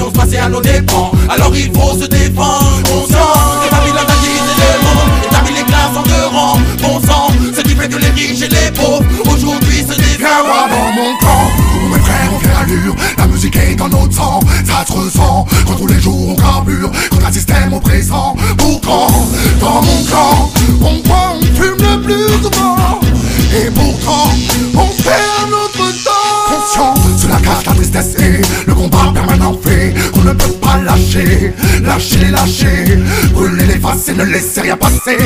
On 0.00 0.10
prend 0.10 0.22
se 0.22 0.26
passer 0.26 0.38
à 0.38 0.48
nos 0.48 0.60
dépens. 0.60 1.12
Alors 1.28 1.54
il 1.54 1.72
faut 1.72 1.98
se 1.98 2.06
défendre, 2.06 2.82
conscient 2.84 3.34
que 3.62 3.70
Babylone 3.70 3.98
a 3.98 4.12
quitté 4.22 4.68
le 4.74 4.84
monde, 4.84 5.10
établit 5.26 5.54
les 5.54 5.64
classes 5.64 5.96
en 5.96 6.02
deux 6.02 6.36
rangs. 6.36 6.58
Bon 6.80 7.00
sang, 7.06 7.28
ce 7.54 7.60
qui 7.62 7.74
fait 7.74 7.88
que 7.88 7.96
les 7.96 8.10
riches 8.10 8.42
et 8.42 8.48
les 8.48 8.70
pauvres 8.72 9.04
aujourd'hui 9.26 9.84
se 9.88 9.98
Viens 10.18 10.42
voir 10.42 10.68
dans 10.68 10.92
mon 11.00 11.16
camp 11.18 11.48
où 11.80 11.94
mes 11.94 12.00
frères 12.00 12.32
ont 12.34 12.40
fait 12.40 12.60
allure 12.60 12.96
La 13.16 13.28
musique 13.28 13.54
est 13.54 13.76
dans 13.76 13.88
notre 13.88 14.12
sang, 14.12 14.40
ça 14.64 14.84
se 14.84 14.92
ressent 14.92 15.46
Quand 15.64 15.74
tous 15.74 15.86
les 15.86 16.00
jours 16.00 16.30
on 16.30 16.34
carbure, 16.34 16.90
contre 17.08 17.26
un 17.26 17.32
système 17.32 17.72
oppressant 17.72 18.34
Pourtant, 18.56 19.06
dans 19.60 19.80
mon 19.80 20.04
camp, 20.10 20.50
on 20.80 21.08
boit, 21.08 21.34
on 21.36 21.40
fume 21.54 21.76
le 21.78 22.02
plus 22.02 22.42
souvent 22.42 22.98
Et 23.54 23.70
pourtant, 23.70 24.30
et 27.96 28.66
le 28.66 28.74
combat 28.74 29.10
permanent 29.14 29.58
fait 29.62 29.94
Qu'on 30.12 30.22
ne 30.22 30.32
peut 30.32 30.52
pas 30.60 30.78
lâcher, 30.78 31.52
lâcher, 31.82 32.26
lâcher. 32.30 32.98
Brûler, 33.32 33.64
l'effacer, 33.64 34.12
ne 34.14 34.24
laisser 34.24 34.60
rien 34.62 34.76
passer. 34.76 35.16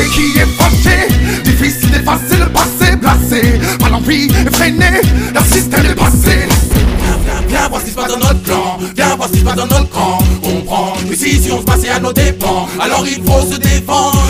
Et 0.00 0.04
qui 0.06 0.38
est 0.38 0.46
fâché, 0.58 1.08
difficile 1.44 1.90
d'effacer 1.90 2.36
le 2.38 2.46
passé 2.46 2.96
Blasé, 2.96 3.60
par 3.78 3.90
l'envie 3.90 4.28
effrénée, 4.46 5.00
leur 5.32 5.44
système 5.44 5.86
est 5.86 5.94
passé 5.94 6.48
Viens, 7.24 7.42
viens 7.48 7.68
voir 7.68 7.80
ce 7.80 7.86
qui 7.86 7.90
se 7.92 7.96
passe 7.96 8.08
dans 8.08 8.18
notre 8.18 8.42
clan, 8.42 8.78
viens 8.96 9.16
voir 9.16 9.28
ce 9.28 9.34
qui 9.34 9.40
se 9.40 9.44
passe 9.44 9.56
dans 9.56 9.66
notre 9.66 9.88
camp. 9.90 10.18
On 10.42 10.62
prend 10.62 10.94
une 11.02 11.08
décision, 11.10 11.60
se 11.60 11.64
passer 11.64 11.88
à 11.88 12.00
nos 12.00 12.12
dépens. 12.12 12.66
Alors 12.80 13.04
il 13.06 13.22
faut 13.24 13.52
se 13.52 13.58
défendre, 13.58 14.20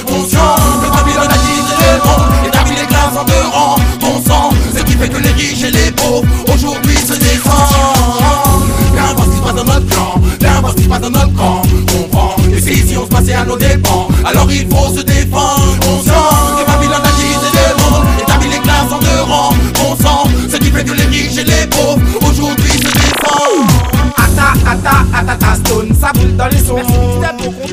à 13.39 13.45
nos 13.45 13.57
dépens. 13.57 14.09
Alors 14.25 14.51
il 14.51 14.67
faut 14.69 14.95
se 14.95 15.03
défendre, 15.03 15.79
conscient 15.81 16.29
que 16.59 16.67
Babylone 16.67 17.05
a 17.05 17.11
quitté 17.11 17.63
le 17.71 17.91
monde, 17.91 18.05
établit 18.21 18.49
les 18.49 18.59
classes 18.59 18.93
en 18.93 18.99
deux 18.99 19.23
rangs. 19.23 19.55
Bon 19.75 19.97
sang, 20.03 20.25
ce 20.51 20.57
qui 20.57 20.71
fait 20.71 20.85
que 20.85 20.93
les 20.93 21.05
riches 21.05 21.39
et 21.39 21.45
les 21.45 21.67
pauvres 21.67 22.01
aujourd'hui 22.29 22.73
se 22.73 22.79
descendent. 22.79 23.69
Ata, 24.17 24.53
ata, 24.71 25.05
ata, 25.15 25.37
ta 25.37 25.55
stone, 25.55 25.95
ça 26.01 26.13
boule 26.13 26.37
dans 26.37 26.49
les 26.49 26.59
sons. 26.59 26.77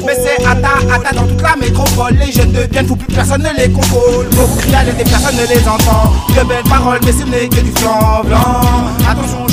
Mais 0.06 0.16
c'est 0.16 0.46
ata, 0.46 0.70
ata 0.94 1.16
dans 1.16 1.28
toute 1.28 1.42
la 1.42 1.56
métropole. 1.56 2.16
Les 2.24 2.32
jeunes 2.32 2.52
deviennent 2.52 2.88
fous, 2.88 2.96
plus 2.96 3.14
personne 3.14 3.42
ne 3.42 3.62
les 3.62 3.72
contrôle. 3.72 4.28
Beaucoup 4.32 4.60
crient 4.60 4.76
à 4.76 4.84
l'aide 4.84 4.98
personne 4.98 5.36
ne 5.36 5.48
les 5.48 5.68
entend. 5.68 6.14
De 6.30 6.48
belles 6.48 6.64
paroles, 6.70 7.00
mais 7.04 7.12
ce 7.12 7.24
n'est 7.24 7.48
que 7.50 7.62
du 7.62 7.72
flanc 7.72 8.22
blanc. 8.24 8.62
Attention, 9.10 9.46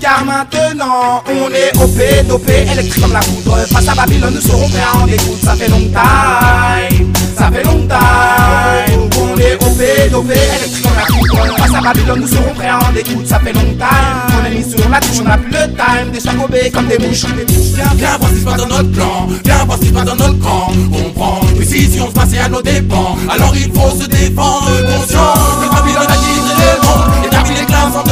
Car 0.00 0.24
maintenant, 0.24 1.22
on 1.28 1.50
est 1.50 1.76
OP, 1.76 2.26
dopé, 2.26 2.66
électrique 2.72 3.02
comme 3.02 3.12
la 3.12 3.20
foudre. 3.20 3.58
Face 3.70 3.88
à 3.88 3.94
Babylone, 3.94 4.34
nous 4.34 4.40
serons 4.40 4.68
prêts 4.68 4.80
à 4.80 4.96
en 4.96 5.06
découdre. 5.06 5.38
Ça 5.44 5.54
fait 5.54 5.68
long 5.68 5.78
time, 5.78 7.12
ça 7.36 7.50
fait 7.50 7.62
long 7.64 7.86
time. 7.86 9.10
On 9.20 9.38
est 9.38 9.54
OP, 9.56 10.10
dopé, 10.10 10.34
électrique 10.34 10.82
comme 10.82 10.96
la 10.96 11.04
foudre. 11.04 11.56
Face 11.58 11.74
à 11.74 11.80
Babylone, 11.82 12.20
nous 12.20 12.28
serons 12.28 12.54
prêts 12.54 12.68
à 12.68 12.78
en 12.78 12.92
découdre. 12.92 13.28
Ça 13.28 13.38
fait 13.40 13.52
long 13.52 13.60
time. 13.60 14.40
On 14.40 14.46
est 14.46 14.54
mis 14.54 14.70
sur 14.70 14.88
la 14.88 15.00
touche, 15.00 15.20
on 15.20 15.24
n'a 15.24 15.36
plus 15.36 15.50
le 15.50 15.74
time. 15.74 16.10
Des 16.12 16.20
chacobés 16.20 16.70
comme 16.70 16.86
des 16.86 16.98
mouches. 16.98 17.26
Viens, 17.74 17.84
viens 17.96 18.16
voir 18.18 18.30
ce 18.30 18.34
qui 18.34 18.40
se 18.40 18.44
passe 18.46 18.56
dans 18.56 18.66
notre 18.68 18.92
clan, 18.92 19.28
viens 19.44 19.64
voir 19.66 19.76
ce 19.76 19.82
qui 19.82 19.88
se 19.88 19.92
passe 19.92 20.04
dans 20.06 20.16
notre 20.16 20.38
camp. 20.40 20.72
On 20.92 21.10
prend 21.10 21.40
une 21.52 21.58
décision, 21.58 22.08
se 22.08 22.12
passer 22.12 22.38
à 22.38 22.48
nos 22.48 22.62
dépens. 22.62 23.16
Alors 23.28 23.52
il 23.54 23.70
faut 23.72 23.90
se 23.90 24.06
défendre, 24.06 24.70
conscient 24.86 25.34
que 25.60 25.74
Babylone 25.74 26.08
a 26.08 26.16
quitté 26.16 26.64
le 26.72 26.86
monde, 26.86 27.26
établit 27.26 27.54
les 27.60 27.66
classes 27.66 27.96
en 27.96 28.02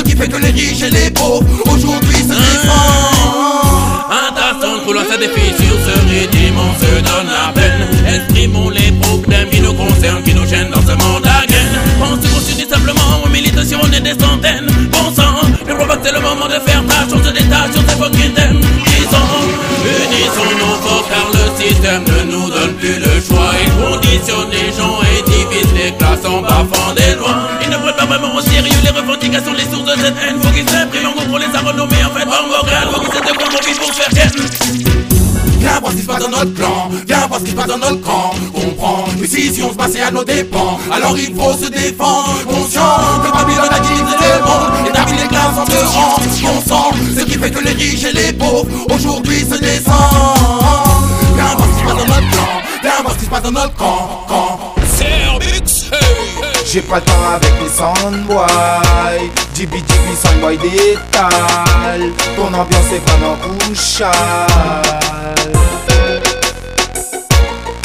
ce 0.00 0.04
qui 0.04 0.16
fait 0.16 0.28
que 0.28 0.36
les 0.36 0.50
riches 0.50 0.82
et 0.82 0.90
les 0.90 1.10
pauvres 1.10 1.44
aujourd'hui 1.66 2.16
se 2.16 2.28
descendent. 2.28 3.20
défi 5.20 5.52
sur 5.62 5.76
ce 5.84 5.94
rythme, 6.08 6.56
on 6.56 6.72
se 6.80 6.90
donne 7.02 7.28
la 7.28 7.52
peine. 7.52 7.82
Exprimons 8.14 8.70
les 8.70 8.90
problèmes 8.92 9.48
qui 9.50 9.60
nous 9.60 9.74
concernent, 9.74 10.22
qui 10.22 10.32
nous 10.32 10.46
gênent 10.46 10.70
dans 10.70 10.80
ce 10.80 10.96
monde 10.96 11.26
à 11.26 11.46
gaine. 11.46 11.76
On 12.00 12.16
se 12.16 12.26
constitue 12.32 12.68
simplement, 12.68 13.20
on 13.24 13.28
milite 13.28 13.62
sur 13.64 13.78
on 13.82 13.92
est 13.92 14.00
des 14.00 14.18
centaines. 14.18 14.66
Bon 14.90 15.12
sang, 15.14 15.36
je 15.66 15.72
crois 15.74 15.86
pas 15.86 15.96
que 15.96 16.06
c'est 16.06 16.14
le 16.14 16.20
moment 16.20 16.46
de 16.46 16.58
faire 16.66 16.82
tâche, 16.86 17.12
on 17.12 17.22
se 17.22 17.32
détache 17.32 17.72
sur 17.72 17.82
ces 17.82 17.96
fucking 17.96 18.32
thèmes. 18.32 18.60
Disons, 18.60 19.30
unissons-nous 19.84 20.76
fort 20.82 21.06
car 21.10 21.26
le 21.36 21.62
système 21.62 22.04
ne 22.04 22.32
nous 22.32 22.48
donne 22.48 22.74
plus 22.74 22.98
le 22.98 23.20
choix. 23.20 23.52
Il 23.62 23.70
conditionne 23.76 24.50
les 24.50 24.72
gens 24.72 24.98
et 25.04 25.22
divise 25.28 25.72
les 25.74 25.92
classes 25.98 26.24
en 26.24 26.40
bafant 26.40 26.94
les 29.06 29.64
sources 29.64 29.84
de 29.84 30.02
cette 30.02 30.14
haine. 30.22 30.40
Faut 30.42 30.50
qu'ils 30.50 30.68
s'impriment 30.68 31.08
en 31.08 31.28
pour 31.28 31.38
les 31.38 31.46
a 31.46 31.60
renommés 31.60 32.04
en 32.04 32.10
fait 32.10 32.24
Montréal. 32.26 32.88
Faut 32.92 33.00
qu'ils 33.00 33.12
s'aient 33.12 33.20
de 33.20 33.36
quoi 33.36 33.48
pour 33.48 33.94
faire. 33.94 34.30
Viens 35.60 35.78
voir 35.80 35.92
ce 35.92 35.96
qui 35.96 36.02
se 36.02 36.06
passe 36.06 36.22
dans 36.22 36.30
notre 36.30 36.54
clan, 36.54 36.90
viens 37.06 37.26
voir 37.26 37.38
ce 37.38 37.44
qui 37.44 37.50
se 37.50 37.56
passe 37.56 37.66
dans 37.66 37.78
notre 37.78 38.00
camp. 38.00 38.30
Si, 39.26 39.54
si 39.54 39.62
on 39.62 39.70
se 39.70 39.76
passait 39.76 40.00
à 40.00 40.10
nos 40.10 40.24
dépens, 40.24 40.78
alors 40.90 41.16
il 41.18 41.34
faut 41.34 41.52
se 41.52 41.68
défendre. 41.68 42.34
Conscient 42.48 42.96
que 43.22 43.30
Babylone 43.30 43.68
a 43.70 43.80
divisé 43.80 44.02
le 44.02 44.44
monde, 44.44 44.88
et 44.88 44.92
David 44.92 45.20
les 45.20 45.28
classes 45.28 45.58
en 45.58 45.66
se 45.66 45.84
rang. 45.94 46.16
Bon 46.42 46.60
sang, 46.66 46.90
ce 47.14 47.24
qui 47.24 47.38
fait 47.38 47.50
que 47.50 47.62
les 47.62 47.72
riches 47.72 48.04
et 48.04 48.12
les 48.12 48.32
pauvres 48.32 48.66
aujourd'hui 48.90 49.40
se 49.40 49.58
descendent. 49.58 49.94
Viens 51.34 51.54
voir 51.56 51.68
ce 51.68 51.74
qui 51.74 51.80
se 51.80 51.84
passe 51.84 52.06
dans 52.06 52.14
notre 52.14 52.30
clan, 52.30 52.48
viens 52.82 53.02
voir 53.02 53.12
ce 53.12 53.18
qui 53.18 53.24
se 53.26 53.30
passe 53.30 53.42
dans 53.42 53.52
notre 53.52 53.74
camp. 53.74 54.59
J'ai 56.72 56.82
pas 56.82 56.96
le 56.96 57.02
temps 57.02 57.12
avec 57.34 57.50
les 57.60 57.68
soundboys 57.68 58.46
Jibi 59.56 59.78
Jibi 59.78 60.14
soundboy 60.14 60.56
détale 60.56 62.12
Ton 62.36 62.46
ambiance 62.46 62.92
est 62.94 63.08
vraiment 63.08 63.36
couchale. 63.42 64.12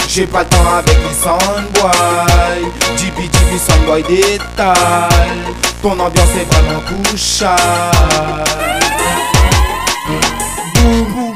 J'ai 0.08 0.28
pas 0.28 0.42
le 0.42 0.46
temps 0.46 0.76
avec 0.78 0.98
les 0.98 1.16
soundboys 1.16 2.72
Jibi 2.96 3.24
Jibi 3.24 3.58
soundboy 3.58 4.04
détale 4.04 4.76
Ton 5.82 5.94
ambiance 5.94 6.30
est 6.40 6.54
vraiment 6.54 6.82
couchale. 6.82 7.56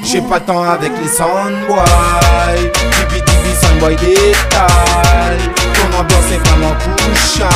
J'ai 0.03 0.21
pas 0.21 0.37
le 0.37 0.45
temps 0.45 0.69
avec 0.69 0.91
les 1.01 1.09
soundboys 1.09 2.59
Jibi 2.59 3.15
Jibi 3.15 3.55
soundboy 3.59 3.95
détale 3.95 5.58
ambiance 5.99 6.31
est 6.31 6.47
vraiment 6.47 6.75
couchale 6.75 7.49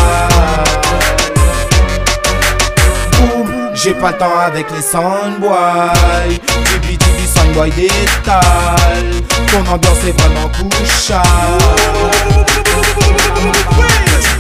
Boum 3.12 3.70
J'ai 3.74 3.94
pas 3.94 4.12
le 4.12 4.18
temps 4.18 4.38
avec 4.46 4.66
les 4.72 4.82
soundboys 4.82 6.40
Jibi 6.72 6.98
Jibi 7.00 7.28
soundboy 7.34 7.72
détale. 7.72 9.14
Ton 9.52 9.72
ambiance 9.72 10.04
est 10.08 10.20
vraiment 10.20 10.50
couchale 10.50 11.24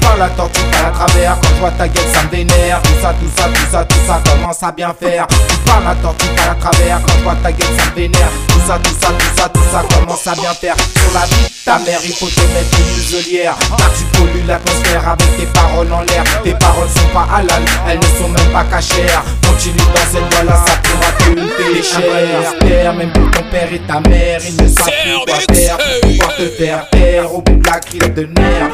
par 0.01 0.17
la 0.17 0.29
tortue, 0.29 0.61
par 0.71 0.83
la 0.83 0.89
travers 0.91 1.37
Quand 1.41 1.49
je 1.49 1.59
vois 1.59 1.71
ta 1.71 1.87
gueule 1.87 2.03
ça 2.13 2.23
me 2.23 2.29
vénère. 2.29 2.81
Tout 2.81 3.01
ça, 3.01 3.13
tout 3.19 3.31
ça, 3.37 3.47
tout 3.47 3.71
ça, 3.71 3.85
tout 3.85 3.97
ça 4.07 4.21
commence 4.31 4.63
à 4.63 4.71
bien 4.71 4.93
faire. 4.99 5.27
Tu 5.27 5.55
parles 5.65 5.83
la 5.83 5.95
tortue, 5.95 6.27
par 6.35 6.47
la 6.47 6.55
travers 6.55 7.01
Quand 7.05 7.13
je 7.17 7.23
vois 7.23 7.35
ta 7.43 7.51
gueule 7.51 7.67
ça 7.77 7.85
me 7.89 7.95
vénère. 7.95 8.29
Tout 8.47 8.61
ça, 8.67 8.79
tout 8.83 8.95
ça, 9.01 9.07
tout 9.07 9.41
ça, 9.41 9.49
tout 9.49 9.65
ça 9.71 9.83
commence 9.97 10.27
à 10.27 10.35
bien 10.35 10.53
faire. 10.53 10.75
Sur 10.77 11.13
la 11.13 11.25
vie 11.25 11.43
de 11.43 11.65
ta 11.65 11.79
mère 11.79 11.99
il 12.03 12.13
faut 12.13 12.27
te 12.27 12.41
mettre 12.41 12.77
une 12.79 12.95
muselière 12.95 13.55
Car 13.77 13.91
tu 13.93 14.03
pollues 14.17 14.45
l'atmosphère 14.47 15.07
avec 15.07 15.37
tes 15.37 15.45
paroles 15.47 15.91
en 15.91 16.01
l'air. 16.01 16.23
Tes 16.43 16.53
paroles 16.55 16.89
sont 16.89 17.13
pas 17.13 17.27
halal, 17.35 17.63
elles 17.87 17.99
ne 17.99 18.17
sont 18.19 18.29
même 18.29 18.51
pas 18.51 18.63
cachères. 18.65 19.23
Continue 19.47 19.77
dans 19.77 20.11
cette 20.11 20.33
voie 20.33 20.43
là, 20.43 20.63
ça 20.65 20.73
pourra 20.83 21.11
te 21.17 21.39
coûter 21.39 21.83
cher 21.83 22.63
même 22.91 23.11
pour 23.11 23.29
ton 23.31 23.43
père 23.49 23.71
et 23.71 23.79
ta 23.79 23.99
mère 24.09 24.39
Ils 24.45 24.61
ne 24.61 24.67
savent 24.67 24.85
plus 24.85 25.13
quoi 25.25 25.55
faire. 25.55 25.77
Pour 25.77 26.09
pouvoir 26.09 26.35
te 26.35 26.47
faire 26.49 26.89
taire 26.89 27.33
Au 27.33 27.41
bout 27.41 27.55
de 27.55 27.65
la 27.65 27.79
crise 27.79 27.99
de 27.99 28.23
nerfs, 28.23 28.69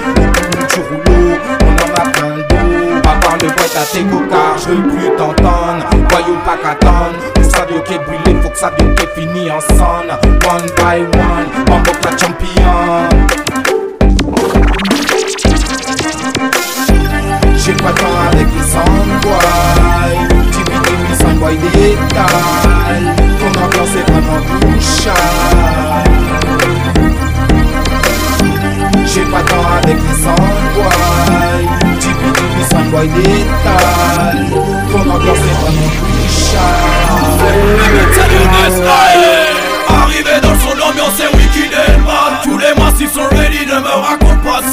au 0.78 0.82
bout 0.82 0.99
on 1.08 1.72
en 1.72 1.94
a 1.96 2.10
plein 2.10 3.02
Pas 3.02 3.16
par 3.22 3.38
le 3.42 3.48
boîte 3.48 3.78
à 3.78 3.86
tes 3.86 4.04
cocards, 4.04 4.58
je 4.58 4.74
veux 4.74 4.88
plus 4.90 5.10
t'entendre. 5.18 5.86
Voyons 6.10 6.40
pas 6.46 6.58
qu'attendre, 6.62 7.18
tout 7.36 7.44
ça 7.44 7.66
doit 7.66 7.82
qu'est 7.82 8.00
brûlé, 8.00 8.42
faut 8.42 8.50
que 8.50 8.58
ça 8.58 8.72
doit 8.78 8.94
qu'est 8.96 9.20
fini 9.20 9.50
en 9.52 9.58
One 9.58 10.66
by 10.78 11.02
one, 11.02 11.48
on 11.70 11.80
book 11.80 11.98
la 12.04 12.18
champion. 12.18 13.40
J'ai 17.70 17.74
pas 17.74 17.92
temps 17.92 18.08
avec 18.32 18.48
les 18.56 18.64
soundboys 18.64 20.28
Tibi 20.52 20.78
Tibi 20.82 21.16
soundboy 21.22 21.58
détale 21.58 23.16
Ton 23.40 23.62
ambiance 23.62 23.96
est 23.96 24.12
vraiment 24.12 24.42
couchale 24.62 26.09
j'ai 29.14 29.22
pas 29.24 29.42
temps 29.42 29.66
avec 29.82 29.98
les 29.98 30.16
soundboys 30.22 30.90
Tibi 32.00 32.32
Tibi 32.34 32.64
soundboy 32.70 33.08
détale 33.08 34.46
Ton 34.92 35.02
ambiance 35.10 35.38
est 35.38 35.58
vraiment 35.62 35.90
couchale 36.00 36.80
Arrivé 39.90 40.36
dans 40.42 40.60
son 40.60 40.76
ambiance 40.90 41.16
c'est 41.18 41.36
wicked 41.36 41.76
Tous 42.44 42.58
les 42.58 42.74
massifs 42.82 43.14
sont 43.14 43.28
ready, 43.36 43.66
ne 43.66 43.80
me 43.80 43.88
raconte 43.88 44.42
pas 44.44 44.62
de 44.62 44.70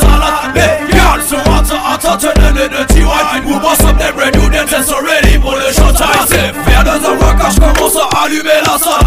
hot, 1.47 2.05
hot, 2.05 2.19
tenez 2.35 2.69
de 2.69 2.85
T-White 2.85 4.17
ready, 4.17 4.49
dance 4.51 4.73
and 4.73 4.85
so 4.85 4.97
ready 5.01 5.39
pour 5.39 5.55
le 5.55 5.73
showtime 5.73 6.27
C'est 6.29 6.53
faire 6.71 6.85
deux 6.85 7.07
ans 7.07 7.17
quand 7.39 7.51
je 7.51 7.61
commence 7.61 7.97
à 7.97 8.25
allumer 8.25 8.61
la 8.65 8.79
salle 8.79 9.06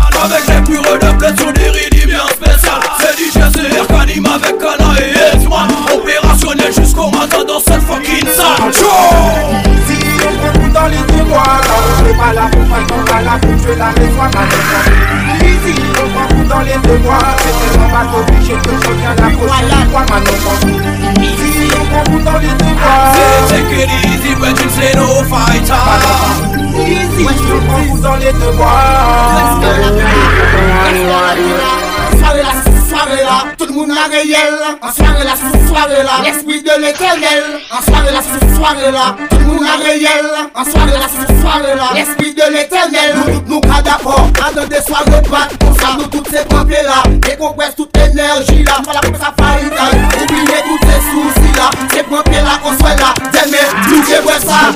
réel, 34.10 34.56
en 34.82 34.92
soirée 34.92 35.24
là, 35.24 35.34
sous 35.36 35.68
soirée 35.68 36.04
là, 36.04 36.22
l'esprit 36.24 36.62
de 36.62 36.82
l'éternel, 36.82 37.44
en 37.72 37.82
soirée 37.82 38.12
là, 38.12 38.20
sous 38.22 38.56
soirée 38.56 38.92
là, 38.92 39.16
tout 39.30 39.38
le 39.38 39.46
monde 39.46 39.64
réel, 39.84 40.26
en 40.56 40.64
soirée 40.64 40.92
là, 40.92 41.08
sous 41.08 41.42
soirée 41.42 41.76
là, 41.76 41.90
l'esprit 41.94 42.34
de 42.34 42.52
l'éternel, 42.52 43.16
nous 43.48 43.56
nous 43.56 43.62
d'accord, 43.84 44.28
dans 44.56 44.68
des 44.68 44.82
soirées 44.82 45.22
battre, 45.30 45.58
pour 45.60 45.74
ça 45.80 45.98
nous 45.98 46.08
toutes 46.08 46.30
ces 46.30 46.44
peuples 46.46 46.72
là, 46.84 47.04
et 47.32 47.38
qu'on 47.38 47.54
presse 47.54 47.76
toute 47.76 47.96
l'énergie 47.96 48.64
là, 48.64 48.82
voilà 48.84 49.02
pour 49.02 49.16
ça 49.18 49.34
faillite, 49.40 49.74
oubliez 50.22 50.62
tous 50.68 50.80
ces 50.88 51.02
soucis 51.10 51.54
là, 51.56 51.70
ces 51.94 52.04
peuples 52.04 52.32
là 52.32 52.60
qu'on 52.64 52.78
soit 52.78 52.96
là, 52.96 53.14
demain, 53.32 53.68
nous 53.90 54.02
dévoilons 54.06 54.40
ça. 54.40 54.74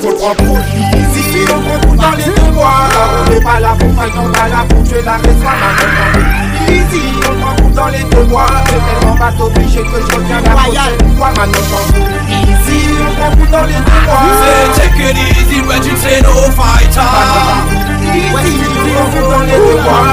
Si 1.34 1.40
on 1.50 1.86
compte 1.86 1.96
dans 1.96 2.12
les 2.12 2.24
devoirs, 2.24 2.88
on 3.26 3.30
n'est 3.30 3.40
pas 3.40 3.58
là 3.58 3.74
pour 3.78 3.92
faire, 4.00 4.22
on 4.22 4.30
est 4.30 4.50
là 4.50 4.64
pour 4.68 4.84
tuer 4.84 5.02
la 5.02 5.16
raison, 5.16 5.42
la 5.42 6.72
Ici, 6.72 7.02
on 7.28 7.43
dans 7.74 7.88
les 7.88 8.04
deux 8.04 8.24
mois. 8.24 8.46
C'est 8.66 9.00
tellement 9.00 9.16
pas 9.16 9.32
obligé 9.40 9.82
que 9.82 10.00
je 10.00 10.16
reviens 10.16 10.40
la 10.40 10.50
prochaine 10.50 11.16
fois. 11.16 11.30
Maintenant, 11.36 11.84
easy, 12.28 12.80
on 13.20 13.36
tout 13.36 13.50
dans 13.50 13.64
les 13.64 13.74
deux 13.74 14.00
mois. 14.06 14.22
C'est 14.40 14.80
take 14.80 15.10
it 15.10 15.16
easy, 15.16 15.60
but 15.62 15.84
you 15.84 15.96
say 15.96 16.22
no 16.22 16.34
fighter 16.52 17.00
Easy, 18.14 18.58
on 18.96 19.30
dans 19.30 19.40
les 19.40 19.52
deux 19.52 19.80
mois. 19.82 20.04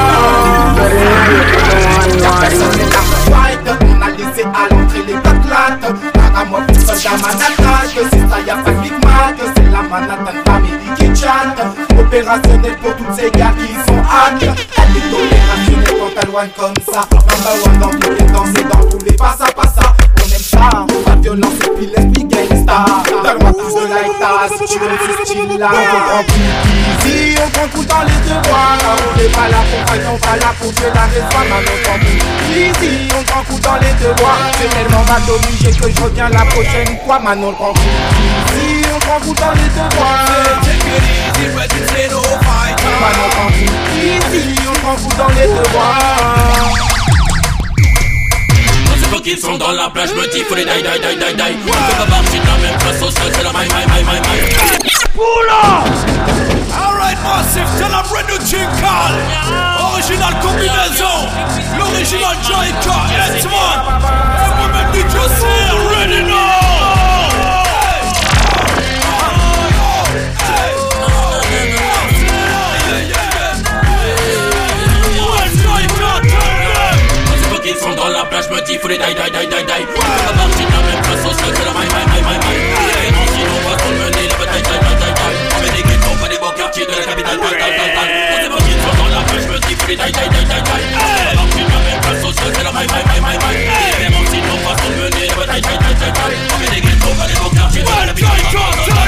Personne 2.42 2.76
n'est 2.78 2.90
là 2.90 3.02
pour 3.10 3.22
fight. 3.36 3.66
On 3.82 4.02
a 4.02 4.10
laissé 4.10 4.44
à 4.44 4.74
l'entrée 4.74 5.04
les. 5.08 5.16
Car 5.52 6.42
à 6.42 6.46
moi, 6.46 6.62
pour 6.66 6.76
soldat 6.78 7.18
Manhattan. 7.22 7.80
Que 7.94 8.02
c'est 8.10 8.30
ça, 8.30 8.40
y'a 8.48 8.56
pas 8.56 8.72
Big 8.72 8.94
Mac. 9.04 9.36
Que 9.38 9.46
c'est 9.56 9.70
la 9.70 9.82
Family 10.46 10.88
qui 10.98 11.01
Opérationnel 11.12 12.78
pour 12.82 12.96
toutes 12.96 13.16
ces 13.16 13.30
gars 13.32 13.52
qui 13.60 13.74
sont 13.86 14.00
hâte. 14.00 14.42
Elle 14.42 14.48
est 14.48 15.12
opérationnelle 15.12 16.00
quand 16.00 16.22
elle 16.22 16.30
loin 16.30 16.48
comme 16.58 16.74
ça. 16.90 17.02
Number 17.12 17.66
one 17.66 17.80
dans 17.80 17.90
tous 18.00 18.12
les 18.12 18.32
danses 18.32 18.50
et 18.58 18.64
dans 18.64 18.90
tous 18.90 19.06
les 19.06 19.14
passa 19.18 19.46
passa. 19.54 19.94
On 20.16 20.24
aime 20.24 20.40
ça, 20.40 20.70
la 21.08 21.16
violence 21.18 21.54
et 21.66 21.70
puis 21.76 21.88
l'esprit 21.88 22.24
gangsta. 22.24 22.86
Donne-moi 23.24 23.52
plus 23.52 23.74
de 23.76 23.88
lighta 23.88 24.48
si 24.58 24.74
tu 24.74 24.84
aimes 24.84 24.98
ce 25.06 25.26
style-là. 25.26 25.70
On 25.70 25.84
comprend 25.92 26.24
easy, 27.04 27.36
on 27.44 27.50
prend 27.50 27.68
tout 27.68 27.84
dans 27.84 28.04
les 28.04 28.20
deux 28.24 28.50
bras. 28.50 28.78
On 28.80 29.18
n'est 29.18 29.30
pas 29.30 29.50
là 29.50 29.60
pour 29.68 30.14
on 30.14 30.16
va 30.16 30.38
là 30.38 30.54
pour 30.62 30.74
tuer 30.74 30.92
la 30.96 31.06
résoie. 31.12 31.44
Maintenant 31.50 31.76
on 31.76 31.84
prend 31.84 32.00
tout 32.00 32.52
easy, 32.56 33.10
on 33.20 33.24
prend 33.24 33.44
tout 33.44 33.60
dans 33.60 33.76
les 33.76 33.94
deux 34.00 34.14
bras. 34.14 34.38
C'est 34.54 34.70
tellement 34.70 35.04
pas 35.04 35.20
obligé 35.28 35.72
que 35.72 35.90
je 35.94 36.02
reviens 36.02 36.30
la 36.30 36.46
prochaine 36.46 36.98
fois. 37.06 37.20
Maintenant 37.20 37.50
on 37.50 37.54
prend 37.54 37.74
tout 37.74 38.81
tout 39.20 39.34
easy, 44.34 44.56
on 44.70 44.74
prend 44.80 44.96
tout 44.96 45.18
dans 45.18 45.28
les 45.30 45.48
deux 45.48 45.70
bras. 45.74 45.98
qu'ils 49.22 49.38
sont 49.38 49.58
dans 49.58 49.72
la 49.72 49.90
plage, 49.90 50.10
me 50.14 50.26
dis 50.32 50.44
faut 50.46 50.56
les 50.56 50.66
die, 50.66 50.72
die, 50.72 51.00
die, 51.00 51.16
die, 51.16 51.36
die. 51.36 51.58
On 51.68 51.74
fait 51.74 51.98
pas 51.98 52.06
partie 52.06 52.40
de 52.40 52.46
la 52.46 52.58
même 52.58 52.80
sociale, 53.00 53.32
c'est 53.34 53.44
la 53.44 53.52
my, 53.52 53.68
my, 53.68 53.86
my, 53.88 54.02
my, 54.04 54.20
my. 54.20 54.38
Poula! 55.14 55.84
Alright, 56.74 57.18
massive. 57.22 57.68
Original 59.94 60.34
combinaison. 60.42 61.18
L'original 61.78 62.36
Edmond. 63.36 63.78
Ready 65.92 66.24
now? 66.24 66.51
Sont 78.32 78.48
dans 78.48 78.48
la 78.48 78.48
plage, 78.48 78.50
me 78.50 78.62
dis 78.66 78.78
faut 78.78 78.88
les 78.88 78.98
die, 78.98 79.04
die, 79.04 79.30
die, 79.32 79.48
die, 79.48 79.64
die. 79.66 79.84
On 79.92 80.02
fait 80.02 80.24
pas 80.24 80.34
partie 80.34 80.64
de 80.64 80.72
la 80.72 80.82
même 80.82 81.02
classe 81.02 81.22
sociale, 81.22 81.54
c'est 81.56 81.66
la 81.66 81.72
my, 81.72 81.84
my, 81.84 82.04
my, 82.08 82.22
my, 82.22 82.38
my. 82.40 82.56
Et 82.56 83.12
non, 83.12 83.26
sinon, 83.28 83.56
on 83.58 83.70
va 83.70 83.76
qu'on 83.76 83.92
mener 83.92 84.28
la 84.28 84.36
bataille, 84.38 84.62
die, 84.62 84.72
die, 84.72 84.96
die, 84.96 85.12
die. 85.12 85.36
On 85.52 85.60
met 85.62 85.72
des 85.72 85.84
ghettos, 85.84 86.16
pas 86.22 86.30
des 86.30 86.40
beaux 86.40 86.56
quartiers 86.56 86.86
de 86.86 86.92
la 86.92 87.04
capitale, 87.04 87.40
tal, 87.40 87.52
tal, 87.52 87.72
tal, 87.76 87.90
tal. 87.92 88.08
On 88.32 88.38
fait 88.40 88.50
pas 88.50 88.62
qu'ils 88.64 88.82
sont 88.82 88.96
dans 88.98 89.10
la 89.12 89.22
plage, 89.28 89.48
me 89.52 89.58
dis 89.68 89.76
faut 89.76 89.88
les 89.88 89.98
die, 90.00 90.12
die, 90.12 90.28
die, 90.32 90.48
die, 90.48 90.62
die. 90.64 90.84
On 90.96 91.04
fait 91.12 91.28
pas 91.28 91.44
partie 91.44 91.64
de 91.64 91.72
la 91.72 91.80
même 91.82 92.00
classe 92.02 92.22
sociale, 92.22 92.52
c'est 92.56 92.64
la 92.64 92.72
my, 92.72 92.86
my, 92.88 93.04
my, 93.04 93.20
my, 93.20 93.36
my. 93.36 93.56
Et 93.60 94.10
non, 94.10 94.24
sinon, 94.32 94.56
on 94.56 94.64
va 94.64 94.74
qu'on 94.80 94.92
mener 94.96 95.28
la 95.28 95.36
bataille, 95.36 95.62
die, 95.62 95.76
die, 95.76 95.92
die, 95.92 96.12
die. 96.12 96.32
On 96.32 96.58
met 96.62 96.72
des 96.72 96.82
ghettos, 96.82 97.14
pas 97.20 97.28
des 97.28 97.36
beaux 97.36 97.52
quartiers 97.52 97.84
de 97.84 97.90
la 97.92 98.06
capitale, 98.08 98.42
tal, 98.48 98.56
tal, 98.56 98.80
tal. 98.80 98.96
Leur 98.96 99.01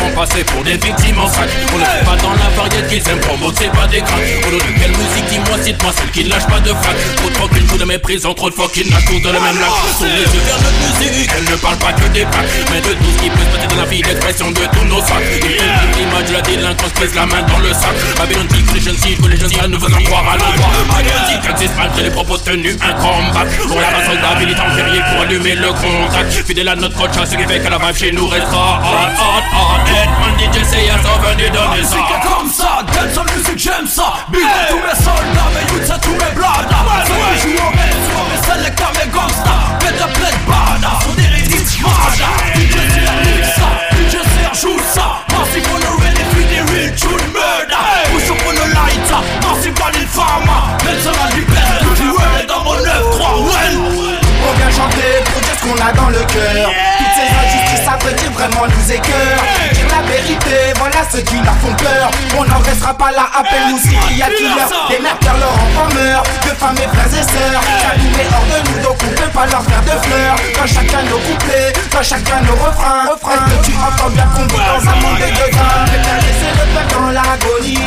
font 0.00 0.10
passer 0.16 0.44
pour 0.44 0.62
des 0.64 0.76
victimes 0.76 1.18
en 1.18 1.28
sac. 1.28 1.48
On 1.74 1.78
ne 1.78 1.84
fait 1.84 2.04
pas 2.04 2.16
dans 2.16 2.32
la 2.32 2.48
variété 2.56 2.80
qu'ils 2.88 3.08
aiment 3.12 3.20
promo, 3.20 3.52
c'est 3.56 3.70
pas 3.70 3.86
des 3.86 4.00
cracks. 4.00 4.46
Au 4.46 4.50
nom 4.50 4.58
de 4.58 4.72
quelle 4.80 4.96
musique, 4.96 5.26
dis-moi, 5.28 5.58
cite-moi 5.62 5.92
celle 5.96 6.10
qui 6.10 6.24
ne 6.24 6.30
lâche 6.30 6.46
pas 6.46 6.60
de 6.60 6.72
frac. 6.72 6.96
Trop 7.16 7.30
tranquille, 7.30 7.66
coup 7.66 7.78
de 7.78 7.84
méprise, 7.84 8.22
trop 8.22 8.50
de 8.50 8.54
fucking 8.54 8.90
nage 8.90 9.04
tous 9.04 9.20
de 9.20 9.30
la 9.30 9.40
même 9.40 9.58
lac. 9.60 9.70
Sous 9.98 10.04
les 10.04 10.24
yeux 10.32 10.44
vers 10.46 10.60
notre 10.64 10.80
musique, 10.80 11.30
elle 11.36 11.44
ne 11.44 11.56
parle 11.56 11.76
pas 11.76 11.92
que 11.92 12.06
des 12.08 12.24
packs, 12.24 12.50
mais 12.72 12.80
de 12.80 12.92
tout 12.94 13.10
ce 13.16 13.22
qui 13.22 13.30
peut 13.30 13.44
se 13.44 13.56
passer 13.56 13.68
dans 13.68 13.76
la 13.76 13.86
vie, 13.86 14.02
l'expression 14.02 14.50
de 14.50 14.64
tous 14.72 14.84
nos 14.84 15.00
sacs. 15.00 15.28
Il 15.36 15.42
filtre 15.42 15.64
l'image 15.98 16.28
de 16.28 16.32
la 16.32 16.42
délinquance, 16.42 16.92
pèse 16.98 17.14
la 17.14 17.26
main 17.26 17.42
dans 17.42 17.58
le 17.58 17.72
sac. 17.72 17.94
Babylon 18.16 18.46
dit 18.48 18.62
que 18.64 18.74
les 18.74 18.80
jeunes 18.80 18.98
cibles, 18.98 19.22
que 19.22 19.28
les 19.28 19.36
jeunes 19.36 19.50
cibles, 19.50 19.68
nous 19.68 19.80
faisons 19.80 20.02
croire 20.04 20.24
à 20.32 20.36
l'endroit. 20.36 20.70
Babylon 20.88 21.22
dit 21.28 21.38
qu'existe 21.46 21.76
malgré 21.76 22.02
les 22.04 22.10
propos 22.10 22.38
tenus, 22.38 22.76
un 22.80 22.92
combat. 22.94 23.44
Pour 23.68 23.80
la 23.80 23.90
base 23.90 24.06
soldat, 24.06 24.34
militant 24.38 24.68
guerrier 24.74 25.00
pour 25.10 25.22
allumer 25.22 25.54
le 25.54 25.68
contact. 25.68 26.32
Fidèle 26.46 26.68
à 26.68 26.76
notre 26.76 26.96
coach, 26.96 27.16
à 27.20 27.26
ce 27.26 27.36
qui 27.36 27.44
fait 27.44 27.60
que 27.60 27.68
la 27.68 27.78
vibe 27.78 27.96
chez 27.96 28.12
nous 28.12 28.26
restera 28.26 28.80
hot, 28.82 29.12
hot, 29.20 29.42
hot. 29.56 29.89
Edmond 29.90 30.36
DJ, 30.38 30.62
c'est 30.64 30.90
à 30.90 30.98
ça, 31.02 31.12
venez 31.22 31.50
donner 31.50 31.82
ça. 31.82 31.96
musique 31.96 32.10
est 32.10 32.28
comme 32.28 32.50
ça, 32.50 32.84
j'aime 33.60 33.86
ça 33.86 34.14
Big 34.30 34.40
up 34.40 34.48
tous 34.70 34.76
mes 34.76 34.96
soldats, 35.04 35.50
mes 35.52 35.66
youths 35.68 35.90
et 35.90 36.00
tous 36.00 36.12
mes 36.12 36.32
bladas 36.34 37.04
Ceux 37.04 37.12
qui 37.12 37.40
jouent 37.42 37.60
au 37.60 37.70
maître, 37.76 38.16
mes 38.30 38.40
selecteurs, 38.40 38.92
mes 38.96 39.10
gangsters 39.10 39.78
play 39.80 39.92
de 39.92 40.40
bada, 40.48 40.92
sont 41.04 41.14
des 41.14 41.28
rythmes 41.28 41.84
mada 41.84 42.30
DJ 42.54 42.76
mix 43.26 43.48
ça, 43.54 43.68
DJ 44.00 44.16
joue 44.60 44.80
ça 44.94 45.20
Massive 45.28 45.68
on 45.74 45.80
the 45.80 45.90
ready 46.00 46.24
for 46.32 46.44
the 46.48 46.60
real 46.72 46.90
tune 46.96 47.32
murder. 47.32 47.84
Push 48.12 48.30
up 48.30 48.40
on 48.48 48.54
the 48.54 48.66
lighter, 48.72 49.20
massive 49.44 49.76
on 49.76 49.92
the 49.92 50.04
farmer 50.08 50.60
Nelson 50.84 51.16
a 51.20 51.30
libéré, 51.34 51.76
tout 51.80 52.02
le 52.02 52.12
world 52.12 52.40
est 52.40 52.46
dans 52.46 52.64
mon 52.64 52.76
9-3, 52.76 52.80
well. 53.44 53.76
On 54.48 54.52
vient 54.56 54.70
chanter 54.70 55.20
pour 55.26 55.40
dire 55.42 55.54
ce 55.58 55.62
qu'on 55.66 55.78
a 55.84 55.92
dans 55.92 56.08
le 56.08 56.24
cœur. 56.24 56.70
Toutes 56.98 57.14
ces 57.16 57.28
injustices, 57.28 57.84
ça 57.84 57.98
veut 58.04 58.14
dire 58.14 58.32
vraiment 58.32 58.66
nous 58.66 58.92
écœur 58.92 59.39
ceux 61.10 61.22
qui 61.22 61.36
leur 61.36 61.54
font 61.58 61.74
peur 61.74 62.10
On 62.38 62.44
n'en 62.44 62.58
restera 62.58 62.94
pas 62.94 63.10
là, 63.10 63.26
appelle-nous 63.38 63.78
serial 63.78 64.32
killer 64.34 64.66
Des 64.88 65.02
mères 65.02 65.18
perdent 65.18 65.40
leurs 65.40 65.50
enfants 65.50 65.90
meurent 65.94 66.22
De 66.44 66.54
femmes 66.54 66.76
et 66.78 66.88
frères 66.88 67.10
et 67.10 67.26
sœurs. 67.26 67.62
Chacun 67.82 68.10
est 68.20 68.30
hors 68.30 68.46
de 68.46 68.58
nous, 68.70 68.82
donc 68.82 68.96
on 69.02 69.10
peut 69.14 69.30
pas 69.32 69.46
leur 69.46 69.62
faire 69.62 69.82
de 69.82 69.96
fleurs. 70.06 70.36
Dans 70.54 70.66
chacun 70.66 71.02
nos 71.10 71.18
couplets, 71.18 71.72
dans 71.90 72.02
chacun 72.02 72.40
nos 72.42 72.54
refrains. 72.54 73.04
Est-ce 73.10 73.44
que 73.50 73.66
tu 73.66 73.72
entends 73.76 74.10
bien 74.10 74.26
qu'on 74.34 74.46
vit 74.46 74.62
dans 74.62 74.82
un 74.90 74.96
monde 75.02 75.18
de 75.18 75.30
grains 75.34 75.84
laisser 76.20 76.52
le 76.54 76.66
peuple 76.74 76.94
dans 76.94 77.10
l'agonie. 77.10 77.78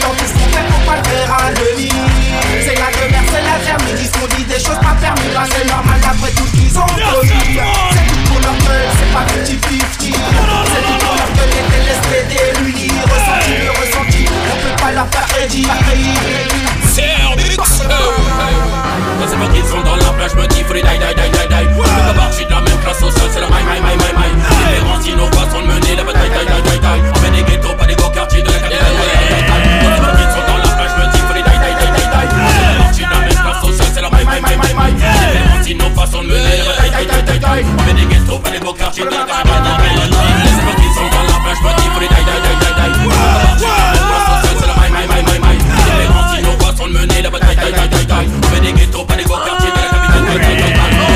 Dans 0.00 0.14
tout 0.14 0.26
ce 0.26 0.34
qu'on 0.34 0.48
fait, 0.50 0.66
faut 0.70 0.90
pas 0.90 0.96
le 0.96 1.04
faire 1.06 1.30
à 1.34 1.50
demi. 1.52 1.90
C'est 2.64 2.74
la 2.74 2.90
demeure, 2.90 3.26
c'est 3.30 3.42
la 3.42 3.56
ferme, 3.64 3.82
ils 3.90 3.96
disent 3.96 4.10
qu'on 4.10 4.26
dit 4.34 4.44
des 4.44 4.58
choses 4.58 4.78
pas 4.82 4.96
permis 5.00 5.32
Là 5.32 5.44
c'est 5.50 5.66
normal 5.66 6.00
après 6.02 6.30
tout 6.32 6.46
ce 6.46 6.52
qu'ils 6.52 6.78
ont 6.78 6.86
connu 6.86 7.60
C'est 7.92 8.06
tout 8.12 8.22
pour 8.28 8.40
leur 8.40 8.56
gueule, 8.58 8.88
c'est 8.98 9.12
pas 9.12 9.24
50-50 9.24 10.14
C'est 10.66 10.82
tout 10.86 10.99
pour 11.50 11.62
leur 11.62 11.66
gueule, 11.66 11.68
les 11.70 11.80
LSPD, 11.84 12.32
l'uni 12.60 12.88
Ressenti, 13.02 13.52
le 13.64 13.70
ressenti, 13.70 14.24
on 14.28 14.56
peut 14.68 14.76
pas 14.82 14.92
leur 14.92 15.06
faire 15.08 15.26
crédit 15.26 15.66
Ça 19.20 19.26
c'est 19.28 19.36
pas 19.36 19.46
qu'ils 19.52 19.64
sont 19.64 19.80
dans 19.82 19.96
la 19.96 20.12
plage, 20.16 20.34
me 20.34 20.46
dis 20.48 20.64
les 20.72 20.82
die, 20.82 20.88
die, 20.88 21.14
die, 21.14 21.30
die, 21.30 21.48
die. 21.48 21.68
On 21.76 21.82
fait 21.82 22.14
pas 22.14 22.30
de 22.44 22.50
la 22.50 22.60
même 22.60 22.78
classe 22.82 22.98
sociale, 22.98 23.28
c'est 23.32 23.40
la 23.40 23.46
my, 23.48 23.62
my, 23.62 23.80
my, 23.80 23.96
my, 23.96 24.12
my. 24.16 24.28
Différents 25.02 25.60
de 25.60 25.66
mener 25.66 25.96
la 25.96 26.04
bataille, 26.04 26.30
die, 26.30 26.62
die, 26.62 26.78
die. 26.78 27.00
On 27.14 27.20
met 27.20 27.30
des 27.30 27.42
ghettos, 27.44 27.74
pas 27.74 27.86
des 27.86 27.96
beaux 27.96 28.10
quartiers 28.10 28.42
de 28.42 28.48
la 28.48 28.58
capitale. 28.58 30.19
Sinon 35.70 35.90
façon 35.94 36.22
de 36.22 36.28
mener. 36.28 36.58
On 36.66 37.82
met 37.84 37.94
des 37.94 38.06
ghettos, 38.06 38.38
pas 38.40 38.50
des 38.50 38.58
beaux 38.58 38.72
quartiers 38.72 39.04
de 39.04 39.10
la 39.10 39.18
capitale. 39.18 39.62
Ça 39.62 39.78
c'est 39.78 40.66
pas 40.66 40.74
qu'ils 40.74 40.94
sont 40.98 41.08
dans 41.14 41.22
la 41.30 41.38
plage, 41.44 41.60
dis 41.78 41.88
faut 41.94 42.00
les 42.00 42.08
die, 42.08 42.14
die. 42.14 42.42
On 43.00 43.10
fait 43.10 43.22
pas 43.22 43.46
partie 44.26 44.50
de 44.50 44.66
la 44.66 44.74
même 44.74 44.90
classe 44.90 45.06
sociale, 45.06 45.14
c'est 45.22 45.38
my. 45.38 45.54
Différents 45.70 46.28
sinon 46.34 46.54
façon 46.58 46.86
de 46.88 46.92
mener 46.98 47.22
la 47.22 47.30
bataille, 47.30 47.56
die, 47.56 47.62
die, 47.70 48.06
die. 48.06 48.14
On 48.18 48.50
met 48.50 48.60
des 48.60 48.72
ghettos, 48.72 49.04
pas 49.04 49.14
des 49.14 49.24
beaux 49.24 49.38
quartiers 49.46 49.70
de 49.70 49.78
la 49.78 49.86
capitale. 49.94 50.26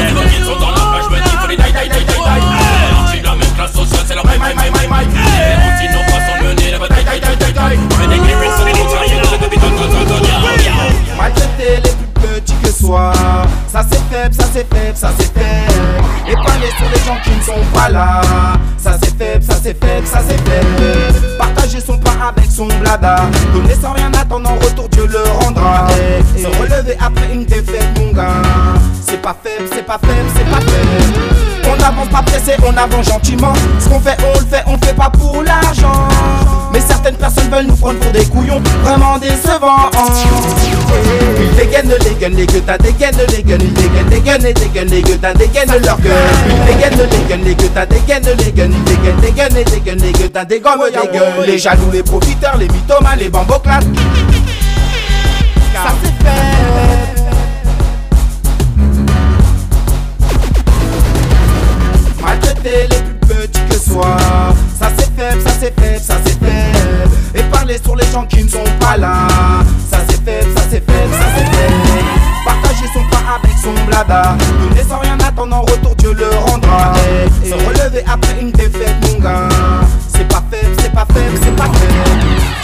C'est 0.06 0.14
pas 0.14 0.26
qu'ils 0.30 0.46
sont 0.46 0.58
dans 0.62 0.70
la 0.70 0.84
plage, 0.86 1.08
me 1.10 1.18
dis 1.18 1.34
faut 1.34 1.48
les 1.50 1.56
die, 1.56 1.62
die, 1.74 2.04
die. 2.06 2.14
Partie 2.94 3.18
de 3.18 3.26
la 3.26 3.34
même 3.34 3.54
classe 3.58 3.74
sociale, 3.74 4.06
c'est 4.06 4.14
la 4.14 4.22
my, 4.22 4.38
my, 4.38 4.54
my, 4.54 4.70
my, 4.70 4.86
my. 4.86 5.02
Différents 5.10 5.74
sinon 5.82 6.02
façon 6.14 6.34
de 6.38 6.46
mener 6.46 6.70
la 6.70 6.78
bataille, 6.78 7.02
die, 7.02 7.18
die, 7.18 7.34
die, 7.42 7.50
die. 7.50 7.74
On 7.90 7.98
met 7.98 8.06
des 8.06 8.22
ghettos, 8.22 8.54
pas 8.54 8.70
des 8.70 8.78
beaux 8.78 8.94
quartiers 8.94 9.18
de 9.18 9.26
la 9.26 9.34
capitale. 9.34 9.74
Maltraiter 11.18 11.74
les 11.82 11.90
plus 11.90 12.10
petits 12.22 12.58
que 12.62 12.70
soi 12.70 13.12
Ça 13.12 13.18
c'est 13.18 13.23
faible, 14.14 14.34
ça 14.34 14.44
c'est 14.52 14.74
faible, 14.74 14.96
ça 14.96 15.10
c'est 15.18 15.32
faible. 15.32 16.04
Et 16.28 16.34
parler 16.34 16.70
sur 16.78 16.88
les 16.88 17.00
gens 17.04 17.18
qui 17.22 17.30
ne 17.30 17.42
sont 17.42 17.66
pas 17.74 17.88
là. 17.88 18.20
Ça 18.78 18.96
c'est 19.02 19.16
faible, 19.16 19.42
ça 19.42 19.54
c'est 19.62 19.84
faible, 19.84 20.06
ça 20.06 20.20
c'est 20.26 20.40
faible. 20.48 21.36
Partager 21.38 21.80
son 21.80 21.98
pain 21.98 22.16
avec 22.28 22.50
son 22.50 22.66
blada. 22.66 23.16
Donner 23.52 23.74
sans 23.74 23.92
rien 23.92 24.10
attendre 24.12 24.50
en 24.50 24.54
retour 24.54 24.88
Dieu 24.90 25.06
le 25.06 25.22
rendra. 25.44 25.86
Et 26.36 26.42
Se 26.42 26.46
relever 26.46 26.96
après 27.00 27.32
une 27.32 27.44
défaite 27.44 27.88
mon 27.98 28.12
gars. 28.12 28.42
C'est 29.06 29.20
pas 29.20 29.36
faible, 29.42 29.68
c'est 29.72 29.84
pas 29.84 29.98
faible, 29.98 30.28
c'est 30.34 30.50
pas 30.50 30.60
faible 30.60 31.63
on 31.74 31.82
avance 31.82 32.08
pas 32.08 32.22
pressé, 32.22 32.52
on 32.62 32.76
avance 32.76 33.06
gentiment. 33.06 33.52
Ce 33.78 33.88
qu'on 33.88 34.00
fait, 34.00 34.16
on 34.22 34.38
le 34.38 34.46
fait, 34.46 34.62
on 34.66 34.78
fait 34.78 34.94
pas 34.94 35.10
pour 35.10 35.42
l'argent. 35.42 36.08
Mais 36.72 36.80
certaines 36.80 37.16
personnes 37.16 37.50
veulent 37.50 37.66
nous 37.66 37.76
prendre 37.76 37.98
pour 38.00 38.12
des 38.12 38.24
couillons, 38.26 38.60
vraiment 38.82 39.18
décevants. 39.18 39.90
Ils 41.40 41.56
dégainent 41.56 41.94
les 42.04 42.14
gueules, 42.14 42.34
les 42.34 42.46
gueules, 42.46 42.62
t'as 42.66 42.78
des 42.78 42.92
gaines, 42.92 43.14
les 43.30 43.42
gueules, 43.42 43.62
ils 43.62 43.72
dégainent 43.74 44.10
les 44.10 44.20
gueules, 44.20 44.46
et 44.46 44.68
gueules, 44.68 44.88
les 44.88 45.02
gueules, 45.02 45.18
t'as 45.20 45.34
des 45.34 45.48
gaines 45.48 45.84
leur 45.84 46.00
gueule. 46.00 46.12
Ils 46.48 46.74
dégainent 46.74 47.08
les 47.10 47.28
gueules, 47.28 47.44
les 47.44 47.54
gueules, 47.54 47.70
t'as 47.74 47.86
des 47.86 48.00
gaines, 48.00 48.24
les 48.24 48.52
gueules, 48.52 48.70
ils 48.72 48.84
dégainent 48.84 49.20
les 49.22 49.30
gueules, 49.30 49.56
et 49.76 49.80
gueules, 49.80 49.98
les 49.98 50.12
gueules, 50.12 50.30
t'as 50.30 50.44
des 50.44 50.58
des 50.58 50.60
gueules. 50.60 51.46
Les 51.46 51.58
jaloux, 51.58 51.90
les 51.92 52.02
profiteurs, 52.02 52.56
les 52.58 52.68
mythomanes, 52.68 53.18
les 53.18 53.28
bamboclates. 53.28 53.84
Qui 68.22 68.44
ne 68.44 68.48
sont 68.48 68.64
pas 68.78 68.96
là. 68.96 69.26
Ça 69.90 69.98
c'est 70.08 70.24
faible, 70.24 70.52
ça 70.56 70.62
c'est 70.70 70.84
faible, 70.84 71.12
ça 71.12 71.26
c'est 71.36 71.56
faible 71.56 71.74
Partager 72.44 72.86
son 72.92 73.02
pain 73.10 73.24
avec 73.42 73.56
son 73.58 73.74
blada. 73.86 74.36
Donner 74.60 74.82
sans 74.88 74.98
rien 74.98 75.18
attendre 75.26 75.56
en 75.56 75.62
retour 75.62 75.94
Dieu 75.96 76.12
le 76.12 76.28
rendra. 76.46 76.92
Et 77.42 77.48
se 77.48 77.54
relever 77.54 78.04
après 78.06 78.40
une 78.40 78.52
défaite 78.52 78.94
mon 79.02 79.18
gars 79.18 79.48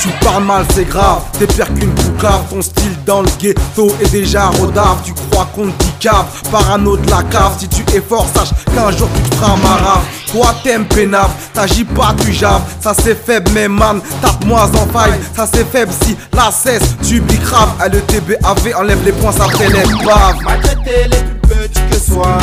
Tu 0.00 0.08
parles 0.24 0.44
mal, 0.44 0.64
c'est 0.74 0.88
grave, 0.88 1.20
t'es 1.38 1.46
pire 1.46 1.66
qu'une 1.74 1.92
poucave 1.92 2.44
Ton 2.48 2.62
style 2.62 2.96
dans 3.04 3.20
le 3.20 3.28
ghetto 3.38 3.94
est 4.00 4.10
déjà 4.10 4.46
rodave. 4.46 5.02
Tu 5.04 5.12
crois 5.12 5.46
qu'on 5.54 5.66
te 5.66 5.84
dit 5.84 5.92
cave, 6.00 6.24
parano 6.50 6.96
de 6.96 7.10
la 7.10 7.22
cave. 7.24 7.52
Si 7.58 7.68
tu 7.68 7.82
es 7.94 8.00
fort, 8.00 8.26
sache 8.34 8.48
qu'un 8.74 8.90
jour 8.96 9.08
tu 9.14 9.28
te 9.28 9.34
feras 9.34 9.56
marave 9.56 10.02
Toi 10.32 10.54
t'aimes 10.62 10.86
pénave, 10.86 11.30
t'agis 11.52 11.84
pas, 11.84 12.14
tu 12.18 12.32
javes. 12.32 12.62
Ça 12.80 12.94
c'est 12.94 13.14
faible 13.14 13.50
mais 13.52 13.68
man, 13.68 14.00
tape-moi 14.22 14.62
en 14.62 14.98
faille. 14.98 15.20
Ça 15.36 15.46
c'est 15.52 15.70
faible 15.70 15.92
si 16.02 16.16
la 16.34 16.50
cesse, 16.50 16.96
tu 17.06 17.20
bicraves 17.20 17.74
LETBAV 17.80 18.74
enlève 18.78 19.04
les 19.04 19.12
points, 19.12 19.32
ça 19.32 19.46
t'élève 19.56 19.86
bave 20.04 20.36
Maltraiter 20.42 21.08
les 21.10 21.18
plus 21.18 21.68
petits 21.68 21.80
que 21.90 21.98
soi. 21.98 22.38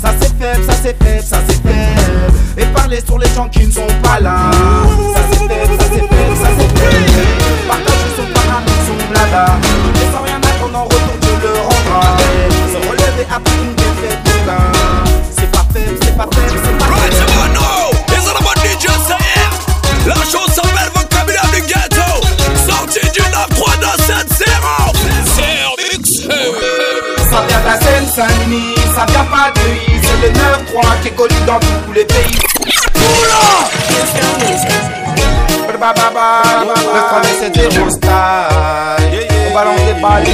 Ça 0.00 0.10
c'est 0.20 0.38
faible, 0.38 0.64
ça 0.66 0.76
c'est 0.82 1.02
faible, 1.02 1.24
ça 1.24 1.38
c'est 1.48 1.62
faible. 1.62 2.32
Et 2.56 2.64
parler 2.66 3.00
sur 3.04 3.18
les 3.18 3.28
gens 3.34 3.48
qui 3.48 3.66
ne 3.66 3.72
sont 3.72 3.86
pas 4.02 4.20
là. 4.20 4.50
Ça 5.14 5.20
c'est 5.32 5.38
faible, 5.38 5.80
ça 5.80 5.84
c'est 5.92 6.00
faible, 6.00 6.11
Partager 7.68 8.10
son 8.16 8.26
son 8.86 8.96
blada. 9.10 9.44
Et 9.94 9.96
sans 10.12 10.22
rien 10.22 10.36
attendre 10.36 10.78
en 10.78 10.84
retour 10.84 11.16
le 11.22 11.28
Se 12.72 12.78
relever 12.88 13.26
après 13.30 13.56
une 13.62 13.74
défaite 13.74 14.18
c'est 15.36 15.50
pas 15.50 15.64
faible, 15.72 15.96
c'est 16.02 16.16
pas 16.16 16.26
faible, 16.32 16.58
c'est 16.64 16.76
pas 16.78 16.86
Right 16.86 17.12
faible 17.12 17.22
about 17.22 17.52
now, 17.54 17.90
it's 18.08 18.26
all 18.26 18.36
about 18.36 18.56
DJ 18.58 18.86
Sayer. 19.06 19.50
La 20.06 20.14
chose 20.16 20.50
s'appelle 20.52 20.90
vocabulaire 20.94 21.46
du 21.54 21.60
ghetto. 21.62 22.20
Sorti 22.66 23.00
du 23.10 23.20
9-3 23.20 23.78
de 23.78 23.86
7-0. 24.02 24.92
C'est 25.34 25.64
Ça 27.30 27.38
vient 27.46 27.60
de 27.60 27.66
la 27.66 27.76
Seine-Saint-Denis, 27.80 28.74
ça 28.94 29.02
vient 29.06 29.24
pas 29.24 29.50
de 29.54 29.60
I 29.60 29.62
C'est 30.02 30.18
le 30.26 30.30
9-3 30.32 31.00
qui 31.02 31.08
est 31.08 31.12
connu 31.12 31.36
dans 31.46 31.60
tous 31.60 31.92
les 31.92 32.04
pays. 32.04 32.38
Ba, 32.94 33.00
ba, 35.82 36.10
ba. 36.14 36.42
Le 36.62 36.74
3 36.74 37.22
c'est 37.40 37.70
zéro 37.70 37.90
style. 37.90 38.10
On 39.48 39.54
balance 39.54 39.82
des 39.84 40.00
balles 40.00 40.24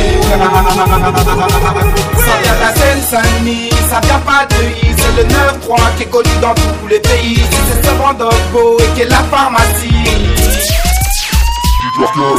Ça 2.26 2.34
vient 2.42 2.54
de 2.54 2.60
la 2.60 2.72
Seine-Saint-Denis, 2.74 3.70
ça 3.88 4.00
vient 4.00 4.22
pas 4.26 4.44
de 4.50 4.60
I 4.64 4.94
C'est 4.98 5.14
le 5.16 5.24
9-3 5.24 5.96
qui 5.96 6.02
est 6.02 6.06
connu 6.06 6.30
dans 6.42 6.54
tous 6.54 6.86
les 6.88 7.00
pays. 7.00 7.40
C'est 7.50 7.82
ce 7.82 7.94
Vendogbo 7.94 8.78
et 8.80 8.94
qui 8.94 9.02
est 9.02 9.10
la 9.10 9.22
pharmacie. 9.30 10.04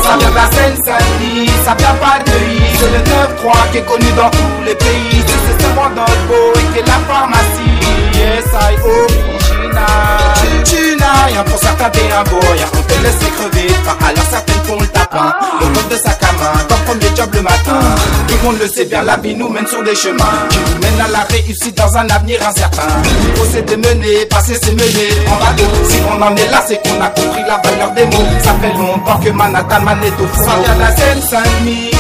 Ça 0.04 0.18
vient 0.18 0.30
de 0.30 0.36
la 0.36 0.50
Seine-Saint-Denis, 0.52 1.50
ça 1.66 1.74
vient 1.76 1.96
pas 1.96 2.20
de 2.24 2.32
I 2.32 2.62
C'est 2.78 2.92
le 2.92 3.00
9-3 3.00 3.72
qui 3.72 3.78
est 3.80 3.86
connu 3.86 4.12
dans 4.16 4.30
tous 4.30 4.64
les 4.66 4.76
pays. 4.76 5.24
C'est 5.26 5.50
le 5.60 6.06
beau 6.28 6.54
et 6.56 6.74
qui 6.74 6.80
est 6.80 6.88
la 6.88 7.00
pharmacie. 7.08 7.80
Yes, 8.14 8.46
I 8.54 9.49
original 9.80 10.64
Tuna, 10.64 11.26
rien 11.28 11.44
pour 11.44 11.60
t'es 11.60 12.12
un 12.12 12.24
boy 12.24 12.60
On 12.74 12.82
te 12.82 13.04
laisse 13.04 13.16
crever. 13.38 13.68
Faim, 13.84 13.98
alors 14.08 14.26
certaines 14.30 14.64
font 14.66 14.80
le 14.80 14.88
tapin. 14.88 15.34
Le 15.62 15.68
code 15.68 15.90
de 15.90 15.96
sac 15.96 16.20
à 16.22 16.32
main, 16.34 16.64
ton 16.68 16.76
premier 16.86 17.16
job 17.16 17.30
le 17.34 17.42
matin. 17.42 17.80
Tout 18.28 18.36
le 18.42 18.44
monde 18.44 18.60
le 18.60 18.68
sait 18.68 18.86
bien, 18.86 19.04
la 19.04 19.18
vie 19.18 19.36
nous 19.36 19.50
mène 19.50 19.68
sur 19.68 19.84
des 19.84 19.96
chemins. 19.96 20.48
Qui 20.50 20.58
nous 20.60 20.82
mènent 20.82 21.02
à 21.02 21.08
la 21.08 21.24
réussite 21.30 21.78
dans 21.78 21.98
un 21.98 22.08
avenir 22.10 22.40
incertain. 22.48 22.88
Faut 23.36 23.46
c'est 23.52 23.66
de 23.66 23.76
mener, 23.76 24.26
passer 24.26 24.58
c'est 24.62 24.72
mener 24.72 25.10
en 25.28 25.38
bateau 25.40 25.66
Si 25.88 25.98
on 26.08 26.22
en 26.22 26.36
est 26.36 26.52
là, 26.52 26.64
c'est 26.68 26.82
qu'on 26.84 27.02
a 27.02 27.08
compris 27.10 27.44
la 27.48 27.62
valeur 27.64 27.92
des 27.92 28.06
mots. 28.06 28.26
Ça 28.44 28.54
fait 28.62 28.74
longtemps 28.78 29.20
que 29.24 29.30
Manhattan 29.30 29.82
man 29.82 30.00
est 30.04 30.22
au 30.22 30.28
fond 30.28 30.44
Ça 30.44 30.56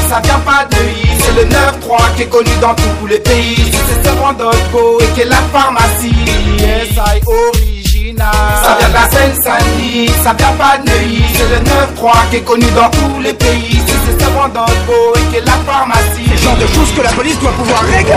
ça 0.10 0.20
vient 0.24 0.40
pas 0.40 0.66
de 0.66 0.76
C'est 1.20 1.36
le 1.36 1.46
9-3 1.48 2.16
qui 2.16 2.24
est 2.24 2.26
connu 2.26 2.50
dans 2.60 2.74
tous 2.74 3.08
les 3.08 3.20
pays. 3.20 3.72
C'est 3.72 4.04
ce 4.04 4.10
et 4.10 5.08
qui 5.14 5.22
est 5.22 5.26
la 5.26 5.42
pharmacie. 5.54 6.14
SI 6.58 7.22
original. 7.26 8.32
Ça 8.64 8.78
vient 8.80 8.90
de 8.90 8.94
la 8.94 9.10
Seine-Saint-Denis, 9.10 10.10
ça 10.24 10.34
vient 10.34 10.56
pas 10.58 10.78
de 10.80 10.90
C'est 11.36 11.50
le 11.50 11.60
9-3 11.96 12.30
qui 12.32 12.36
est 12.38 12.42
connu 12.42 12.66
dans 12.76 12.90
tous 12.90 13.22
les 13.22 13.34
pays. 13.34 13.82
C'est 13.86 13.94
ce 13.94 14.18
et 14.18 15.24
qui 15.30 15.36
est 15.38 15.46
la 15.46 15.58
pharmacie. 15.68 16.30
Le 16.30 16.38
genre 16.38 16.58
de 16.58 16.68
choses 16.68 16.92
que 16.96 17.02
la 17.02 17.12
police 17.12 17.40
doit 17.40 17.52
pouvoir 17.52 17.82
régler. 17.84 18.14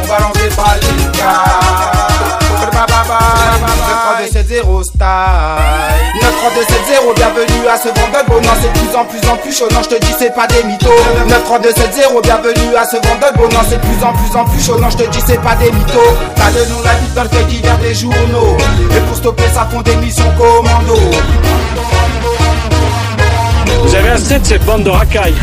On 0.00 0.06
va 0.06 0.18
l'enlever 0.20 0.48
par 0.56 0.74
93270 3.08 4.84
style. 4.84 5.00
93270 6.20 7.14
bienvenue 7.16 7.66
à 7.66 7.76
ce 7.78 7.88
vendeur 7.88 8.24
Bonan 8.28 8.52
C'est 8.60 8.72
de 8.72 8.78
plus 8.78 8.96
en 8.96 9.04
plus 9.06 9.28
en 9.30 9.36
plus 9.36 9.56
chaud 9.56 9.68
Non 9.72 9.80
je 9.82 9.88
te 9.88 9.98
dis 10.04 10.14
c'est 10.18 10.34
pas 10.34 10.46
des 10.46 10.62
mythos. 10.64 10.92
93270 11.26 12.20
bienvenue 12.22 12.76
à 12.76 12.84
ce 12.84 12.96
vendeur 12.96 13.32
Bonan 13.34 13.64
C'est 13.66 13.76
de 13.76 13.80
plus 13.80 14.04
en 14.04 14.12
plus 14.12 14.36
en 14.38 14.44
plus 14.44 14.62
chaud 14.62 14.78
Non 14.78 14.90
je 14.90 14.98
te 14.98 15.08
dis 15.08 15.20
c'est 15.26 15.40
pas 15.40 15.56
des 15.56 15.72
mythos. 15.72 16.12
T'as 16.36 16.50
de 16.50 16.68
nous 16.68 16.82
la 16.84 16.92
vie 17.00 17.08
dans 17.14 17.22
le 17.22 17.28
fait 17.30 17.44
divers 17.44 17.78
des 17.78 17.94
journaux. 17.94 18.56
Et 18.94 19.00
pour 19.00 19.16
stopper 19.16 19.48
ça 19.54 19.66
font 19.72 19.80
des 19.80 19.96
missions 19.96 20.30
commando. 20.36 21.00
Vous 23.84 23.94
avez 23.94 24.10
un 24.10 24.18
set, 24.18 24.44
cette 24.44 24.66
bande 24.66 24.82
de 24.82 24.90
racailles. 24.90 25.34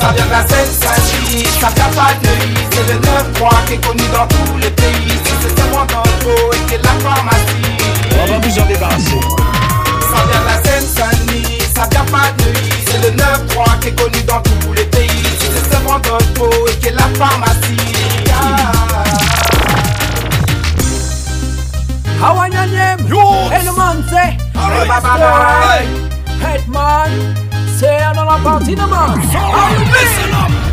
Ça 0.00 0.10
vient 0.12 0.26
de 0.26 0.30
la 0.30 0.44
Seine-Saint-Denis, 0.48 1.44
ça 1.60 1.68
vient 1.68 1.84
pas 1.94 2.14
de 2.20 2.28
C'est 2.72 2.92
le 2.92 2.98
9-3 2.98 3.64
qui 3.68 3.74
est 3.74 3.86
connu 3.86 4.02
dans 4.12 4.26
tous 4.26 4.58
les 4.58 4.70
pays. 4.70 5.12
C'est 5.42 5.56
seulement 5.56 5.84
dans 5.84 6.02
le 6.02 6.65
pharmacie 7.06 7.76
On 8.20 8.26
va 8.32 8.38
vous 8.38 8.58
en 8.58 8.66
débarrasser. 8.66 9.20
Ça 10.10 10.20
vient 10.28 10.40
de 10.40 10.46
la 10.46 10.58
Seine-Saint-Denis, 10.64 11.62
ça 11.74 11.88
vient 11.90 12.04
pas 12.04 12.32
de 12.38 12.52
C'est 12.86 13.02
le 13.02 13.16
9-3 13.16 13.78
qui 13.80 13.88
est 13.88 14.00
connu 14.00 14.22
dans 14.24 14.40
tous 14.40 14.72
les 14.72 14.84
pays 14.84 15.26
c'est 15.38 15.50
le 15.50 16.38
beau 16.38 16.66
et 16.68 16.76
qui 16.76 16.88
est 16.88 16.92
la 16.92 17.08
pharmacie 17.18 17.76
How 22.18 22.38
are 22.38 22.48
name? 22.48 23.06
Yo. 23.08 23.20
Man 23.76 24.02
say. 24.08 24.38
Hey. 24.54 25.86
Headman. 26.40 27.45
C'est 27.78 27.98
dans 28.14 28.24
la 28.24 28.38
partie 28.38 28.74
de. 28.74 28.80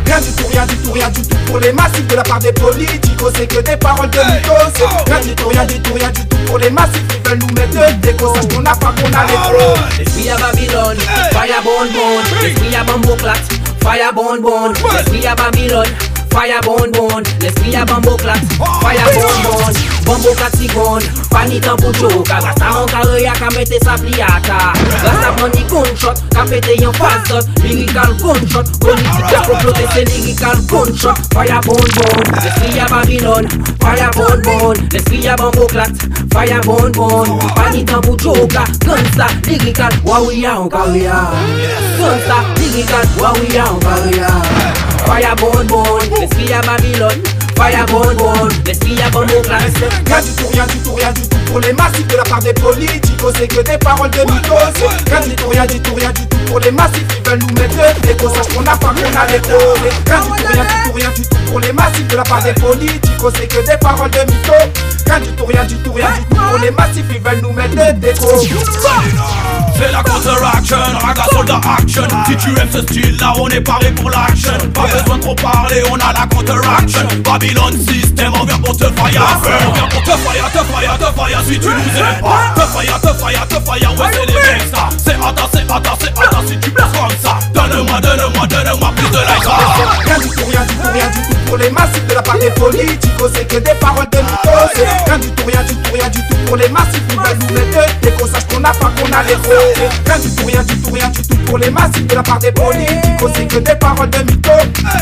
Rien 0.06 0.22
du 0.22 0.32
tout, 0.32 0.48
rien 0.48 0.66
du 0.66 0.76
tout, 0.78 0.92
rien 0.94 1.10
du 1.10 1.22
tout 1.22 1.38
pour 1.48 1.60
les 1.60 1.74
massifs 1.74 2.08
de 2.08 2.16
la 2.16 2.24
part 2.24 2.40
des 2.40 2.54
politiques. 2.54 3.02
C'est 3.36 3.48
que 3.48 3.62
des 3.62 3.76
paroles 3.76 4.10
de 4.10 4.20
mythos. 4.20 4.86
Rien 5.08 5.20
du 5.20 5.36
tout, 5.36 5.48
rien 5.50 5.66
du 5.66 5.80
tout, 5.82 5.94
rien 5.94 6.10
du 6.12 6.26
tout 6.28 6.38
pour 6.46 6.58
les 6.60 6.70
massifs. 6.70 7.04
Ils 7.26 7.30
veulent 7.30 7.40
nous 7.40 7.48
mettre 7.48 7.74
de 7.74 8.02
déco 8.02 8.34
Sache 8.36 8.48
qu'on 8.48 8.62
n'a 8.62 8.76
pas, 8.76 8.94
qu'on 8.94 9.12
a 9.18 9.26
les 9.26 9.34
pros 9.34 9.74
L'esprit 9.98 10.30
à 10.30 10.38
Babylone, 10.38 10.98
fire 11.32 11.62
bone 11.64 11.90
bone. 11.92 12.42
L'esprit 12.42 12.76
à 12.76 12.84
bambo 12.84 13.16
clat, 13.16 13.34
fire 13.82 14.14
bone 14.14 14.42
bone. 14.42 14.74
L'esprit 14.94 15.28
à 15.28 15.36
Babylone, 15.36 15.90
fire 16.32 16.62
bone 16.64 16.92
bone. 16.92 17.24
L'esprit 17.42 17.76
à 17.76 17.84
bambo 17.86 18.16
clat, 18.16 18.36
fire 18.82 19.08
bone. 19.14 19.93
Bambo 20.06 20.34
katigon, 20.36 21.02
panitan 21.32 21.78
pou 21.78 21.92
choka 21.94 22.40
Rasta 22.44 22.68
an 22.68 22.88
kare 22.88 23.22
ya 23.24 23.34
ka 23.34 23.50
mette 23.56 23.80
sa 23.84 23.96
pliata 23.96 24.74
Rasta 25.04 25.32
bandi 25.38 25.64
konshot, 25.72 26.20
ka 26.34 26.44
pete 26.50 26.76
yon 26.82 26.94
fazot 26.94 27.48
Lirikal 27.64 28.12
konshot, 28.20 28.68
politik 28.80 29.32
ya 29.32 29.42
proplote 29.48 29.86
se 29.94 30.04
lirikal 30.06 30.58
konshot 30.68 31.18
Faya 31.34 31.62
bon 31.64 31.80
bon, 31.96 32.20
l'esprit 32.44 32.76
ya 32.76 32.88
Babylon 32.92 33.48
Faya 33.80 34.10
bon 34.16 34.42
bon, 34.44 34.74
l'esprit 34.92 35.24
ya 35.24 35.36
bambo 35.36 35.68
klat 35.68 35.92
Faya 36.34 36.60
bon 36.66 36.92
bon, 36.92 37.40
panitan 37.56 38.02
pou 38.02 38.18
choka 38.18 38.66
Kansa, 38.84 39.28
lirikal, 39.48 39.94
wawiya 40.04 40.58
an 40.58 40.70
kare 40.70 41.00
ya 41.00 41.22
Kansa, 41.96 42.44
lirikal, 42.60 43.08
wawiya 43.22 43.72
an 43.72 43.80
kare 43.80 44.18
ya 44.18 44.34
Faya 45.08 45.36
bon 45.40 45.64
bon, 45.68 46.00
l'esprit 46.20 46.50
ya 46.50 46.62
Babylon 46.62 47.43
Fire 47.56 47.86
bone 47.86 48.16
bone, 48.18 48.50
l'esprit 48.66 48.98
à 49.06 49.10
bambo 49.10 49.42
clat. 49.44 49.58
Rien 49.58 50.22
du 50.22 50.32
tout, 50.34 50.48
rien 50.52 50.66
du 50.66 50.78
tout, 50.80 50.94
rien 50.94 51.12
du 51.12 51.22
tout 51.22 51.38
pour 51.54 51.60
les 51.60 51.74
massifs 51.74 52.08
de 52.08 52.18
la 52.18 52.24
part 52.24 52.40
des 52.40 52.54
politiques. 52.54 53.14
C'est 53.38 53.48
que 53.48 53.62
des 53.62 53.78
paroles 53.78 54.10
de 54.10 54.20
mythos. 54.20 54.56
Rien 55.08 55.22
du 55.22 55.36
tout, 55.36 55.50
rien 55.50 55.66
du 55.66 55.80
tout, 55.80 55.94
rien 55.96 56.12
du 56.12 56.28
tout 56.28 56.38
pour 56.48 56.60
les 56.60 56.72
massifs. 56.72 57.06
Ils 57.18 57.30
veulent 57.30 57.40
nous 57.40 57.62
mettre 57.62 57.76
de 57.76 58.08
déco 58.08 58.30
Sache 58.30 58.54
qu'on 58.54 58.64
n'a 58.64 58.76
pas, 58.76 58.88
qu'on 58.88 59.20
a 59.20 59.26
les 59.32 59.40
pros 59.40 59.74
Rien 60.06 60.20
du 60.22 60.28
tout, 60.28 60.52
rien 60.52 60.64
du 60.64 60.84
tout, 60.84 60.94
rien 60.94 61.10
du 61.16 61.22
tout 61.22 61.38
pour 61.48 61.60
les 61.60 61.74
massifs 61.74 62.08
de 62.08 62.16
la 62.18 62.24
part 62.24 62.44
des 62.44 62.54
politiques. 62.54 63.02
C'est 63.36 63.48
que 63.48 63.66
des 63.66 63.78
paroles 63.78 64.12
de 64.12 64.20
mythos. 64.20 64.54
Rien 65.06 65.20
du 65.20 65.32
tout, 65.32 65.46
rien 65.46 65.64
du 65.64 65.76
tout, 65.78 65.94
rien 65.94 66.10
du 66.12 66.36
tout 66.36 66.42
pour 66.50 66.60
les 66.60 66.72
massifs. 66.72 67.06
Ils 67.14 67.22
veulent 67.22 67.42
nous 67.42 67.54
mettre 67.54 67.76
de 67.76 68.00
déco 68.00 68.28
C'est 69.78 69.92
la 69.92 70.04
counteraction, 70.04 70.78
raga 71.00 71.24
soldat 71.32 71.62
action. 71.80 72.04
Si 72.28 72.36
tu 72.36 72.50
aimes 72.50 72.70
ce 72.72 72.82
style 72.82 73.18
là 73.20 73.34
on 73.38 73.48
est 73.48 73.62
paré 73.62 73.92
pour 73.92 74.10
l'action. 74.10 74.54
Pas 74.74 74.88
besoin 74.88 75.18
de 75.18 75.22
trop 75.22 75.36
parler, 75.36 75.84
on 75.92 75.96
a 75.96 76.14
la 76.14 76.28
counteraction 76.28 77.08
Babylon 77.24 77.53
system, 77.88 78.34
on 78.40 78.46
vient 78.46 78.58
pour 78.58 78.76
te 78.76 78.86
fire 78.86 79.40
On 79.68 79.72
vient 79.74 79.88
pour 79.88 80.04
te 80.04 80.12
fire, 80.12 80.52
te 80.52 80.58
fire, 80.58 80.98
te 80.98 81.20
fire 81.20 81.42
si 81.46 81.60
tu 81.60 81.68
nous 81.68 82.00
aimes. 82.00 82.22
Pas 82.22 82.62
Te 82.62 82.68
fire, 82.68 83.02
te 83.02 83.08
fire, 83.08 83.48
te 83.48 83.56
fire, 83.56 83.92
ouais 84.00 84.08
c'est 84.14 84.26
les 84.26 84.34
mecs 84.34 84.74
ça. 84.74 84.90
C'est 84.98 85.16
attends, 85.16 85.50
c'est 85.54 85.72
attends, 85.72 85.98
c'est 86.00 86.24
attends 86.24 86.48
si 86.48 86.58
tu 86.60 86.72
penses 86.72 86.92
comme 86.92 87.18
ça. 87.22 87.40
Donne-moi, 87.54 88.00
donne-moi, 88.02 88.48
donne-moi 88.48 88.92
plus 88.96 89.10
de 89.10 89.18
like 89.18 89.44
Rien 90.06 90.20
du 90.20 90.30
tout, 90.30 90.46
rien 90.46 90.66
du 90.66 90.76
tout, 90.76 90.92
rien 90.94 91.08
du 91.10 91.22
tout 91.22 91.38
pour 91.48 91.58
les 91.58 91.70
massifs 91.70 92.08
de 92.08 92.14
la 92.14 92.22
part 92.22 92.40
des 92.40 92.52
politiques. 92.52 93.12
C'est 93.34 93.48
que 93.48 93.58
des 93.58 93.76
paroles 93.76 94.10
de 94.12 94.18
mythos. 94.18 94.84
Rien 95.06 95.18
du 95.18 95.30
tout, 95.30 95.44
rien 95.48 95.64
du 95.64 95.76
tout, 95.76 95.94
rien 95.94 96.10
du 96.10 96.20
tout 96.20 96.36
pour 96.46 96.58
les 96.58 96.70
massifs. 96.70 97.02
Ils 97.10 97.16
veulent 97.16 97.38
nous 97.40 97.54
mettre 97.54 97.88
de 97.88 98.02
déco 98.02 98.28
Sache 98.28 98.48
qu'on 98.52 98.60
n'a 98.60 98.72
pas, 98.72 98.92
qu'on 98.98 99.12
a 99.14 99.24
les 99.24 99.36
pros 99.36 99.54
Rien 100.06 100.20
du 100.20 100.36
tout, 100.36 100.46
rien 100.46 100.64
du 100.64 100.78
tout, 100.78 100.92
rien 100.92 101.10
du 101.10 101.22
tout 101.22 101.38
pour 101.46 101.58
les 101.58 101.70
massifs 101.70 102.08
de 102.08 102.16
la 102.16 102.24
part 102.24 102.40
des 102.40 102.52
politiques. 102.52 102.90
C'est 103.36 103.48
que 103.48 103.60
des 103.60 103.76
paroles 103.76 104.10
de 104.10 104.20
mythos. 104.20 104.52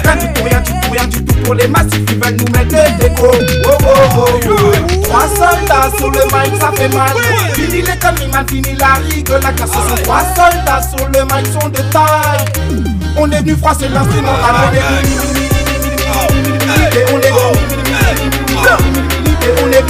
Rien 0.04 0.16
du 0.16 0.34
tout, 0.34 0.44
rien 0.44 0.62
du 0.62 0.72
tout, 0.72 0.92
rien 0.92 1.08
du 1.08 1.26
tout 1.26 1.36
pour 1.44 1.54
les 1.56 1.68
massifs. 1.68 2.02
Ils 2.10 2.20
veulent 2.24 2.31
nous 2.32 2.52
mettre 2.52 2.70
de 2.70 3.02
déco 3.02 3.28
oh, 3.28 3.70
oh, 3.70 3.88
oh, 4.18 4.40
oh. 4.46 5.02
Trois 5.04 5.28
soldats 5.28 5.92
sur 5.98 6.10
le 6.12 6.24
mic, 6.26 6.60
ça 6.60 6.72
fait 6.76 6.90
mal 6.90 7.12
Fini 7.54 7.82
les 7.82 8.28
man, 8.28 8.46
fini 8.48 8.76
la 8.78 8.94
rigole 8.94 9.42
La 9.42 9.52
casse 9.52 9.72
trois 10.04 10.24
soldats 10.36 10.82
sur 10.82 11.08
le 11.08 11.22
mic, 11.24 11.48
sont 11.52 11.70
de 11.70 11.82
taille 11.92 12.46
On 13.18 13.30
est 13.32 13.40
venu 13.40 13.56
froisser 13.56 13.90
l'instrument 13.90 14.34
des 14.72 14.80
et 16.94 17.06
on 17.14 17.20
est 17.20 17.28
et 19.44 19.54
on 19.64 19.68
est 19.72 19.84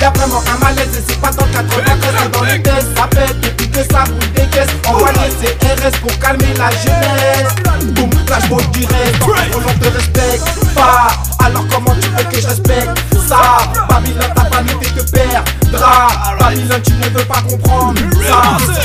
Y'a 0.00 0.10
vraiment 0.10 0.42
un 0.52 0.58
malaise 0.64 0.88
et 0.98 1.02
c'est 1.06 1.20
pas 1.20 1.30
dans 1.30 1.46
93 1.46 1.98
c'est 2.00 2.32
dans 2.32 2.42
les 2.42 2.62
tests 2.62 2.88
Ça 2.96 3.06
pète 3.08 3.40
depuis 3.40 3.70
que 3.70 3.78
ça 3.78 4.04
roule 4.04 4.31
Envoyez 4.86 5.30
ces 5.40 5.52
RS 5.66 5.98
pour 6.00 6.18
calmer 6.18 6.54
la 6.56 6.70
jeunesse 6.70 7.71
Boum, 7.94 8.10
flash 8.26 8.48
mode 8.48 8.70
du 8.72 8.84
reste 8.86 9.16
On 9.22 9.78
te 9.78 9.88
respecte 9.88 10.74
pas 10.74 11.08
Alors 11.44 11.64
comment 11.70 11.94
tu 12.00 12.08
veux 12.08 12.24
que 12.30 12.40
je 12.40 12.46
respecte 12.46 12.98
ça? 13.28 13.58
Babylone 13.88 14.32
ta 14.34 14.42
fait 14.44 14.94
que 14.94 15.10
perdra 15.10 16.08
Babylone 16.38 16.82
tu 16.84 16.92
ne 16.92 17.18
veux 17.18 17.24
pas 17.24 17.42
comprendre 17.48 18.00
ça 18.26 18.82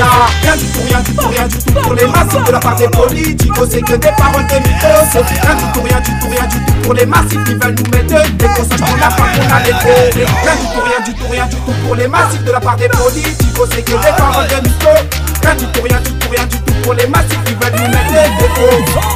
bizarre. 0.00 0.30
Rien 0.42 0.56
du 0.56 0.66
tout, 0.66 0.80
rien 0.88 1.00
du 1.00 1.14
tout, 1.14 1.28
rien 1.28 1.46
du 1.48 1.58
tout 1.58 1.72
pour 1.72 1.94
les 1.94 2.06
massifs 2.06 2.44
de 2.44 2.52
la 2.52 2.60
part 2.60 2.76
des 2.76 2.88
politiques. 2.88 3.52
C'est 3.70 3.82
que 3.82 3.94
des 3.94 4.12
paroles 4.16 4.46
de 4.46 4.56
mythos. 4.56 5.24
Rien 5.42 5.54
du 5.54 5.72
tout, 5.72 5.82
rien 5.82 6.00
du 6.00 6.10
tout, 6.20 6.28
rien 6.30 6.46
du 6.46 6.64
tout 6.64 6.72
pour 6.82 6.94
les 6.94 7.06
massifs 7.06 7.44
qui 7.44 7.54
veulent 7.54 7.74
nous 7.74 7.90
mettre 7.90 8.30
des 8.36 8.46
consciences 8.46 8.80
pour 8.80 8.96
la 8.96 9.08
part 9.08 9.32
qu'on 9.32 9.54
a 9.54 9.60
les 9.62 9.72
Rien 9.72 10.56
du 10.56 10.66
tout, 10.72 10.82
rien 10.84 11.00
du 11.04 11.14
tout, 11.14 11.26
rien 11.30 11.46
du 11.46 11.56
tout 11.56 11.72
pour 11.86 11.94
les 11.94 12.08
massifs 12.08 12.44
de 12.44 12.52
la 12.52 12.60
part 12.60 12.76
des 12.76 12.88
politiques. 12.88 13.36
C'est 13.70 13.82
que 13.82 13.92
des 13.92 14.16
paroles 14.16 14.48
de 14.48 14.68
mythos. 14.68 15.20
Rien 15.42 15.54
du 15.54 15.64
tout, 15.66 15.82
rien 15.82 16.00
du 16.00 16.10
tout, 16.12 16.28
rien 16.30 16.46
du 16.46 16.56
tout 16.58 16.74
pour 16.82 16.94
les 16.94 17.06
massifs 17.06 17.44
qui 17.44 17.54
veulent 17.54 17.72
nous 17.76 17.88
mettre 17.88 18.12
des 18.12 18.28
défauts. 18.38 19.10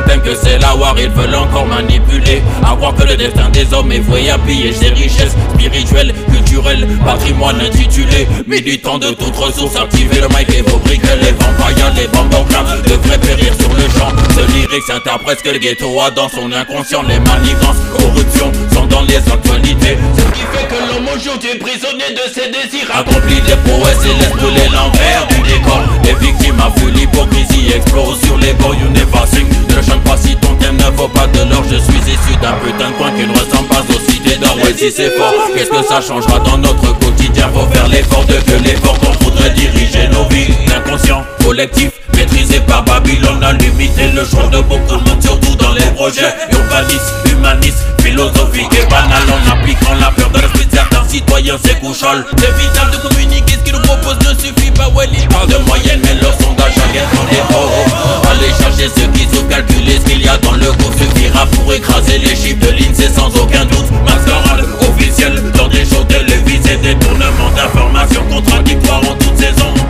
Fait 0.00 0.18
que 0.22 0.34
c'est 0.34 0.58
la 0.58 0.74
war, 0.74 0.94
ils 0.98 1.10
veulent 1.10 1.34
encore 1.34 1.66
manipuler. 1.66 2.42
À 2.62 2.76
que 2.92 3.06
le 3.06 3.16
destin 3.16 3.48
des 3.50 3.72
hommes 3.74 3.92
est 3.92 4.00
voué 4.00 4.30
à 4.30 4.38
piller 4.38 4.72
ses 4.72 4.88
richesses 4.88 5.36
spirituelles, 5.54 6.14
culturelles, 6.30 6.86
patrimoine 7.04 7.60
intitulé. 7.60 8.26
Militants 8.46 8.98
de 8.98 9.10
toutes 9.10 9.36
ressources, 9.36 9.76
activez 9.76 10.20
le 10.20 10.28
mic 10.28 10.48
et 10.54 10.62
vos 10.62 10.78
briquets. 10.78 11.16
Les 11.20 11.32
vampires, 11.32 11.92
les 11.96 12.06
bonbons 12.08 12.46
devraient 12.86 13.18
périr 13.18 13.52
sur 13.58 13.72
le 13.74 13.82
champ. 13.98 14.12
Ce 14.34 14.40
lyrique 14.52 14.84
s'interprète 14.86 15.42
que 15.42 15.50
le 15.50 15.58
ghetto 15.58 16.00
a 16.00 16.10
dans 16.10 16.28
son 16.28 16.50
inconscient. 16.52 17.02
Les 17.02 17.18
manigances, 17.20 17.82
corruption 17.96 18.52
sont 18.72 18.86
dans 18.86 19.02
les 19.02 19.16
actualités. 19.16 19.98
Ce 20.16 20.22
qui 20.32 20.42
fait 20.52 20.66
que 20.68 20.92
l'homme 20.92 21.08
aujourd'hui 21.14 21.50
est 21.50 21.58
prisonnier 21.58 22.12
de 22.12 22.32
ses 22.32 22.50
désirs. 22.50 22.90
Accomplit 22.94 23.40
des 23.42 23.56
prouesses 23.68 24.04
et 24.04 24.18
laisse 24.18 24.32
brûler 24.32 24.68
l'envers 24.72 25.26
du 25.28 25.40
décor. 25.42 25.82
Les 26.04 26.14
victimes 26.26 26.60
affluent 26.60 26.92
l'hypocrisie, 26.92 27.72
explosent 27.74 28.20
sur 28.22 28.38
les 28.38 28.52
bords, 28.54 28.74
you 28.74 28.88
never. 28.90 29.12
Ne 29.82 29.86
chante 29.90 30.04
pas 30.04 30.16
si 30.16 30.36
ton 30.36 30.54
thème 30.56 30.76
ne 30.76 30.96
vaut 30.96 31.08
pas 31.08 31.26
de 31.26 31.50
l'or 31.50 31.64
Je 31.68 31.76
suis 31.76 31.98
issu 32.06 32.36
d'un 32.40 32.52
putain 32.64 32.90
de 32.90 32.94
coin 32.96 33.10
qui 33.12 33.26
ne 33.26 33.32
ressemble 33.32 33.68
pas 33.68 33.82
aux 33.88 34.10
cités 34.10 34.36
d'or. 34.36 34.56
Ouais 34.56 34.74
si 34.76 34.90
c'est 34.90 35.10
fort, 35.16 35.34
qu'est-ce 35.54 35.70
que 35.70 35.82
ça 35.84 36.00
changera 36.00 36.38
dans 36.40 36.58
notre 36.58 36.96
quotidien? 36.98 37.48
Faut 37.52 37.66
faire 37.72 37.88
l'effort 37.88 38.24
de 38.26 38.34
que 38.34 38.62
l'effort 38.62 38.98
diriger 39.50 40.08
nos 40.08 40.28
vies 40.28 40.54
Inconscient, 40.74 41.24
collectif, 41.44 41.90
maîtrisé 42.14 42.60
par 42.60 42.82
Babylone 42.84 43.42
A 43.42 43.52
limité 43.52 44.08
le 44.14 44.24
choix 44.24 44.46
de 44.48 44.60
beaucoup 44.62 44.96
de 44.98 45.08
monde 45.08 45.22
surtout 45.22 45.54
dans 45.56 45.72
les 45.72 45.84
projets 45.94 46.32
Urbanisme, 46.52 47.14
humanisme, 47.30 47.84
philosophie 48.02 48.66
et 48.72 48.86
banal 48.90 49.22
En 49.28 49.52
appliquant 49.52 49.94
la 50.00 50.10
peur 50.10 50.30
de 50.30 50.38
l'esprit 50.38 50.66
de 50.66 50.72
certains 50.74 51.08
citoyens 51.08 51.56
c'est 51.64 51.78
couchol 51.80 52.24
C'est 52.38 52.96
de 52.96 53.08
communiquer 53.08 53.54
ce 53.54 53.58
qu'ils 53.58 53.72
nous 53.74 53.80
proposent 53.80 54.18
ne 54.20 54.38
suffit 54.38 54.70
pas 54.70 54.88
Ouais 54.90 55.08
ils 55.12 55.28
parlent 55.28 55.48
de 55.48 55.58
moyenne 55.66 56.00
mais 56.04 56.14
leur 56.20 56.32
sondage 56.34 56.74
en 56.78 56.92
des 56.92 57.40
hauts. 57.54 58.30
Allez 58.30 58.52
chercher 58.58 58.90
ceux 58.94 59.06
qui 59.12 59.24
sont 59.34 59.44
calculés 59.44 59.98
ce 59.98 60.10
qu'il 60.10 60.22
y 60.22 60.28
a 60.28 60.36
dans 60.38 60.52
le 60.52 60.70
groupe 60.72 60.94
suffira 60.98 61.46
pour 61.46 61.72
écraser 61.72 62.18
les 62.18 62.34
chiffres 62.36 62.60
de 62.60 62.70
l'INSEE 62.70 63.10
sans 63.14 63.28
aucun 63.36 63.64
doute 63.66 63.90
Mascarade 64.06 64.64
officielle 64.88 65.42
dans 65.56 65.68
des 65.68 65.84
shows 65.84 66.04
télévisés 66.04 66.76
Détournement 66.82 67.50
d'informations 67.54 68.24
contradictoires 68.30 69.00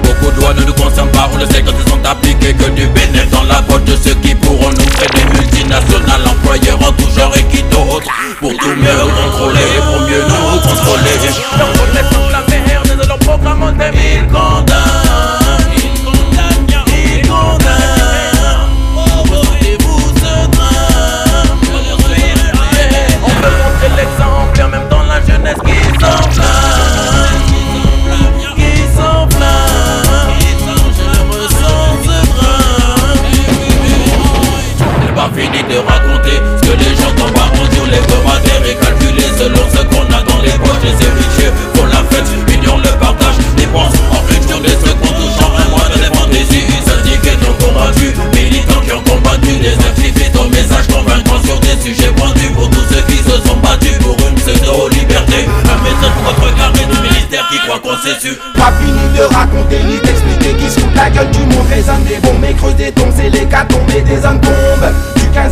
Beaucoup 0.03 0.30
de 0.34 0.40
lois 0.40 0.55
ne 0.55 0.64
nous 0.64 0.72
concernent 0.72 1.11
pas, 1.11 1.28
on 1.32 1.36
le 1.36 1.46
sait 1.46 1.62
quand 1.62 1.72
elles 1.78 1.90
sont 1.90 2.05
appliquées 2.05 2.55
Que 2.55 2.70
du 2.70 2.86
bénéfice 2.88 3.30
dans 3.30 3.44
la 3.44 3.62
poche 3.62 3.84
de 3.84 3.96
ceux 3.96 4.14
qui 4.14 4.34
pourront 4.34 4.70
nous 4.70 4.90
faire 4.96 5.11
des 5.14 5.38
multinationales 5.38 6.26
Employeurs 6.26 6.78
en 6.80 6.92
tout 6.92 7.11
genre 7.16 7.34
et 7.36 7.44
qui 7.44 7.62
d'autres 7.64 8.11
Pour 8.40 8.53
tout 8.53 8.76
mieux 8.76 9.03
contrôler, 9.22 9.61
pour 9.86 10.00
mieux 10.09 10.24
nous 10.28 10.61
contrôler. 10.61 11.03
La 12.32 12.96
de 12.96 13.09
leur 13.09 13.18
programme 13.18 13.62
en 13.62 13.72
2000 13.72 15.01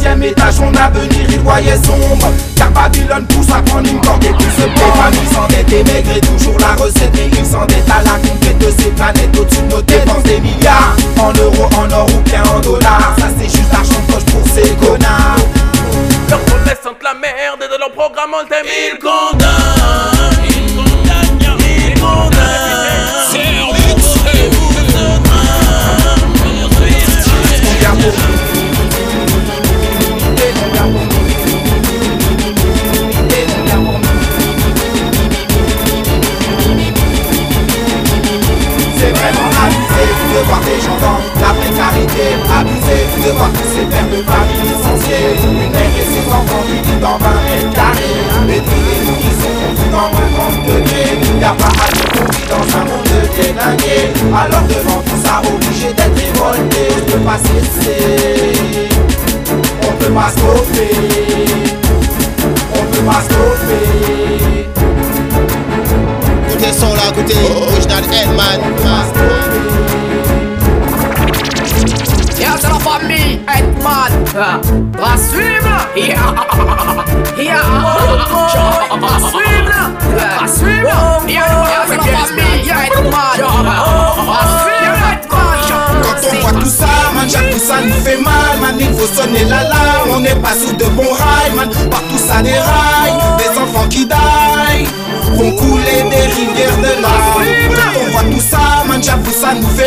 15e 0.01 0.23
étage, 0.23 0.55
son 0.55 0.75
avenir 0.75 1.27
il 1.29 1.41
voyait 1.41 1.77
sombre. 1.77 2.33
Car 2.57 2.71
Babylone 2.71 3.27
pousse 3.27 3.51
à 3.51 3.63
prendre 3.63 3.89
une 3.89 4.01
corde 4.01 4.25
et 4.25 4.33
tout 4.33 4.51
se 4.57 4.67
Les 4.67 4.93
familles 5.01 5.35
s'endettent 5.35 6.17
et 6.17 6.21
toujours 6.21 6.59
la 6.59 6.83
recette 6.83 7.17
Et 7.17 7.29
ils 7.29 7.47
s'endettent 7.47 7.91
à 7.91 8.03
la 8.03 8.19
conquête 8.19 8.59
de 8.59 8.71
ces 8.83 8.91
planètes 8.91 9.39
Au-dessus 9.39 9.63
de 9.63 9.75
nos 9.75 9.83
dépenses 9.83 10.23
des 10.25 10.41
milliards. 10.41 10.97
En 11.19 11.33
euros, 11.33 11.69
en 11.77 11.91
or 11.91 12.07
ou 12.15 12.21
bien 12.29 12.43
en 12.55 12.61
dollars. 12.61 13.15
Ça 13.19 13.29
c'est 13.39 13.45
juste 13.45 13.73
l'argent 13.73 14.01
poche 14.09 14.25
pour 14.27 14.47
ces 14.49 14.71
connards. 14.77 15.37
Leur 16.29 16.41
promesse 16.41 16.79
sentent 16.83 17.03
la 17.03 17.15
merde 17.15 17.61
et 17.65 17.73
de 17.73 17.79
leur 17.79 17.91
programme 17.93 18.31
on 18.33 18.47
t'aime 18.47 18.67
Ils 18.67 18.99
voir 40.51 40.61
des 40.67 40.81
gens 40.83 40.99
dans 40.99 41.19
la 41.41 41.55
précarité 41.55 42.35
Abusé 42.51 42.99
de 43.23 43.31
voir 43.37 43.51
tous 43.55 43.71
ces 43.71 43.87
pères 43.87 44.11
de 44.11 44.21
famille 44.27 44.63
licenciés. 44.67 45.39
Une 45.47 45.71
mère 45.71 45.95
et 45.95 46.07
ses 46.11 46.27
enfants 46.27 46.65
qui 46.67 46.77
vivent 46.83 47.01
dans 47.01 47.19
20 47.19 47.31
mètres 47.47 47.71
carrés. 47.75 48.19
Les 48.49 48.59
sont 48.59 49.55
confus 49.63 49.91
dans 49.93 50.11
50 50.11 50.67
degrés 50.67 51.15
Y'a 51.41 51.55
pas 51.55 51.71
à 51.71 51.89
de 51.95 52.03
dans 52.51 52.67
un 52.79 52.85
monde 52.85 53.07
déglingué 53.37 53.99
Alors 54.35 54.65
devant 54.67 55.01
tout 55.07 55.21
ça 55.23 55.35
obligé 55.47 55.89
d'être 55.93 56.17
révolté. 56.19 56.83
On 56.97 57.03
peut 57.11 57.25
pas 57.25 57.39
cesser 57.39 58.59
On 59.83 59.93
peut 60.03 60.13
pas 60.13 60.31
stopper 60.31 60.95
On 62.75 62.83
peut 62.91 63.05
pas 63.07 63.23
stopper 63.23 64.01
Écoutez 66.49 66.73
son 66.73 66.93
là, 66.95 67.03
écoutez, 67.11 67.39
original 67.57 68.05
Hellman. 68.13 68.61
Yeah, 72.41 72.57
c'est 72.59 72.69
la 72.69 72.79
famille. 72.79 73.41
Va 73.85 75.17
suivre. 75.17 75.77
Yeah. 75.95 76.35
Yeah. 77.39 77.63
Va 79.01 79.13
suivre. 79.29 79.81
Yeah, 81.29 81.45
c'est 81.87 81.97
la 81.97 82.03
famille 82.03 82.65
suivre. 82.65 83.11
Quand 86.03 86.17
on 86.23 86.41
voit 86.41 86.57
tout 86.61 86.67
ça, 86.67 86.87
man, 87.15 87.29
j'avoue 87.29 87.59
ça 87.59 87.77
nous 87.83 88.01
fait 88.05 88.17
mal, 88.17 88.59
man, 88.61 88.77
il 88.79 88.93
faut 88.95 89.07
sonner 89.07 89.45
l'alarme, 89.45 90.11
on 90.17 90.21
n'est 90.21 90.35
pas 90.37 90.55
sous 90.55 90.75
de 90.75 90.85
bons 90.87 91.13
rails, 91.13 91.55
man, 91.55 91.69
partout 91.91 92.19
ça 92.19 92.43
déraille, 92.43 93.15
des 93.39 93.59
enfants 93.59 93.89
qui 93.89 94.07
daillent 94.07 94.89
font 95.37 95.53
couler 95.53 96.03
des 96.11 96.27
rivières 96.35 96.77
de 96.79 96.93
larmes. 97.01 97.45
Quand 97.75 97.93
on 98.01 98.05
voit 98.11 98.25
tout 98.25 98.41
ça, 98.41 98.59
man, 98.87 99.03
j'avoue 99.03 99.33
ça 99.33 99.55
nous 99.55 99.69
fait 99.69 99.80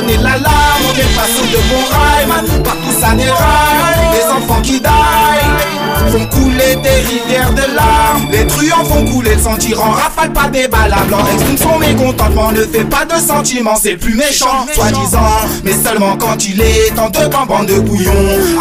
sonner 0.00 0.16
l'alarme. 0.16 0.82
On 0.88 0.92
est 0.92 1.14
pas 1.16 1.26
sur 1.26 1.44
de 1.44 1.60
bons 1.68 1.86
rails, 1.90 2.26
man, 2.26 2.62
partout 2.62 2.94
ça 3.00 3.14
déraille. 3.14 4.08
Les 4.14 4.24
enfants 4.32 4.62
qui 4.62 4.80
daillent 4.80 6.10
font 6.10 6.26
couler 6.26 6.49
des 6.82 7.08
rivières 7.08 7.52
de 7.52 7.74
larmes. 7.74 8.28
Les 8.30 8.46
truands 8.46 8.84
font 8.84 9.04
couler 9.06 9.34
le 9.34 9.40
sang 9.40 9.56
tirant, 9.56 9.90
rafale 9.90 10.32
pas 10.32 10.48
des 10.48 10.68
blanc. 10.68 11.18
Exprime 11.34 11.58
son 11.58 11.78
mécontentement, 11.78 12.52
ne 12.52 12.64
fait 12.64 12.84
pas 12.84 13.04
de 13.04 13.20
sentiments, 13.20 13.76
c'est 13.80 13.96
plus 13.96 14.14
méchant, 14.14 14.66
soi-disant. 14.74 15.20
Mais 15.64 15.72
seulement 15.72 16.16
quand 16.16 16.46
il 16.48 16.60
est 16.60 16.98
en 16.98 17.10
deux 17.10 17.28
bande 17.28 17.66
de 17.66 17.80
couillons. 17.80 18.12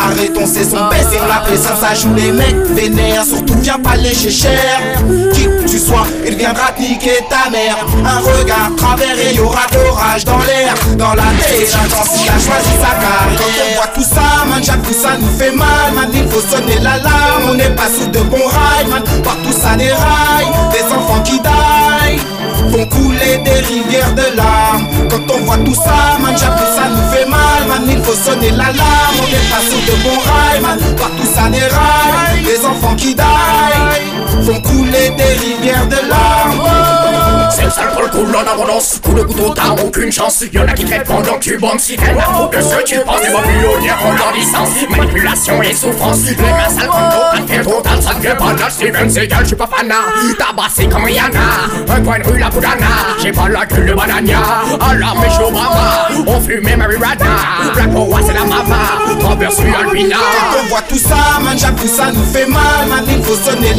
Arrêtons 0.01 0.45
ces 0.45 0.63
sons, 0.63 0.89
baissez 0.89 1.19
la 1.27 1.41
pression, 1.41 1.71
ça 1.79 1.93
joue 1.93 2.13
les 2.15 2.31
mecs 2.31 2.55
vénères. 2.71 3.23
Surtout 3.25 3.57
viens 3.61 3.79
pas 3.79 3.95
lécher 3.95 4.31
cher. 4.31 4.79
Qui 5.33 5.43
que 5.43 5.67
tu 5.67 5.79
sois, 5.79 6.05
il 6.25 6.35
viendra 6.35 6.71
te 6.71 6.81
niquer 6.81 7.19
ta 7.29 7.49
mère. 7.49 7.77
Un 8.05 8.19
regard 8.19 8.71
travers 8.77 9.17
et 9.19 9.35
y 9.35 9.39
aura 9.39 9.61
l'orage 9.73 10.25
dans 10.25 10.39
l'air. 10.39 10.73
Dans 10.97 11.13
la 11.13 11.23
délinquance, 11.23 12.09
il 12.15 12.29
a 12.29 12.33
choisi 12.33 12.73
sa 12.81 12.95
carrière. 12.95 13.37
Quand 13.37 13.43
on 13.45 13.75
voit 13.75 13.87
tout 13.93 14.03
ça, 14.03 14.45
man, 14.49 14.63
j'avoue 14.63 14.93
ça 14.93 15.17
nous 15.19 15.37
fait 15.37 15.51
mal. 15.51 15.93
Man, 15.93 16.09
il 16.13 16.27
faut 16.29 16.41
sonner 16.41 16.79
l'alarme. 16.79 17.49
On 17.49 17.53
n'est 17.55 17.75
pas 17.75 17.88
sous 17.89 18.07
de 18.07 18.19
bons 18.19 18.47
rails, 18.47 18.87
man. 18.89 19.03
Partout 19.23 19.51
ça 19.51 19.75
déraille, 19.75 20.47
des 20.71 20.85
enfants 20.93 21.21
qui 21.23 21.39
daillent 21.39 22.19
font 22.71 22.85
couler 22.87 23.37
des 23.43 23.59
rivières 23.67 24.13
de 24.13 24.35
larmes. 24.35 24.87
Quand 25.09 25.33
on 25.33 25.39
voit 25.45 25.57
tout 25.57 25.75
ça, 25.75 26.17
man, 26.21 26.35
j'avoue 26.37 26.69
ça 26.75 26.89
nous 26.89 27.11
fait 27.11 27.25
mal, 27.25 27.67
man. 27.67 27.83
Il 27.87 28.01
faut 28.03 28.13
sonner 28.13 28.51
l'alarme, 28.51 29.15
on 29.21 29.27
est 29.27 29.49
pas 29.49 29.61
sur 29.67 29.81
de 29.87 30.03
bons 30.03 30.19
rails, 30.19 30.61
man. 30.61 30.77
Partout 30.97 31.27
ça 31.33 31.49
déraille, 31.49 32.43
des 32.43 32.65
enfants 32.65 32.95
qui 32.95 33.15
daillent 33.15 34.08
font 34.41 34.61
couler 34.61 35.09
des 35.17 35.23
rivières 35.23 35.87
de 35.87 36.09
larmes. 36.09 37.49
C'est 37.51 37.65
le 37.65 37.71
sale 37.71 37.89
pour 37.91 38.03
le 38.03 38.07
coup, 38.09 38.25
en 38.25 38.53
abondance. 38.53 38.99
Coup 39.03 39.13
de 39.13 39.23
couteau, 39.23 39.53
t'as 39.53 39.81
aucune 39.83 40.11
chance. 40.11 40.43
Y'en 40.53 40.67
a 40.67 40.73
qui 40.73 40.85
crèvent 40.85 41.03
pendant 41.03 41.33
que 41.33 41.39
tu 41.39 41.57
banques. 41.57 41.79
Si 41.79 41.95
t'es 41.97 42.13
la 42.13 42.47
de 42.57 42.61
ceux 42.61 42.83
tu 42.85 42.99
penses, 42.99 43.21
des 43.21 43.29
millionnaires 43.29 43.99
en 44.05 44.13
leur 44.13 44.33
licence. 44.33 44.69
Manipulation 44.89 45.61
et 45.61 45.73
souffrance. 45.73 46.19
Les 46.25 46.35
mains 46.35 46.69
sales 46.69 46.87
comme 46.87 47.43
un 47.43 47.47
fait 47.47 47.63
total, 47.63 48.01
ça 48.01 48.13
ne 48.13 48.21
fait 48.21 48.35
pas 48.35 48.53
de 48.53 48.71
Steven 48.71 49.09
Seagal, 49.09 49.45
j'suis 49.45 49.55
pas 49.55 49.67
fanat. 49.67 49.95
Tabassé 50.37 50.87
comme 50.87 51.03
Rihanna. 51.03 51.39
Un 51.89 52.01
coin 52.01 52.19
de 52.19 52.27
rue, 52.27 52.39
la 52.39 52.49
Boudana. 52.49 52.85
J'ai 53.21 53.31
pas 53.31 53.49
la 53.49 53.65
gueule 53.65 53.87
de 53.87 53.93
banania. 53.93 54.39
Alors, 54.81 55.17
mes 55.19 55.29
chaud 55.29 55.51
brava. 55.51 56.07
On 56.27 56.41
fumait 56.41 56.75
marijuana. 56.75 57.25
Black 57.73 57.91
Power, 57.91 58.21
c'est 58.25 58.33
la 58.33 58.45
mama. 58.45 58.75
Suis 59.51 59.73
Albina. 59.73 60.17
Quand 60.17 60.57
on 60.61 60.67
voit 60.67 60.81
tout 60.81 60.97
ça, 60.97 61.39
man, 61.41 61.57
j'avoue 61.57 61.87
ça 61.87 62.11
nous 62.11 62.23
fait 62.25 62.45
mal, 62.45 62.87
man. 62.87 63.03
Il 63.07 63.23
faut 63.23 63.35
sonner 63.35 63.73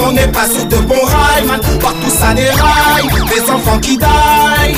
on 0.00 0.12
n'est 0.12 0.28
pas 0.28 0.48
sur 0.48 0.64
de 0.66 0.76
bons 0.76 1.04
rails, 1.04 1.46
man. 1.46 1.60
Partout 1.80 2.10
ça 2.10 2.34
déraille, 2.34 3.08
des 3.28 3.50
enfants 3.50 3.78
qui 3.78 3.96
daillent 3.96 4.76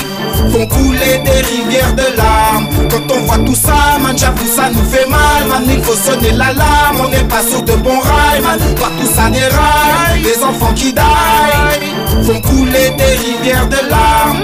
font 0.51 0.67
couler 0.67 1.19
des 1.23 1.41
rivières 1.41 1.93
de 1.93 2.17
larmes. 2.17 2.67
Quand 2.89 3.15
on 3.15 3.19
voit 3.25 3.37
tout 3.39 3.55
ça, 3.55 3.97
man, 4.01 4.17
j'avoue 4.17 4.47
ça 4.47 4.69
nous 4.69 4.83
fait 4.89 5.07
mal, 5.07 5.47
man. 5.49 5.63
Il 5.67 5.81
faut 5.83 5.95
sonner 5.95 6.31
l'alarme, 6.31 7.01
on 7.05 7.09
n'est 7.09 7.23
pas 7.23 7.41
sur 7.41 7.61
de 7.61 7.73
bons 7.73 7.99
rails, 7.99 8.41
man. 8.41 8.59
Partout 8.79 9.09
ça 9.13 9.29
déraille, 9.29 10.21
des 10.23 10.43
enfants 10.43 10.73
qui 10.73 10.93
daillent 10.93 12.23
font 12.23 12.41
couler 12.41 12.91
des 12.97 13.15
rivières 13.25 13.67
de 13.67 13.89
larmes. 13.89 14.43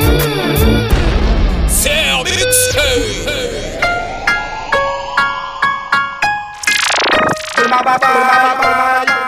Je 7.63 9.20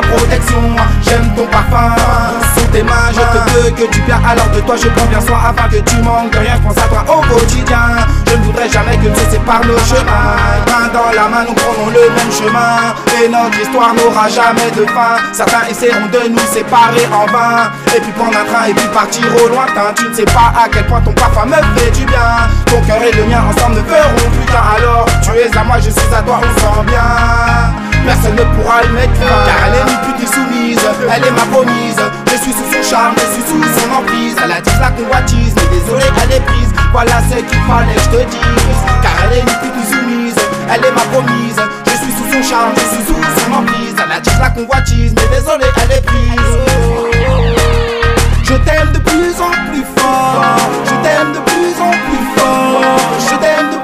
protection. 0.00 0.62
J'aime 1.02 1.32
ton 1.34 1.46
parfum. 1.46 1.94
Sous 2.56 2.66
tes 2.66 2.82
mains, 2.82 3.10
je 3.12 3.20
te 3.20 3.50
veux 3.52 3.70
que 3.70 3.92
du 3.92 4.00
bien. 4.02 4.20
Alors 4.26 4.48
de 4.50 4.60
toi, 4.60 4.76
je 4.76 4.88
prends 4.88 5.06
bien 5.06 5.20
soin 5.20 5.38
afin 5.48 5.68
que 5.68 5.80
tu 5.82 5.96
manques 6.02 6.32
de 6.32 6.38
rien. 6.38 6.56
Je 6.56 6.62
pense 6.62 6.78
à 6.78 6.88
toi 6.88 7.04
au 7.08 7.20
quotidien. 7.34 8.06
Je 8.28 8.34
ne 8.36 8.42
voudrais 8.42 8.68
jamais 8.68 8.96
que 8.96 9.08
tu 9.08 9.30
sépares 9.30 9.64
nos 9.64 9.78
chemins. 9.78 10.36
Main 10.66 10.88
dans 10.92 11.10
la 11.14 11.28
main, 11.28 11.44
nous 11.48 11.54
prenons 11.54 11.88
le 11.88 12.10
même 12.16 12.32
chemin. 12.32 12.94
Et 13.22 13.28
notre 13.28 13.58
histoire 13.60 13.94
n'aura 13.94 14.28
jamais 14.28 14.70
de 14.76 14.84
fin. 14.86 15.16
Certains 15.32 15.66
essaieront 15.70 16.06
de 16.06 16.28
nous 16.28 16.46
séparer 16.52 17.06
en 17.12 17.26
vain. 17.32 17.70
Et 17.94 18.00
puis 18.00 18.12
prendre 18.12 18.36
un 18.36 18.44
train 18.44 18.66
et 18.68 18.74
puis 18.74 18.88
partir 18.88 19.24
au 19.42 19.48
lointain. 19.48 19.92
Tu 19.96 20.08
ne 20.08 20.14
sais 20.14 20.24
pas 20.24 20.52
à 20.56 20.68
quel 20.70 20.86
point 20.86 21.00
ton 21.00 21.12
parfum 21.12 21.46
me 21.46 21.78
fait 21.78 21.90
du 21.90 22.04
bien. 22.04 22.48
Ton 22.66 22.80
cœur 22.82 23.02
et 23.02 23.12
le 23.12 23.24
mien 23.24 23.42
ensemble 23.48 23.76
ne 23.76 23.82
feront 23.82 24.30
plus 24.30 24.52
qu'un. 24.52 24.64
Alors 24.76 25.06
tu 25.22 25.30
es 25.30 25.56
à 25.56 25.64
moi, 25.64 25.76
je 25.78 25.90
suis 25.90 26.14
à 26.14 26.22
toi, 26.22 26.40
on 26.42 26.60
sent 26.60 26.84
bien. 26.86 27.85
Personne 28.06 28.36
ne 28.36 28.46
pourra 28.54 28.82
le 28.86 28.92
mettre 28.94 29.14
fin. 29.18 29.42
Car 29.46 29.58
elle 29.66 29.74
est 29.82 29.86
ni 29.90 29.96
pute 30.06 30.20
ni 30.22 30.26
soumise 30.26 30.78
Elle 31.10 31.26
est 31.26 31.30
ma 31.30 31.46
promise. 31.50 31.98
Je 32.30 32.36
suis 32.38 32.52
sous 32.52 32.68
son 32.70 32.82
charme, 32.88 33.14
je 33.18 33.26
suis 33.34 33.42
sous 33.42 33.58
son 33.58 33.90
emprise. 33.98 34.36
Elle 34.42 34.52
attise 34.52 34.78
la 34.80 34.90
convoitise 34.90 35.54
Mais 35.56 35.68
désolé 35.74 36.06
elle 36.22 36.36
est 36.36 36.44
prise. 36.46 36.70
Voilà 36.92 37.18
ce 37.28 37.36
qu'il 37.36 37.62
fallait 37.66 37.98
je 37.98 38.10
te 38.14 38.22
dise. 38.30 38.80
Car 39.02 39.12
elle 39.24 39.38
est 39.38 39.42
ni 39.42 39.54
pute 39.60 39.76
ni 39.76 39.84
soumise 39.90 40.38
Elle 40.70 40.84
est 40.84 40.94
ma 40.94 41.04
promise. 41.10 41.58
Je 41.86 41.94
suis 41.98 42.12
sous 42.14 42.28
son 42.30 42.42
charme, 42.48 42.72
je 42.78 42.86
suis 42.94 43.04
sous 43.10 43.22
son 43.42 43.52
emprise. 43.52 43.94
Elle 43.98 44.12
attise 44.12 44.38
la 44.40 44.50
convoitise 44.50 45.12
Mais 45.16 45.28
désolé 45.36 45.66
elle 45.82 45.98
est 45.98 46.06
prise. 46.06 46.54
Je 48.44 48.54
t'aime 48.54 48.92
de 48.92 48.98
plus 49.00 49.34
en 49.42 49.50
plus 49.70 49.84
fort. 49.98 50.56
Je 50.84 50.94
t'aime 51.02 51.32
de 51.34 51.40
plus 51.50 51.74
en 51.82 51.90
plus 51.90 52.24
fort. 52.38 52.98
Je 53.18 53.34
t'aime 53.42 53.75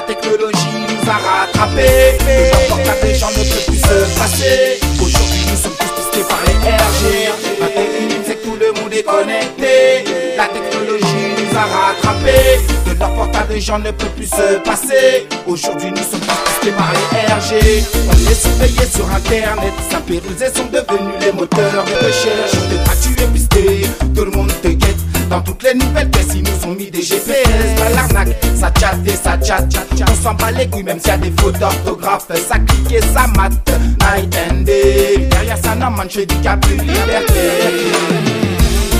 La 0.00 0.06
technologie 0.06 0.86
nous 0.88 1.10
a 1.10 1.12
rattrapés. 1.12 2.16
Le 2.26 2.68
portable 2.70 3.00
des 3.02 3.14
gens 3.14 3.28
ne 3.28 3.44
peut 3.44 3.64
plus 3.66 3.76
se 3.76 4.18
passer. 4.18 4.80
Aujourd'hui 4.98 5.44
nous 5.46 5.56
sommes 5.56 5.76
tous 5.78 5.92
pistés 5.94 6.26
par 6.26 6.40
les 6.46 6.54
RG 6.54 7.60
Ma 7.60 7.66
péculière 7.66 8.22
c'est 8.26 8.36
que 8.36 8.44
tout 8.44 8.56
le 8.58 8.80
monde 8.80 8.94
est 8.94 9.02
connecté. 9.02 10.04
La 10.38 10.46
technologie 10.46 11.34
nous 11.36 11.58
a 11.58 11.64
rattrapés. 11.66 12.60
De 12.86 12.98
leur 12.98 13.14
portable 13.14 13.52
les 13.52 13.60
gens 13.60 13.78
ne 13.78 13.90
peut 13.90 14.08
plus 14.16 14.24
se 14.26 14.58
passer. 14.64 15.28
Aujourd'hui 15.46 15.90
nous 15.90 15.96
sommes 15.98 16.20
tous 16.20 16.50
pistés 16.50 16.72
par 16.72 16.92
les 16.94 17.34
RG 17.34 17.84
On 18.08 18.30
est 18.30 18.34
surveillés 18.34 18.88
sur 18.90 19.06
internet. 19.10 19.74
Saint-Pérusés 19.90 20.54
sont 20.54 20.64
devenus 20.72 21.14
les 21.20 21.32
moteurs 21.32 21.84
de 21.84 22.06
recherche. 22.06 22.52
De 22.70 22.76
pas 22.86 22.96
tu 23.02 23.22
es 23.22 23.26
pisté 23.26 23.86
Tout 24.16 24.24
le 24.24 24.30
monde 24.30 24.50
te 24.62 24.68
guette 24.68 24.99
dans 25.30 25.40
toutes 25.40 25.62
les 25.62 25.74
nouvelles 25.74 26.10
pièces, 26.10 26.34
ils 26.34 26.42
nous 26.42 26.70
ont 26.70 26.74
mis 26.74 26.90
des 26.90 27.02
GPS. 27.02 27.46
Dans 27.78 27.94
l'arnaque, 27.94 28.36
ça 28.54 28.70
chatte 28.78 28.98
et 29.06 29.10
ça 29.10 29.38
chatte. 29.42 29.72
On 30.02 30.22
s'en 30.22 30.34
bat 30.34 30.50
les 30.50 30.66
couilles, 30.66 30.82
même 30.82 30.98
s'il 30.98 31.08
y 31.08 31.14
a 31.14 31.18
des 31.18 31.32
fautes 31.40 31.58
d'orthographe. 31.58 32.26
Ça 32.48 32.58
clique 32.58 32.92
et 32.92 33.00
ça 33.00 33.26
mate. 33.36 33.52
Night 34.00 34.36
and. 34.50 34.64
Derrière 34.64 35.56
ça, 35.56 35.74
non, 35.76 35.90
man, 35.90 36.08
je 36.10 36.20
dis 36.20 36.26
qu'il 36.26 36.58
plus 36.60 36.76
liberté. 36.76 37.94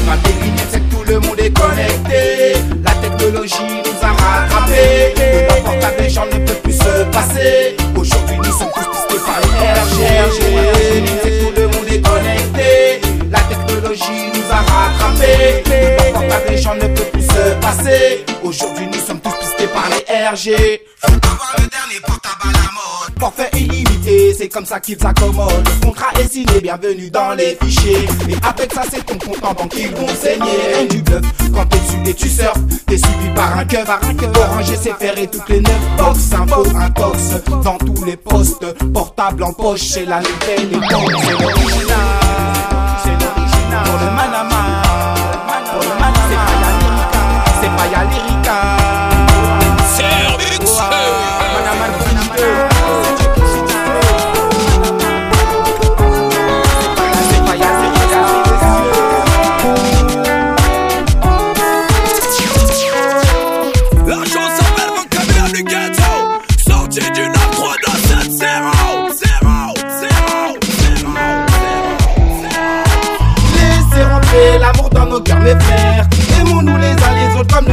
Ma 0.06 0.16
c'est 0.70 0.80
que 0.80 0.94
tout 0.94 1.02
le 1.06 1.18
monde 1.18 1.40
est 1.40 1.52
connecté. 1.52 2.54
La 2.84 2.92
technologie 2.92 3.82
nous 3.84 4.06
a 4.06 4.12
rattrapés. 4.12 5.14
Leur 5.48 5.62
portable, 5.64 6.08
gens 6.08 6.26
ne 6.26 6.46
peuvent 6.46 6.62
plus 6.62 6.72
se 6.72 7.04
passer. 7.12 7.76
Aujourd'hui, 7.96 8.36
nous 8.36 8.44
sommes 8.44 8.70
tous 8.74 9.06
pistés 9.08 9.24
par 9.26 9.40
les 9.40 10.20
RG. 10.20 11.39
Ne 16.74 16.86
peuvent 16.94 17.10
plus 17.10 17.22
se 17.22 17.60
passer. 17.60 18.24
Aujourd'hui, 18.42 18.86
nous 18.86 18.98
sommes 18.98 19.20
tous 19.20 19.34
pistés 19.40 19.66
par 19.68 19.88
les 19.88 20.04
RG. 20.14 20.80
Faut 20.98 21.12
avoir 21.12 21.54
le 21.58 21.68
dernier 21.68 22.00
portable 22.06 22.42
à 22.42 22.52
la 22.52 22.58
mode. 22.72 23.18
Forfait 23.18 23.50
illimité, 23.54 24.34
c'est 24.36 24.48
comme 24.48 24.66
ça 24.66 24.80
qu'ils 24.80 24.98
s'accommodent. 24.98 25.64
Le 25.66 25.86
contrat 25.86 26.12
est 26.20 26.30
signé, 26.30 26.60
bienvenue 26.60 27.10
dans 27.10 27.32
les 27.34 27.56
fichiers. 27.62 28.08
Et 28.28 28.36
avec 28.42 28.72
ça, 28.72 28.82
c'est 28.90 29.04
ton 29.04 29.18
compte 29.18 29.44
en 29.44 29.54
banque 29.54 29.70
qu'ils 29.70 29.94
vont 29.94 30.08
saigner. 30.08 30.58
Rien 30.74 30.86
du 30.86 31.02
bluff, 31.02 31.22
quand 31.54 31.66
t'es 31.66 31.78
dessus 31.78 32.10
et 32.10 32.14
tu 32.14 32.28
surfes, 32.28 32.60
t'es 32.86 32.98
suivi 32.98 33.34
par 33.34 33.58
un 33.58 33.64
keuf. 33.64 33.88
Orange 33.88 34.74
c'est 34.80 34.94
ferré 34.94 35.26
toutes 35.26 35.48
les 35.48 35.60
neuf 35.60 35.80
box. 35.96 36.18
Info, 36.32 36.64
un 36.76 36.90
tox 36.90 37.18
dans 37.62 37.78
tous 37.78 38.04
les 38.04 38.16
postes. 38.16 38.66
Portable 38.92 39.42
en 39.42 39.52
poche, 39.52 39.82
c'est 39.82 40.04
la 40.04 40.20
nouvelle 40.20 40.72
époque. 40.72 41.22
C'est 41.22 41.32
l'original. 41.32 42.19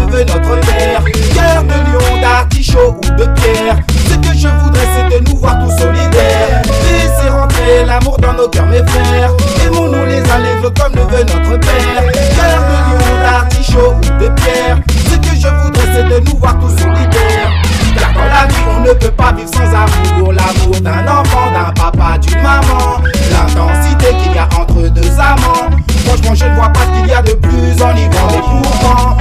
Veut 0.07 0.23
notre 0.23 0.59
père. 0.61 1.03
Cœur 1.33 1.63
de 1.63 1.73
lion, 1.91 2.21
d'artichaut 2.21 2.95
ou 2.97 3.09
de 3.15 3.25
pierre. 3.39 3.77
Ce 4.09 4.15
que 4.15 4.37
je 4.37 4.47
voudrais, 4.47 4.87
c'est 4.95 5.19
de 5.19 5.29
nous 5.29 5.37
voir 5.37 5.57
tous 5.59 5.77
solidaires. 5.77 6.61
Laissez 6.91 7.29
rentrer 7.29 7.85
l'amour 7.85 8.17
dans 8.17 8.33
nos 8.33 8.47
cœurs, 8.47 8.67
mes 8.67 8.85
frères. 8.85 9.31
Aimons-nous 9.65 10.05
les 10.05 10.19
uns 10.19 10.39
les 10.39 10.65
autres 10.65 10.81
comme 10.81 10.95
le 10.95 11.01
veut 11.01 11.23
notre 11.23 11.59
père. 11.59 12.03
Cœur 12.35 12.59
de 12.69 12.77
lion, 12.89 13.21
d'artichaut 13.23 13.93
ou 13.95 14.23
de 14.23 14.29
pierre. 14.29 14.79
Ce 15.09 15.15
que 15.15 15.35
je 15.35 15.47
voudrais, 15.47 15.87
c'est 15.93 16.03
de 16.03 16.19
nous 16.29 16.37
voir 16.37 16.57
tous 16.59 16.69
solidaires. 16.81 17.51
Car 17.97 18.13
dans 18.13 18.25
la 18.25 18.45
vie, 18.47 18.63
on 18.77 18.81
ne 18.81 18.93
peut 18.93 19.11
pas 19.11 19.33
vivre 19.33 19.49
sans 19.49 19.73
amour. 19.73 20.33
L'amour 20.33 20.81
d'un 20.81 21.07
enfant, 21.07 21.51
d'un 21.51 21.71
papa, 21.73 22.17
d'une 22.19 22.41
maman. 22.41 23.01
L'intensité 23.31 24.15
qu'il 24.21 24.35
y 24.35 24.37
a 24.37 24.47
entre 24.59 24.87
deux 24.89 25.19
amants. 25.19 25.69
Franchement, 26.05 26.35
je 26.35 26.45
ne 26.45 26.55
vois 26.55 26.69
pas 26.69 26.81
ce 26.81 26.99
qu'il 26.99 27.09
y 27.09 27.13
a 27.13 27.21
de 27.21 27.33
plus 27.33 27.81
enivrant. 27.81 28.27
Mais 28.31 28.61
pourtant, 28.61 29.17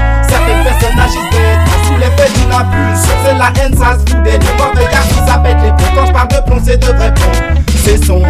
personnes 0.86 1.00
agissent 1.00 1.30
bêtement 1.30 1.84
sous 1.84 1.96
l'effet 1.96 2.30
d'une 2.34 2.52
impulsion. 2.52 3.14
C'est 3.24 3.34
la 3.34 3.52
haine, 3.60 3.76
ça 3.76 3.94
se 3.94 4.10
fout 4.10 4.22
des 4.22 4.32
regarde 4.32 5.08
si 5.08 5.20
ça 5.26 5.38
pète 5.38 5.56
les 5.62 5.72
plombs. 5.72 5.92
Quand 5.94 6.06
je 6.06 6.36
de 6.36 6.40
plomb, 6.44 6.60
c'est 6.64 6.76
de 6.78 6.86
vrai 6.86 7.14
plomb. 7.14 7.32
C'est 7.84 8.04
son. 8.04 8.22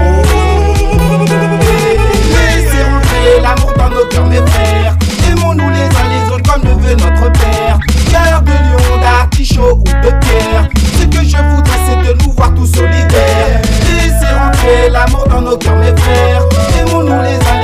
Laissez 2.30 2.82
rentrer 2.82 3.40
l'amour 3.42 3.72
dans 3.76 3.90
nos 3.90 4.06
cœurs, 4.06 4.26
mes 4.26 4.36
frères. 4.36 4.96
Aimons-nous 5.30 5.70
les 5.70 5.84
uns 5.84 6.08
les 6.10 6.32
autres 6.32 6.52
comme 6.52 6.62
le 6.62 6.74
veut 6.74 6.96
notre 6.96 7.32
père. 7.32 7.78
Cœur 8.10 8.42
de 8.42 8.50
lion, 8.50 9.00
d'artichaut 9.00 9.78
ou 9.78 9.84
de 9.84 10.10
pierre. 10.24 10.68
Ce 10.98 11.04
que 11.04 11.24
je 11.24 11.36
voudrais, 11.36 11.80
c'est 11.86 12.08
de 12.08 12.22
nous 12.22 12.32
voir 12.32 12.54
tous 12.54 12.66
solidaires. 12.66 13.60
Laissez 13.82 14.32
rentrer 14.34 14.90
l'amour 14.90 15.26
dans 15.28 15.42
nos 15.42 15.56
cœurs, 15.56 15.76
mes 15.76 15.94
frères. 15.96 16.42
Aimons-nous 16.80 17.22
les 17.22 17.36
uns 17.36 17.55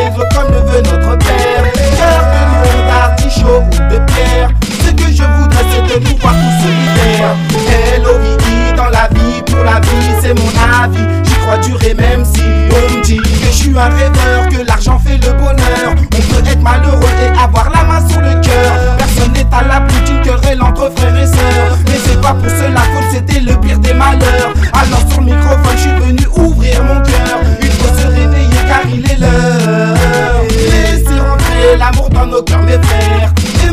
c'est 10.23 10.35
mon 10.35 10.49
avis. 10.83 11.07
J'y 11.25 11.35
crois 11.35 11.59
dur 11.59 11.79
et 11.83 11.95
même 11.95 12.25
si 12.25 12.43
on 12.71 12.97
me 12.97 13.03
dit 13.03 13.17
que 13.17 13.47
je 13.47 13.51
suis 13.51 13.77
un 13.77 13.89
rêveur, 13.89 14.49
que 14.51 14.67
l'argent 14.67 14.99
fait 15.05 15.19
le 15.19 15.33
bonheur. 15.33 15.91
On 15.91 16.35
peut 16.35 16.49
être 16.49 16.63
malheureux 16.63 17.13
et 17.25 17.39
avoir 17.39 17.71
la 17.71 17.83
main 17.85 18.09
sur 18.09 18.21
le 18.21 18.35
cœur. 18.41 18.73
Personne 18.99 19.33
n'est 19.33 19.47
à 19.53 19.63
l'abri 19.65 19.97
d'une 20.07 20.21
querelle 20.23 20.63
entre 20.63 20.91
frères 20.97 21.17
et 21.17 21.27
sœurs. 21.27 21.77
Mais 21.87 21.99
c'est 22.05 22.21
pas 22.21 22.35
pour 22.35 22.51
cela 22.51 22.83
que 22.93 23.15
c'était 23.15 23.41
le 23.41 23.57
pire 23.57 23.79
des 23.81 23.95
malheurs. 23.95 24.53
Alors 24.73 25.03
sur 25.11 25.21
le 25.21 25.27
microphone, 25.27 25.77
je 25.77 25.81
suis 25.81 25.91
venu 25.91 26.27
ouvrir 26.37 26.85
mon 26.85 27.01
cœur. 27.03 27.41
Il 27.61 27.71
faut 27.73 27.99
se 27.99 28.07
réveiller 28.07 28.63
car 28.69 28.83
il 28.93 29.11
est 29.11 29.19
l'heure. 29.19 30.45
Laissez 30.51 31.19
rentrer 31.19 31.77
l'amour 31.79 32.09
dans 32.11 32.27
nos 32.27 32.43
cœurs, 32.43 32.63
mes 32.63 32.79
frères. 32.79 33.33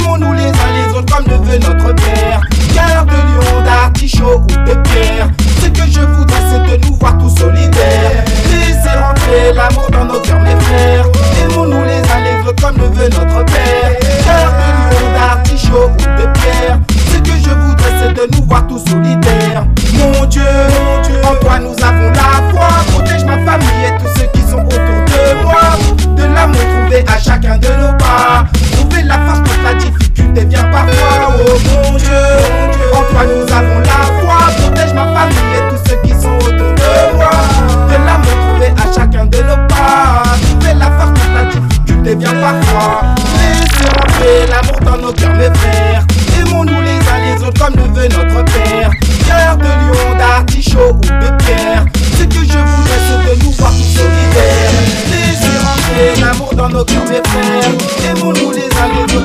Aimons-nous 0.10 0.34
les 0.34 0.47
uns 0.47 0.74
les 0.74 0.97
autres 0.97 1.16
comme 1.16 1.26
le 1.28 1.38
veut 1.45 1.60
notre 1.60 1.93
père. 1.93 2.41
Cœur 2.74 3.05
de 3.05 3.12
lion, 3.12 3.64
d'artichaut 3.64 4.41
ou 4.41 4.47
de 4.47 4.74
pierre. 4.89 5.28
Ce 5.62 5.68
que 5.68 5.88
je 5.88 5.99
voudrais, 5.99 6.41
c'est 6.49 6.78
de 6.78 6.86
nous 6.86 6.95
voir 6.95 7.16
tous 7.20 7.38
solidaires. 7.38 8.26
Laissez 8.49 8.97
rentrer 8.97 9.53
l'amour 9.53 9.88
dans 9.91 10.05
nos 10.05 10.20
cœurs, 10.20 10.39
mes 10.39 10.60
frères. 10.62 11.05
Aimons-nous 11.43 11.84
les 11.84 11.99
uns 11.99 12.24
les 12.24 12.47
autres 12.47 12.60
comme 12.60 12.78
le 12.78 12.88
veut 12.88 13.10
notre 13.10 13.45
père. 13.45 13.99
Cœur 14.26 14.51
de 14.57 14.95
lion, 14.95 15.14
d'artichaut 15.14 15.91
ou 15.91 16.22
de 16.22 16.39
pierre. 16.39 16.80
Ce 17.12 17.18
que 17.20 17.38
je 17.38 17.51
voudrais, 17.51 17.93
c'est 17.99 18.14
de 18.14 18.36
nous 18.36 18.45
voir 18.45 18.66
tous 18.68 18.84
solidaires. 18.89 19.68
Mon 19.93 20.26
Dieu, 20.26 20.41
en 21.24 21.36
toi 21.36 21.60
nous 21.60 21.76
avons 21.84 22.10
la 22.10 22.49
foi. 22.51 22.68
Protège 22.93 23.26
ma 23.26 23.38
famille 23.45 23.86
et 23.86 24.01
tous 24.01 24.20
ceux 24.20 24.28
qui 24.34 24.41
sont 24.41 24.66
autour 24.66 25.05
de 25.05 25.43
moi. 25.43 26.16
De 26.16 26.24
l'amour 26.24 26.62
trouvé 26.62 27.05
à 27.07 27.20
chacun 27.20 27.57
de 27.57 27.68
nos 27.68 27.95
pas. 27.99 28.47
Trouver 28.99 29.07
la 29.07 29.19
force 29.19 29.39
quand 29.45 29.63
la 29.63 29.73
difficulté 29.75 30.45
vient 30.45 30.63
parfois. 30.63 31.35
Oh 31.39 31.57
mon 31.63 31.97
Dieu, 31.97 32.09
en 32.93 33.01
toi 33.11 33.23
nous 33.23 33.53
avons 33.53 33.79
la 33.79 33.99
foi. 34.19 34.37
Protège 34.57 34.93
ma 34.93 35.05
famille 35.13 35.37
et 35.55 35.63
tous 35.69 35.89
ceux 35.89 35.97
qui 36.03 36.09
sont 36.09 36.35
autour 36.35 36.73
de 36.73 37.15
moi. 37.15 37.29
De 37.87 37.93
l'amour 38.05 38.35
trouvé 38.49 38.67
à 38.77 38.93
chacun 38.93 39.25
de 39.25 39.37
nos 39.37 39.67
pas. 39.67 40.23
Trouver 40.41 40.73
la 40.73 40.85
force 40.91 41.11
quand 41.15 41.33
la 41.33 41.43
difficulté 41.45 42.15
vient 42.15 42.33
parfois. 42.41 43.15
Rentrer 43.95 44.47
l'amour 44.49 44.79
dans 44.83 44.97
nos 44.97 45.13
cœurs, 45.13 45.35
mes 45.35 45.57
frères. 45.59 46.03
Aimons-nous 46.41 46.81
les 46.81 46.97
uns 46.97 47.37
les 47.37 47.43
autres 47.43 47.63
comme 47.63 47.75
le 47.75 47.83
veut 47.83 48.07
notre 48.09 48.43
père. 48.51 48.91
Cœur 49.25 49.57
de 49.57 49.63
lion, 49.63 50.17
d'artichaut 50.17 50.93
ou 50.93 50.99
de 50.99 51.43
pierre. 51.43 51.85
Ce 52.17 52.23
que 52.25 52.43
je 52.43 52.57
voudrais, 52.57 52.99
c'est 53.07 53.37
de 53.37 53.43
nous 53.45 53.51
voir 53.51 53.71
tous 53.71 53.97
solidaires. 53.97 54.73
Rentrer 55.63 56.21
l'amour 56.21 56.53
dans 56.53 56.69
nos 56.69 56.83
cœurs, 56.83 57.05
mes 57.05 57.21
frères. 57.29 57.59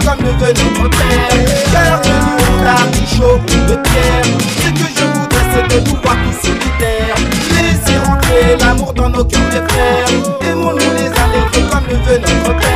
Veut 0.06 0.10
notre 0.10 0.90
père. 0.90 1.28
Cœur 1.72 2.00
de 2.02 2.08
lion, 2.08 2.62
d'artichaut 2.62 3.38
ou 3.38 3.70
de 3.70 3.76
pierre. 3.76 4.24
Ce 4.62 4.68
que 4.68 4.86
je 4.94 5.04
voudrais, 5.06 5.46
c'est 5.54 5.66
de 5.68 5.88
nous 5.88 5.96
voir 6.02 6.16
tous 6.24 6.46
solidaires. 6.46 7.16
Laissez 7.50 7.98
rentrer 8.04 8.56
l'amour 8.60 8.92
dans 8.92 9.08
nos 9.08 9.24
cœurs, 9.24 9.40
mes 9.50 9.66
frères. 9.66 10.06
Aimons-nous 10.42 10.78
les 10.78 11.08
uns 11.08 11.30
les 11.32 11.62
comme 11.70 11.86
le 11.88 11.96
veut 11.96 12.18
notre 12.18 12.60
père. 12.60 12.73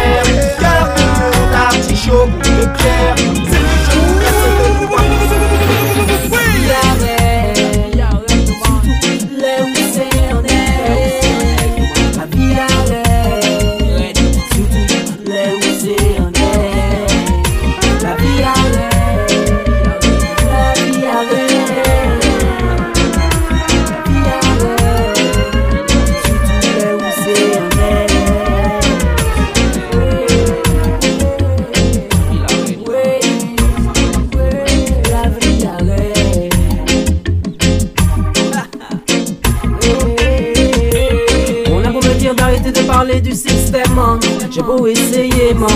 J'ai 44.58 44.64
beau 44.64 44.88
essayer, 44.88 45.54
man. 45.54 45.70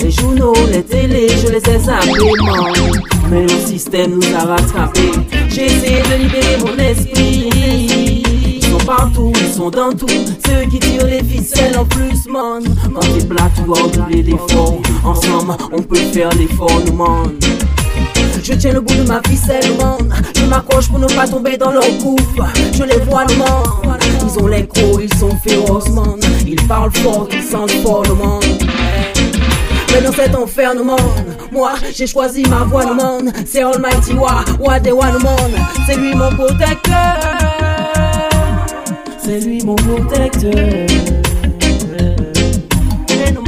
Les 0.00 0.12
journaux, 0.12 0.54
les 0.70 0.84
télés, 0.84 1.30
je 1.30 1.48
les 1.48 1.58
ai 1.58 1.78
zappés, 1.80 2.32
man. 2.44 2.72
Mais 3.28 3.42
le 3.42 3.66
système 3.66 4.12
nous 4.12 4.36
a 4.36 4.44
rattrapés. 4.44 5.10
J'ai 5.48 5.66
essayé 5.66 6.02
de 6.02 6.22
libérer 6.22 6.58
mon 6.60 6.78
esprit. 6.78 7.50
Ils 8.54 8.64
sont 8.64 8.86
partout, 8.86 9.32
ils 9.40 9.52
sont 9.52 9.70
dans 9.70 9.92
tout. 9.92 10.06
Ceux 10.06 10.70
qui 10.70 10.78
tirent 10.78 11.06
les 11.06 11.24
ficelles 11.24 11.76
en 11.76 11.84
plus, 11.86 12.28
man. 12.28 12.62
Quand 12.94 13.00
t'es 13.00 13.24
black, 13.24 13.52
tu 13.56 13.62
dois 13.62 13.88
doubler 13.92 14.22
l'effort. 14.22 14.80
Ensemble, 15.04 15.56
on 15.72 15.82
peut 15.82 15.96
faire 15.96 16.30
l'effort, 16.34 16.80
nous, 16.86 16.92
man. 16.94 17.32
Je 18.44 18.54
tiens 18.54 18.74
le 18.74 18.80
bout 18.80 18.94
de 18.94 19.08
ma 19.08 19.20
ficelle, 19.28 19.76
man. 19.76 20.08
Je 20.36 20.44
m'accroche 20.44 20.88
pour 20.88 21.00
ne 21.00 21.08
pas 21.08 21.26
tomber 21.26 21.56
dans 21.56 21.72
leur 21.72 21.90
gouffre. 22.00 22.46
Je 22.72 22.84
les 22.84 22.98
vois, 23.00 23.24
man. 23.36 23.98
Ils 24.30 24.42
ont 24.42 24.46
les 24.46 24.66
crocs, 24.66 25.00
ils 25.02 25.18
sont 25.18 25.34
féroces, 25.36 25.88
man. 25.88 26.20
Ils 26.46 26.60
parlent 26.66 26.92
fort, 26.96 27.26
ils 27.32 27.42
sentent 27.42 27.70
fort, 27.82 28.02
le 28.02 28.12
monde. 28.12 28.44
Mais 29.90 30.02
dans 30.02 30.12
cet 30.12 30.34
enfer, 30.34 30.74
no 30.74 30.84
man, 30.84 30.98
moi 31.50 31.72
j'ai 31.94 32.06
choisi 32.06 32.42
ma 32.42 32.62
voie, 32.64 32.84
no 32.84 32.92
man. 32.92 33.32
C'est 33.46 33.62
Almighty 33.62 34.12
Wa, 34.12 34.44
Wa 34.60 34.78
de 34.80 34.90
Wa, 34.90 35.12
no 35.12 35.18
man. 35.20 35.50
C'est 35.86 35.96
lui 35.96 36.14
mon 36.14 36.30
protecteur. 36.32 37.16
C'est 39.18 39.40
lui 39.40 39.64
mon 39.64 39.76
protecteur. 39.76 40.52
No 43.34 43.42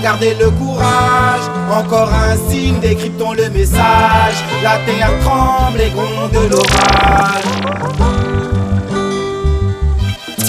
gardez 0.00 0.34
le 0.34 0.50
courage. 0.50 1.42
Encore 1.72 2.10
un 2.12 2.36
signe, 2.50 2.80
décryptons 2.80 3.32
le 3.32 3.48
message. 3.50 4.36
La 4.62 4.78
terre 4.86 5.12
tremble 5.22 5.80
et 5.80 5.90
gronde 5.90 6.50
l'orage. 6.50 7.44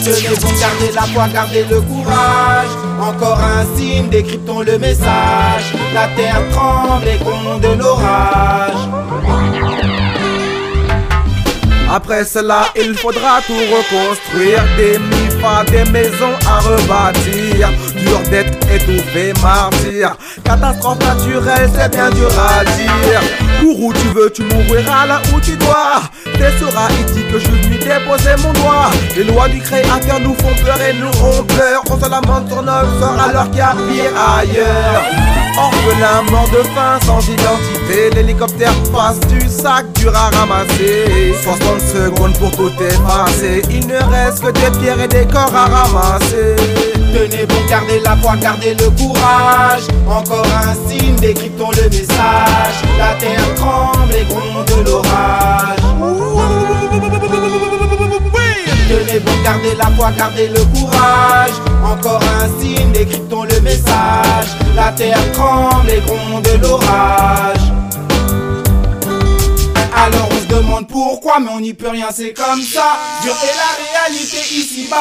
Tenez 0.03 0.35
bon, 0.41 0.49
gardez 0.59 0.91
la 0.95 1.01
foi, 1.03 1.27
gardez 1.31 1.65
le 1.69 1.81
courage. 1.81 2.69
Encore 2.99 3.39
un 3.39 3.65
signe, 3.77 4.09
décryptons 4.09 4.61
le 4.61 4.77
message. 4.79 5.73
La 5.93 6.07
terre 6.15 6.41
tremble 6.51 7.07
et 7.07 7.17
gronde 7.17 7.77
l'orage. 7.77 8.87
Après 11.93 12.23
cela, 12.23 12.67
il 12.77 12.95
faudra 12.95 13.41
tout 13.45 13.53
reconstruire 13.53 14.63
Des 14.77 14.97
mifas, 14.97 15.65
des 15.65 15.83
maisons 15.91 16.37
à 16.47 16.59
rebâtir 16.59 17.69
Dur 17.97 18.19
d'être 18.29 18.50
étouffé, 18.75 19.33
martyr. 19.41 20.15
Catastrophe 20.43 20.99
naturelle, 20.99 21.69
c'est 21.73 21.91
bien 21.91 22.09
dur 22.09 22.29
à 22.37 22.63
dire. 22.63 23.21
Pour 23.59 23.83
où 23.83 23.93
tu 23.93 24.07
veux, 24.09 24.31
tu 24.31 24.43
mourras 24.43 25.05
là 25.05 25.21
où 25.33 25.39
tu 25.39 25.55
dois. 25.57 26.01
T'es 26.23 26.57
sur 26.57 26.69
Haïti 26.77 27.25
que 27.31 27.39
je 27.39 27.47
venu 27.47 27.77
déposer 27.77 28.35
mon 28.43 28.53
doigt. 28.53 28.89
Les 29.15 29.23
lois 29.23 29.47
du 29.47 29.59
créateur 29.59 30.19
nous 30.19 30.35
font 30.35 30.55
peur 30.63 30.79
et 30.81 30.93
nous 30.93 31.07
ont 31.07 31.43
peur 31.43 31.83
On 31.89 31.99
se 31.99 32.09
lamente 32.09 32.47
sur 32.47 32.61
notre 32.63 32.99
sort 32.99 33.21
alors 33.29 33.49
qu'il 33.49 33.59
y 33.59 33.61
a 33.61 33.73
pire 33.73 34.11
ailleurs. 34.39 35.03
Orphelin, 35.57 36.31
mort 36.31 36.49
de 36.49 36.63
faim, 36.69 36.97
sans 37.05 37.21
identité. 37.27 38.09
L'hélicoptère 38.15 38.73
passe 38.93 39.19
du 39.27 39.47
sac 39.47 39.85
dur 39.93 40.13
à 40.15 40.29
ramasser. 40.35 41.35
60 41.43 41.81
secondes 41.81 42.33
pour 42.39 42.51
tout 42.51 42.71
effacer. 42.81 43.61
Il 43.69 43.87
ne 43.87 43.97
reste 43.97 44.41
que 44.43 44.51
des 44.51 44.79
pierres 44.79 45.01
et 45.01 45.07
des 45.07 45.25
corps 45.25 45.53
à 45.53 45.65
ramasser 45.65 46.55
Tenez 47.13 47.45
bon, 47.45 47.55
gardez 47.69 47.99
la 47.99 48.15
foi, 48.17 48.35
gardez 48.37 48.73
le 48.73 48.89
courage. 48.91 49.83
Encore 50.09 50.45
un 50.45 50.89
signe, 50.89 51.15
décryptons 51.15 51.71
le 51.71 51.89
message. 51.89 52.75
La 52.97 53.13
terre 53.19 53.55
tremble 53.55 54.13
et 54.15 54.25
gronde 54.25 54.87
l'orage. 54.87 55.79
Tenez 58.89 59.19
bon, 59.19 59.31
gardez 59.43 59.75
la 59.77 59.87
foi, 59.97 60.11
gardez 60.17 60.47
le 60.47 60.63
courage. 60.73 61.51
Encore 61.85 62.21
un 62.39 62.61
signe, 62.61 62.91
décryptons 62.93 63.43
le 63.43 63.59
message. 63.61 64.47
La 64.75 64.91
terre 64.93 65.31
tremble 65.33 65.89
et 65.89 66.01
gronde 66.01 66.47
l'orage. 66.61 67.80
Alors 70.03 70.29
on 70.31 70.35
se 70.35 70.47
demande 70.47 70.87
pourquoi, 70.87 71.39
mais 71.39 71.51
on 71.55 71.59
n'y 71.59 71.73
peut 71.73 71.89
rien, 71.89 72.07
c'est 72.11 72.33
comme 72.33 72.61
ça. 72.61 72.97
Dieu 73.21 73.31
est 73.31 73.55
la 73.55 74.09
réalité 74.09 74.37
ici-bas. 74.51 74.97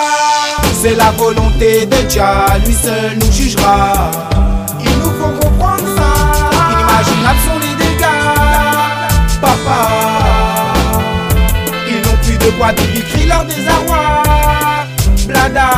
C'est 0.74 0.94
la 0.94 1.10
volonté 1.12 1.86
de 1.86 1.96
Dieu, 2.06 2.22
lui 2.66 2.74
seul 2.74 3.16
nous 3.18 3.32
jugera. 3.32 4.10
Il 4.78 4.98
nous 4.98 5.10
faut 5.18 5.32
comprendre 5.40 5.86
ça. 5.96 6.10
Inimaginables 6.70 7.40
sont 7.46 7.58
les 7.60 7.74
dégâts. 7.82 8.04
Papa, 9.40 9.88
ils 11.88 12.02
n'ont 12.06 12.18
plus 12.22 12.36
de 12.36 12.50
quoi 12.58 12.72
ils 12.94 13.04
crient 13.04 13.26
leur 13.26 13.44
désarroi. 13.44 14.22
Blada. 15.26 15.70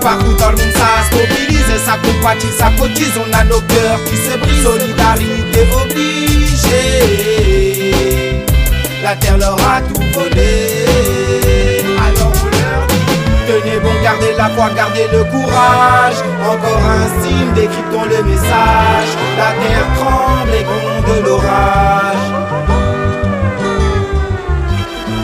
Partout 0.00 0.34
dans 0.34 0.50
le 0.50 0.56
monde 0.56 0.72
ça 0.72 1.02
se 1.10 1.16
mobilise, 1.16 1.84
ça 1.84 1.96
compatit, 2.00 2.46
ça 2.56 2.70
cotise, 2.78 3.10
on 3.18 3.32
a 3.36 3.42
nos 3.42 3.60
cœurs 3.62 3.98
qui 4.04 4.16
se 4.16 4.38
brisent, 4.38 4.62
solidarité 4.62 5.66
La 9.02 9.14
terre 9.14 9.38
leur 9.38 9.54
a 9.54 9.80
tout 9.82 10.02
volé. 10.14 10.82
Alors 11.96 12.32
on 12.42 12.46
leur 12.46 12.86
dit, 12.88 13.04
tenez 13.46 13.78
bon, 13.78 13.94
gardez 14.02 14.34
la 14.36 14.48
foi, 14.50 14.70
gardez 14.74 15.06
le 15.12 15.22
courage. 15.24 16.16
Encore 16.42 16.82
un 16.84 17.22
signe, 17.22 17.52
décryptons 17.54 18.04
le 18.04 18.22
message. 18.24 19.10
La 19.38 19.52
terre 19.62 19.86
tremble 19.96 20.54
et 20.58 20.64
gronde 20.64 21.24
l'orage. 21.24 22.26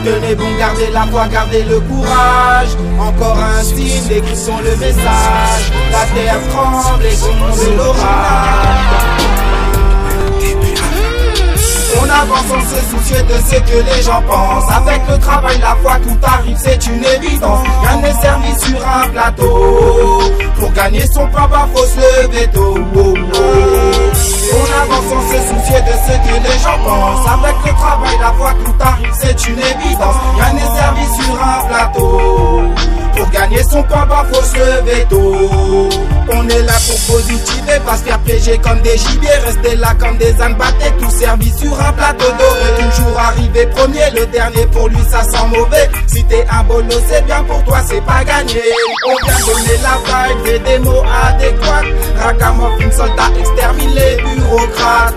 Tenez 0.05 0.35
bon, 0.35 0.57
gardez 0.57 0.89
la 0.93 1.05
foi, 1.07 1.27
gardez 1.27 1.63
le 1.63 1.79
courage. 1.81 2.77
Encore 2.97 3.37
un 3.37 3.63
signe, 3.63 4.07
décrissons 4.07 4.59
le 4.63 4.77
message. 4.77 5.71
La 5.91 6.05
terre 6.15 6.39
tremble 6.51 7.05
et 7.05 7.15
gronde 7.15 7.77
l'orage. 7.77 9.42
On 12.01 12.09
avance 12.09 12.45
sans 12.47 12.61
se 12.61 12.81
soucier 12.89 13.23
de 13.23 13.33
ce 13.33 13.55
que 13.59 13.77
les 13.83 14.01
gens 14.01 14.21
pensent. 14.23 14.71
Avec 14.71 15.01
le 15.09 15.17
travail, 15.19 15.57
la 15.59 15.75
foi, 15.81 15.97
tout 16.03 16.17
arrive, 16.23 16.57
c'est 16.57 16.85
une 16.87 17.03
évidence. 17.03 17.65
Rien 17.83 17.97
n'est 18.01 18.21
servi 18.21 18.59
sur 18.59 18.87
un 18.87 19.07
plateau. 19.09 20.21
Pour 20.59 20.71
gagner 20.73 21.05
son 21.07 21.27
pain, 21.27 21.47
bah 21.49 21.67
faut 21.73 21.85
se 21.85 22.23
lever 22.23 22.47
tôt. 22.53 22.77
On 24.55 24.65
avance 24.81 25.05
sans 25.09 25.21
se 25.29 25.37
soucier 25.49 25.81
de 25.81 25.93
ce 26.05 26.13
que 26.25 26.35
les 26.47 26.59
gens 26.59 26.79
pensent. 26.83 27.27
Avec 27.27 27.55
le 27.65 27.71
travail, 27.73 28.17
la 28.19 28.31
foi, 28.33 28.53
tout 28.65 28.75
arrive, 28.79 29.13
c'est 29.19 29.47
une 29.47 29.59
évidence. 29.59 30.15
Rien 30.35 30.53
n'est 30.53 30.79
servi 30.79 31.05
sur 31.21 31.33
un 31.41 31.67
plateau. 31.67 32.42
Pour 33.15 33.29
gagner 33.29 33.63
son 33.63 33.81
bah 33.81 34.25
faut 34.31 34.43
se 34.43 34.57
lever 34.57 35.05
tôt. 35.09 35.89
On 36.31 36.49
est 36.49 36.61
là 36.63 36.73
pour 36.87 37.15
positiver, 37.15 37.79
pas 37.85 37.97
se 37.97 38.03
faire 38.03 38.19
piéger 38.19 38.57
comme 38.57 38.81
des 38.81 38.97
gibiers. 38.97 39.29
Rester 39.45 39.75
là 39.75 39.93
comme 39.99 40.17
des 40.17 40.41
ânes 40.41 40.55
battés, 40.55 40.91
tout 40.99 41.11
servi 41.11 41.51
sur 41.51 41.73
un 41.79 41.93
plateau 41.93 42.25
doré. 42.25 42.89
Toujours 42.89 43.19
arrivé 43.19 43.67
premier, 43.67 44.09
le 44.15 44.25
dernier 44.27 44.65
pour 44.67 44.87
lui 44.89 45.03
ça 45.09 45.23
sent 45.23 45.47
mauvais. 45.55 45.89
Si 46.07 46.23
t'es 46.25 46.45
un 46.49 46.63
bolos, 46.63 47.03
c'est 47.07 47.23
bien 47.25 47.43
pour 47.43 47.63
toi, 47.63 47.79
c'est 47.87 48.01
pas 48.01 48.23
gagné. 48.23 48.61
On 49.05 49.15
vient 49.25 49.39
donner 49.45 49.77
la 49.83 49.97
vibe 50.07 50.63
des 50.63 50.79
mots 50.79 51.03
adéquats. 51.27 51.85
Ragamuffin, 52.19 52.91
soldat, 52.91 53.31
extermine 53.39 53.93
les 53.93 54.15
bureaucrates. 54.23 55.15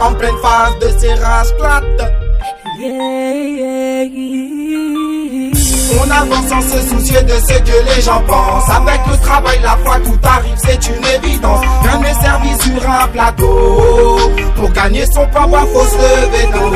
En 0.00 0.12
pleine 0.14 0.34
phase 0.42 0.78
de 0.80 0.88
serrage 0.98 1.56
plate. 1.58 2.12
On 6.00 6.10
avance 6.10 6.48
sans 6.48 6.62
se 6.62 6.88
soucier 6.88 7.22
de 7.22 7.34
ce 7.34 7.58
que 7.58 7.94
les 7.94 8.02
gens 8.02 8.22
pensent. 8.26 8.68
Avec 8.68 9.00
le 9.10 9.16
travail, 9.18 9.58
la 9.62 9.76
foi, 9.84 9.96
tout 10.04 10.18
arrive, 10.22 10.56
c'est 10.56 10.88
une 10.88 11.04
évidence. 11.04 11.60
Rien 11.82 11.98
n'est 11.98 12.14
servi 12.22 12.50
sur 12.62 12.90
un 12.90 13.08
plateau. 13.08 14.18
Pour 14.56 14.70
gagner 14.70 15.04
son 15.06 15.26
pain, 15.26 15.46
faut 15.72 15.86
se 15.86 15.96
lever 15.96 16.48
tôt. 16.52 16.72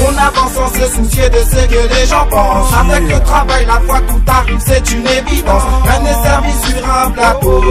On 0.00 0.16
avance 0.16 0.52
sans 0.52 0.68
se 0.74 0.94
soucier 0.94 1.28
de 1.28 1.38
ce 1.38 1.66
que 1.66 1.94
les 1.94 2.06
gens 2.06 2.26
pensent. 2.30 2.72
Avec 2.78 3.12
le 3.12 3.20
travail, 3.20 3.66
la 3.66 3.80
foi, 3.80 4.00
tout 4.08 4.20
arrive, 4.26 4.60
c'est 4.66 4.90
une 4.92 5.06
évidence. 5.06 5.62
Rien 5.84 6.00
n'est 6.00 6.22
servi 6.22 6.52
sur 6.66 6.90
un 6.90 7.10
plateau. 7.10 7.62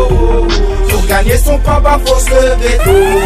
Pour 0.90 1.06
gagner 1.08 1.38
son 1.38 1.58
pain, 1.60 1.82
faut 2.06 2.20
se 2.20 2.30
lever 2.30 2.78
tôt. 2.84 3.18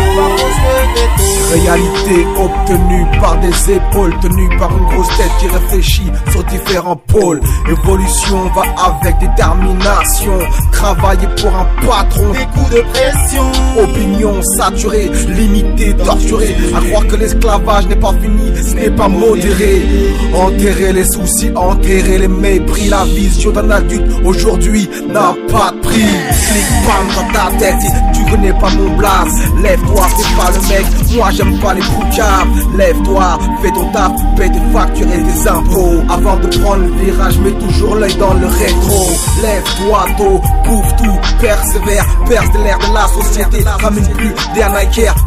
Réalité 1.54 2.26
obtenue 2.38 3.06
par 3.20 3.38
des 3.38 3.72
épaules 3.72 4.18
tenues 4.22 4.58
par 4.58 4.72
une 4.72 4.86
grosse 4.86 5.18
tête 5.18 5.32
qui 5.40 5.48
réfléchit 5.48 6.12
sur 6.32 6.44
différents 6.46 6.96
pôles. 6.96 7.42
Évolution 7.70 8.50
va 8.56 8.64
avec 8.86 9.18
détermination. 9.20 10.38
Travailler 10.72 11.28
pour 11.40 11.56
un 11.56 11.66
patron. 11.86 12.32
Des 12.32 12.46
coups 12.46 12.70
de 12.72 12.82
pression. 12.94 13.52
Opinion 13.78 14.42
saturée, 14.58 15.12
limitée, 15.28 15.96
torturée. 15.98 16.56
À 16.76 16.82
croire 16.82 17.08
que 17.08 17.16
l'esclavage 17.16 17.88
n'est 17.88 17.96
pas 17.96 18.14
fini, 18.22 18.52
ce 18.56 18.76
n'est 18.76 18.92
pas 18.92 19.08
modéré. 19.08 19.82
Enterrer 20.34 20.94
les 20.94 21.04
soucis, 21.04 21.52
enterrer 21.56 22.18
les 22.20 22.28
mépris. 22.28 22.90
La 22.90 23.04
vision 23.06 23.52
d'un 23.52 23.70
adulte 23.70 24.12
aujourd'hui 24.26 24.90
n'a 25.08 25.34
pas 25.52 25.72
de 25.72 25.80
prix. 25.82 26.00
Clic 26.00 26.66
bam 26.86 27.08
dans 27.16 27.34
ta 27.34 27.58
tête, 27.58 27.82
si 27.82 28.20
tu 28.20 28.32
connais 28.32 28.54
pas 28.54 28.70
mon 28.72 28.96
blast. 28.98 29.38
Lève-toi, 29.62 30.08
c'est 30.18 30.36
pas 30.36 30.52
le 30.52 30.68
mec, 30.68 31.16
moi 31.16 31.30
j'aime 31.32 31.60
pas 31.60 31.74
les 31.74 31.82
boucaves. 31.82 32.78
Lève-toi, 32.78 33.40
fais 33.62 33.72
ton 33.72 33.92
taf, 33.92 34.12
paye 34.38 34.52
tes 34.52 34.74
factures 34.74 35.08
et 35.08 35.24
tes 35.24 35.50
impôts. 35.50 36.02
Avant 36.12 36.36
de 36.36 36.48
prendre 36.60 36.84
le 36.84 36.92
virage, 37.06 37.38
mets 37.38 37.54
toujours 37.54 37.96
l'œil 37.96 38.14
dans 38.16 38.34
le 38.34 38.46
rétro. 38.46 39.12
Lève-toi 39.42 40.06
tôt, 40.18 40.42
bouffe 40.66 40.96
tout, 40.98 41.20
persévère, 41.40 42.06
perce 42.28 42.52
de 42.52 42.58
l'air 42.58 42.78
de 42.80 42.94
la 42.94 43.08
société. 43.08 43.64
Ramène 43.64 44.08
plus 44.10 44.34
des 44.54 44.62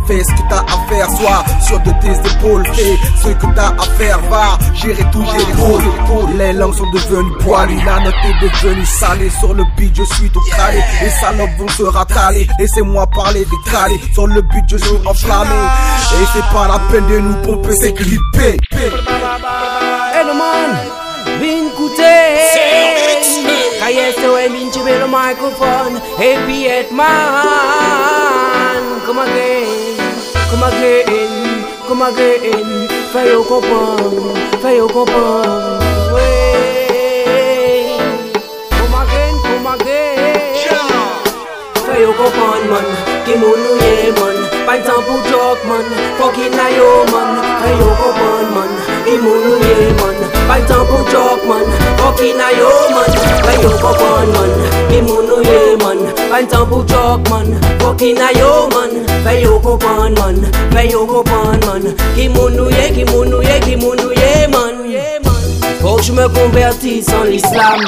fais 0.07 0.23
ce 0.23 0.31
que 0.31 0.49
t'as 0.51 0.61
à 0.61 0.89
faire, 0.89 1.11
sois 1.11 1.45
sur 1.67 1.81
de 1.81 1.91
tes 2.03 2.13
épaules. 2.13 2.67
Fais 2.75 2.99
ce 3.23 3.29
que 3.29 3.55
t'as 3.55 3.69
à 3.69 3.83
faire, 3.97 4.19
va 4.29 4.59
gérer 4.75 5.05
tout, 5.11 5.25
gérer 5.25 5.53
tout. 5.55 6.29
Les 6.37 6.53
langues 6.53 6.75
sont 6.75 6.91
devenues 6.91 7.39
poilues, 7.39 7.83
la 7.87 8.01
note 8.01 8.15
est 8.23 8.45
devenue 8.45 8.85
salée. 8.85 9.31
Sur 9.41 9.55
le 9.55 9.65
beat, 9.79 9.97
je 9.97 10.05
suis 10.15 10.29
tout 10.29 10.43
calé. 10.55 10.81
Les 11.03 11.11
salopes 11.11 11.57
vont 11.59 11.69
se 11.69 11.85
rataler. 11.85 12.47
Laissez-moi 12.59 13.07
parler 13.07 13.47
des 13.47 13.71
calés. 13.71 14.01
Sur 14.13 14.27
le 14.27 14.43
beat, 14.43 14.65
je 14.69 14.77
suis 14.77 14.97
enflammé. 15.07 15.51
Et 16.21 16.27
c'est 16.35 16.53
pas 16.53 16.69
la 16.69 16.79
peine 16.91 17.07
de 17.07 17.19
nous 17.21 17.35
pomper, 17.43 17.75
c'est 17.75 17.95
clippé. 17.95 18.59
Hey, 20.15 20.23
no 20.23 20.31
man, 20.33 20.71
bin 21.41 21.75
kute. 21.75 22.15
Kayeste 23.81 24.27
we 24.33 24.49
min 24.49 24.71
chibe 24.71 24.95
le 25.01 25.09
microphone. 25.09 25.99
Hey, 26.17 26.37
be 26.47 26.87
man. 26.95 28.83
Come 29.07 29.19
again, 29.19 29.99
come 30.51 30.67
again, 30.69 31.67
come 31.89 32.03
again. 32.03 32.89
Fais 33.13 33.29
yo 33.29 33.43
comprendre, 33.43 34.35
fais 34.63 34.77
yo 34.77 34.87
comprendre. 34.87 35.81
Ouais. 36.15 37.99
Come 38.71 38.97
again, 39.03 39.35
come 39.43 39.67
again. 39.75 40.55
Fais 41.87 42.01
yo 42.01 42.13
comprendre, 42.13 42.71
man. 42.71 42.87
Ki 43.27 43.35
moun 43.35 43.59
nou 43.67 43.77
ye, 43.83 44.13
man. 44.21 44.44
Pas 44.67 44.77
le 44.79 44.83
temps 44.83 45.03
pour 45.07 45.23
joke, 45.29 45.63
man. 45.69 45.85
Fucking 46.19 46.51
na 46.57 46.71
yo, 46.71 47.05
man. 47.13 47.37
Fais 47.61 47.77
yo 47.79 47.89
comprendre, 48.01 48.51
man. 48.55 48.71
Ki 49.05 49.19
moun 49.19 49.41
nou 49.45 49.59
ye, 49.61 49.93
man. 50.01 50.17
Pas 50.49 50.59
le 50.59 50.67
temps 50.67 50.87
pour 50.87 51.07
joke, 51.11 51.45
man. 51.47 51.65
Fucking 51.99 52.37
na 52.39 52.51
yo, 52.51 52.71
man. 52.95 53.11
Fais 53.45 53.63
yo 53.63 53.71
comprendre, 53.71 54.33
man. 54.33 54.51
Ki 54.89 55.03
moun 55.03 55.27
nou 55.27 55.43
ye, 55.43 55.77
man. 55.77 55.99
Pas 56.31 56.41
le 56.41 56.47
temps 56.47 56.67
pour 56.67 56.89
joke, 56.89 57.29
man. 57.29 57.61
Fucking 57.81 58.17
na 58.17 58.33
yo, 58.33 58.69
man. 58.73 58.91
Fais 59.25 59.43
yo 59.43 59.59
comprendre, 59.61 60.19
man. 60.19 60.37
Fais 60.73 60.89
yo 60.91 61.07
comprendre, 61.07 61.67
man. 61.67 61.95
Ki 62.17 62.29
moun 62.29 62.57
nou 62.57 62.71
ye, 62.71 62.91
ki 62.95 63.05
moun 63.13 63.29
nou 63.29 63.43
ye, 63.43 63.61
ki 63.61 63.77
moun 63.77 63.97
nou 64.01 64.13
ye, 64.13 64.49
man. 64.49 65.34
Faut 65.85 65.97
que 65.97 66.03
je 66.03 66.13
me 66.13 66.27
convertisse 66.29 67.09
en 67.11 67.25
l'islam. 67.25 67.83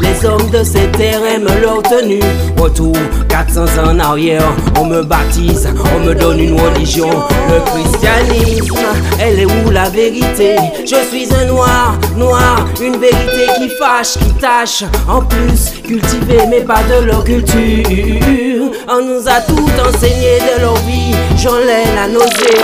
Les 0.00 0.24
hommes 0.24 0.48
de 0.50 0.62
ces 0.62 0.86
terres 0.92 1.24
aiment 1.24 1.48
leur 1.60 1.82
tenue. 1.82 2.20
Retour 2.56 2.94
400 3.28 3.62
ans 3.62 3.90
en 3.90 3.98
arrière, 3.98 4.52
on 4.78 4.84
me 4.84 5.02
baptise, 5.02 5.68
on 5.96 6.00
me 6.06 6.14
donne 6.14 6.38
une 6.38 6.60
religion. 6.60 7.10
Le 7.48 7.58
christianisme, 7.72 8.78
elle 9.20 9.40
est 9.40 9.46
où 9.46 9.70
la 9.72 9.88
vérité? 9.88 10.54
Je 10.86 10.94
suis 11.10 11.26
un 11.34 11.46
noir, 11.46 11.98
noir, 12.16 12.68
une 12.80 12.98
vérité 12.98 13.48
qui 13.56 13.68
fâche, 13.80 14.12
qui 14.12 14.32
tâche. 14.34 14.84
En 15.08 15.22
plus, 15.22 15.72
cultiver, 15.82 16.46
mais 16.48 16.60
pas 16.60 16.84
de 16.84 17.00
leur 17.04 17.24
culture. 17.24 18.70
On 18.88 19.02
nous 19.04 19.28
a 19.28 19.40
tout 19.40 19.68
enseigné 19.84 20.38
de 20.38 20.60
leur 20.60 20.76
vie, 20.86 21.16
j'en 21.36 21.58
ai 21.58 21.84
la 21.96 22.06
nausée. 22.06 22.60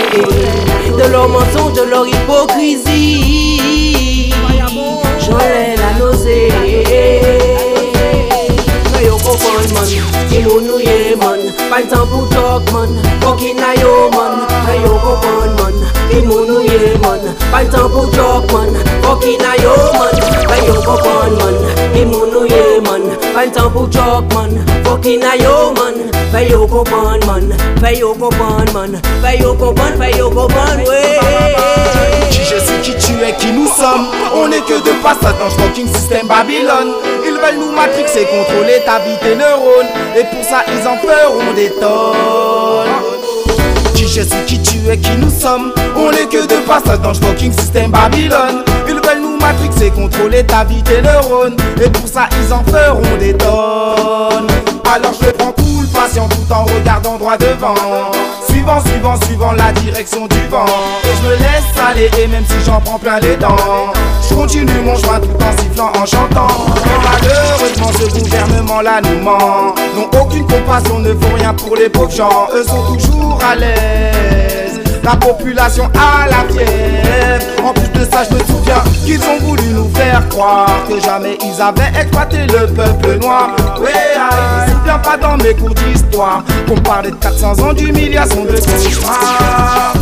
De 0.97 1.03
leur 1.11 1.27
mensonge, 1.27 1.73
de 1.73 1.83
leur 1.89 2.07
hypocrisie. 2.07 4.20
J'en 5.31 5.80
Comprendre, 9.41 9.73
man. 9.73 9.87
Ki 10.29 10.39
moun 10.43 10.65
nou 10.67 10.79
ye, 10.79 11.15
man. 11.15 11.39
Le 11.71 11.87
temps 11.89 12.05
pour 12.07 12.29
talk, 12.29 12.71
man. 12.71 12.89
Fucking 13.21 13.57
na 13.57 13.73
yo, 13.81 14.09
man. 14.11 14.45
Yo 14.83 14.93
comprendre, 14.99 15.55
man. 15.57 15.73
Ki 16.09 16.21
moun 16.25 16.47
nou 16.47 16.61
ye, 16.61 16.79
le 16.79 17.69
temps 17.69 17.89
pour 17.89 18.09
talk, 18.11 18.51
man. 18.51 18.69
Fucking 19.01 19.39
na 19.39 19.55
yo, 19.63 19.75
man. 19.97 20.15
Fais 20.47 20.67
yo 20.67 20.75
comprendre, 20.75 21.37
man. 21.39 21.55
Ki 21.93 22.05
moun 22.05 22.29
nou 22.31 22.45
ye, 22.45 22.79
man. 22.81 23.01
Pas 23.33 23.45
le 23.45 23.51
temps 23.51 23.69
pour 23.69 23.89
talk, 23.89 24.33
man. 24.33 24.65
Fucking 24.83 25.19
na 25.19 25.35
yo, 25.35 25.73
man. 25.73 25.95
Fais 26.31 26.49
yo 26.49 26.67
comprendre, 26.67 27.25
man. 27.27 27.53
Fais 27.81 27.99
yo 27.99 28.13
comprendre, 28.13 28.73
man. 28.73 29.01
Fais 29.21 29.39
yo 29.39 29.53
comprendre, 29.55 29.97
fais 29.97 30.17
yo 30.17 30.29
comprendre, 30.29 30.87
ouais. 30.87 31.19
Qui 32.29 32.39
je 32.39 32.57
suis, 32.59 32.81
qui 32.81 32.91
tu 32.95 33.13
es, 33.23 33.33
qui 33.33 33.51
nous 33.51 33.67
sommes 33.67 34.07
On 34.33 34.47
n'est 34.47 34.61
que 34.61 34.73
de 34.73 34.91
passage 35.03 35.35
dans 35.39 35.49
ce 35.49 35.55
fucking 35.61 35.87
système 35.87 36.27
Babylone 36.27 36.93
veulent 37.41 37.59
nous 37.59 37.71
matrixer, 37.71 38.25
contrôler 38.25 38.81
ta 38.85 38.99
vie, 38.99 39.17
tes 39.21 39.35
neurones. 39.35 39.87
Et 40.17 40.23
pour 40.23 40.43
ça 40.43 40.63
ils 40.67 40.87
en 40.87 40.97
feront 40.97 41.53
des 41.55 41.69
tonnes. 41.71 42.87
Qui 43.95 44.07
je 44.07 44.21
suis, 44.21 44.45
qui 44.45 44.61
tu 44.61 44.89
es, 44.89 44.97
qui 44.97 45.11
nous 45.17 45.29
sommes. 45.29 45.73
On 45.95 46.11
n'est 46.11 46.25
que 46.25 46.45
de 46.45 46.65
passage 46.67 46.99
dans 47.01 47.13
ce 47.13 47.21
fucking 47.21 47.51
système 47.51 47.91
Babylone. 47.91 48.63
Ils 48.87 48.95
veulent 48.95 49.21
nous 49.21 49.37
matrixer, 49.37 49.91
contrôler 49.91 50.43
ta 50.45 50.63
vie, 50.63 50.81
tes 50.83 51.01
neurones. 51.01 51.55
Et 51.83 51.89
pour 51.89 52.07
ça 52.07 52.27
ils 52.41 52.53
en 52.53 52.63
feront 52.63 53.17
des 53.19 53.33
tonnes. 53.33 54.47
Alors 54.93 55.13
je 55.21 55.29
prends 55.31 55.53
tout 55.53 55.81
le 55.81 55.87
patient 55.87 56.27
tout 56.27 56.53
en 56.53 56.63
regardant 56.65 57.17
droit 57.17 57.37
devant 57.37 57.75
Suivant, 58.61 58.79
suivant, 58.85 59.15
suivant 59.25 59.51
la 59.53 59.71
direction 59.71 60.27
du 60.27 60.37
vent. 60.51 60.65
Et 61.03 61.15
je 61.17 61.27
me 61.27 61.33
laisse 61.35 61.83
aller 61.83 62.11
et 62.21 62.27
même 62.27 62.43
si 62.45 62.63
j'en 62.63 62.79
prends 62.79 62.99
plein 62.99 63.19
les 63.19 63.35
dents 63.35 63.55
Je 64.29 64.35
continue 64.35 64.81
mon 64.85 64.95
chemin 64.95 65.19
tout 65.19 65.29
en 65.43 65.57
sifflant, 65.57 65.91
en 65.99 66.05
chantant. 66.05 66.47
Mais 66.85 66.91
malheureusement 67.03 67.91
ce 67.91 68.19
gouvernement 68.19 68.81
là 68.81 69.01
nous 69.01 69.19
ment. 69.19 69.73
N'ont 69.95 70.21
aucune 70.21 70.45
compassion, 70.45 70.99
ne 70.99 71.11
font 71.11 71.33
rien 71.37 71.55
pour 71.55 71.75
les 71.75 71.89
pauvres 71.89 72.11
gens. 72.11 72.49
Eux 72.53 72.63
sont 72.63 72.93
toujours 72.93 73.39
à 73.43 73.55
l'aise. 73.55 74.79
La 75.03 75.15
population 75.15 75.89
a 75.95 76.27
la 76.27 76.53
fièvre. 76.53 77.65
En 77.65 77.73
plus 77.73 77.89
de 77.99 78.05
ça 78.11 78.21
je 78.29 78.35
me 78.35 78.43
souviens 78.43 78.83
qu'ils 79.03 79.23
ont 79.23 79.39
voulu 79.39 79.63
nous 79.73 79.89
faire 79.95 80.27
croire 80.29 80.67
Que 80.87 80.99
jamais 80.99 81.37
ils 81.43 81.61
avaient 81.61 81.91
exploité 81.99 82.45
le 82.45 82.67
peuple 82.67 83.17
noir 83.21 83.55
pas 84.99 85.17
dans 85.17 85.37
mes 85.37 85.53
cours 85.53 85.73
d'histoire. 85.73 86.43
Qu'on 86.67 86.79
parlait 86.81 87.11
de 87.11 87.15
400 87.15 87.59
ans 87.59 87.73
d'humiliation 87.73 88.45
de 88.45 88.51
cauchemar 88.51 89.93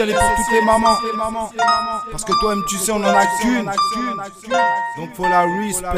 Elle 0.00 0.10
est 0.10 0.14
pour 0.14 0.22
toutes 0.36 0.52
les 0.52 0.62
mamans. 0.62 0.96
Parce 2.10 2.24
que 2.24 2.32
toi-même, 2.40 2.64
tu 2.68 2.76
sais, 2.76 2.92
on 2.92 2.96
en 2.96 3.04
a 3.04 3.26
qu'une. 3.40 3.64
Donc, 3.64 5.14
faut 5.16 5.24
la 5.24 5.40
respect. 5.40 5.88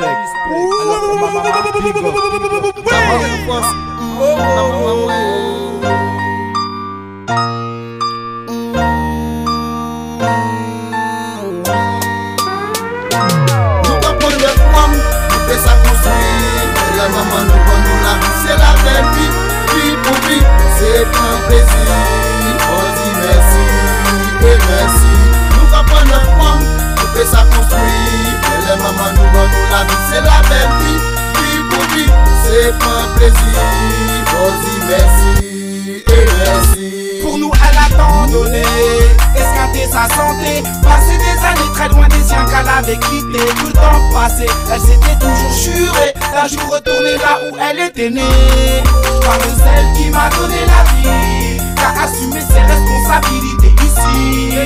Maman, 1.20 1.42
big 1.42 1.54
up. 14.44 14.56
Faisons 15.46 15.64
ça 15.64 15.72
construire. 15.82 16.70
Mais 16.74 16.96
la 16.96 17.06
maman 17.08 17.40
nous 17.44 17.60
prend 17.64 17.80
nous 17.84 17.98
la 18.04 19.02
vie, 19.12 19.30
c'est 20.78 21.00
et 24.42 24.58
merci. 24.68 25.12
Nous 25.54 25.66
comprenons 25.66 26.04
le 26.04 26.42
femme, 26.42 26.64
nous 26.96 27.18
faisons 27.18 27.32
ça 27.32 27.42
construire. 27.44 28.36
Mais 28.42 28.68
la 28.68 28.76
maman 28.76 29.10
nous 29.12 29.28
prend 29.30 29.46
nous 29.46 29.66
la 29.70 29.84
vie, 29.84 30.02
c'est 30.10 30.20
la 30.20 30.40
belle 30.48 30.74
vie. 30.80 31.00
Vie 31.40 31.62
pour 31.70 31.84
vie, 31.94 32.12
c'est 32.44 32.72
un 32.72 33.16
plaisir. 33.16 33.60
On 34.42 34.50
dit 34.62 34.80
merci 34.88 36.02
et 36.08 36.26
merci. 36.44 37.22
Pour 37.22 37.38
nous, 37.38 37.50
elle 37.68 37.78
a 37.78 37.96
tant 37.96 38.26
donné, 38.26 38.62
esquinté 39.34 39.86
sa 39.90 40.08
santé. 40.14 40.62
Passé 40.82 41.18
des 41.18 41.38
années 41.44 41.72
très 41.74 41.88
loin 41.88 42.08
des 42.08 42.22
siens 42.26 42.44
qu'elle 42.46 42.68
avait 42.68 42.98
quitté. 42.98 43.46
Tout 43.58 43.66
le 43.66 43.72
temps 43.72 44.10
passé, 44.12 44.46
elle 44.72 44.80
s'était 44.80 45.18
toujours 45.18 45.52
jurée 45.52 46.14
d'un 46.32 46.48
jour 46.48 46.72
retourner 46.72 47.16
là 47.18 47.38
où 47.44 47.56
elle 47.60 47.86
était 47.86 48.10
née. 48.10 48.82
Par 49.22 49.38
celle 49.42 49.92
qui 49.96 50.10
m'a 50.10 50.28
donné 50.30 50.60
la 50.66 50.82
vie, 50.94 51.58
qui 51.76 51.82
a 51.82 52.04
assumé 52.04 52.40
ses 52.40 52.60
responsabilités 52.60 53.79
ici. 53.90 54.58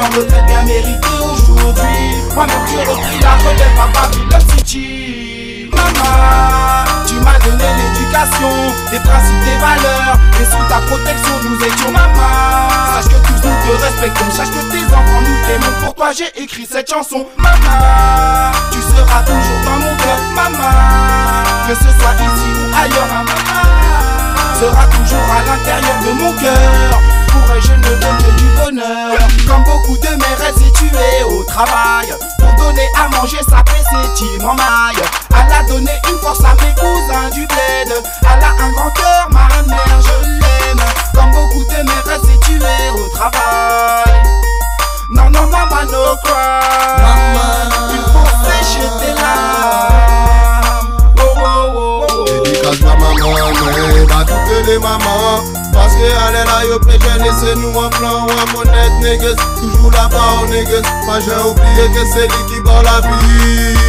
En 0.00 0.16
retraite 0.16 0.46
bien 0.46 0.62
méritée 0.62 1.18
aujourd'hui. 1.20 2.14
Moi-même, 2.34 2.66
j'ai 2.70 2.84
repris 2.84 3.18
la 3.20 3.34
relève 3.36 3.80
à 3.80 3.86
Babylon 3.92 4.56
City. 4.56 5.70
Maman, 5.72 6.84
tu 7.06 7.14
m'as 7.14 7.38
donné 7.38 7.64
l'éducation, 7.78 8.50
des 8.90 9.00
principes, 9.00 9.44
des 9.44 9.58
valeurs. 9.58 10.16
Et 10.40 10.44
sous 10.44 10.64
ta 10.68 10.80
protection, 10.86 11.34
nous 11.44 11.64
étions 11.64 11.92
maman. 11.92 12.68
Sache 12.94 13.08
que 13.08 13.26
tous 13.26 13.48
nous 13.48 13.76
te 13.76 13.82
respectons, 13.82 14.30
sache 14.30 14.50
que 14.50 14.70
tes 14.70 14.84
enfants 14.94 15.20
nous 15.20 15.46
t'aimons. 15.46 15.84
Pour 15.84 15.94
toi, 15.94 16.10
j'ai 16.16 16.42
écrit 16.42 16.66
cette 16.70 16.90
chanson. 16.90 17.26
Maman, 17.36 18.52
tu 18.70 18.78
seras 18.80 19.22
toujours 19.22 19.60
dans 19.64 19.78
mon 19.84 19.96
cœur, 19.96 20.18
maman. 20.34 20.68
que 21.68 21.74
ce 21.74 21.90
soit 21.98 22.14
ici 22.14 22.48
ou 22.54 22.76
ailleurs, 22.76 23.06
ma 23.08 23.22
maman 23.24 23.78
sera 24.58 24.84
toujours 24.86 25.28
à 25.30 25.44
l'intérieur 25.46 25.98
de 26.04 26.12
mon 26.20 26.32
cœur. 26.32 27.00
Pourrais-je 27.28 27.72
ne 27.74 28.00
donner 28.00 28.37
bonheur 28.58 29.18
Comme 29.46 29.64
beaucoup 29.64 29.96
de 29.98 30.08
mères, 30.16 30.54
tuée 30.74 31.24
au 31.24 31.44
travail. 31.44 32.12
Pour 32.38 32.54
donner 32.64 32.88
à 32.96 33.08
manger 33.08 33.40
sa 33.48 33.62
PC, 33.62 34.44
en 34.44 34.54
maille. 34.54 35.02
Elle 35.30 35.52
a 35.52 35.62
donné 35.64 35.92
une 36.10 36.18
force 36.18 36.40
à 36.40 36.54
mes 36.54 36.74
cousins 36.74 37.30
du 37.32 37.46
bled. 37.46 38.02
Elle 38.22 38.44
a 38.44 38.64
un 38.64 38.70
grand 38.72 38.90
cœur, 38.90 39.28
ma 39.30 39.62
mère, 39.62 40.00
je 40.00 40.28
l'aime. 40.28 40.84
Comme 41.14 41.30
beaucoup 41.30 41.64
de 41.64 41.82
mères, 41.82 42.20
tuée 42.42 42.90
au 42.94 43.08
travail. 43.14 44.22
Non, 45.10 45.30
non, 45.30 45.46
maman, 45.46 45.84
no 45.90 46.16
cry. 46.24 47.00
Maman, 47.00 47.92
il 47.92 48.02
faut 48.12 48.28
sécher 48.44 48.88
tes 49.00 49.14
Gaz 52.68 52.80
nan 52.84 53.00
maman 53.00 53.16
mwen, 53.56 54.06
ba 54.08 54.20
koupele 54.28 54.78
maman. 54.78 55.40
Paske 55.72 56.08
ale 56.24 56.44
la 56.44 56.64
yo 56.68 56.78
pleje, 56.78 57.12
lese 57.24 57.54
nou 57.56 57.80
an 57.80 57.88
plan 57.96 58.26
ou 58.28 58.34
an 58.42 58.50
monet 58.52 58.92
neges 59.00 59.40
Toujou 59.56 59.88
la 59.88 60.04
pa 60.12 60.24
ou 60.42 60.48
neges, 60.50 60.84
pa 61.06 61.16
jen 61.16 61.40
oubliye 61.48 61.86
ke 61.94 62.04
se 62.12 62.26
li 62.28 62.42
ki 62.50 62.60
ban 62.66 62.82
la 62.84 62.98
pi 63.00 63.30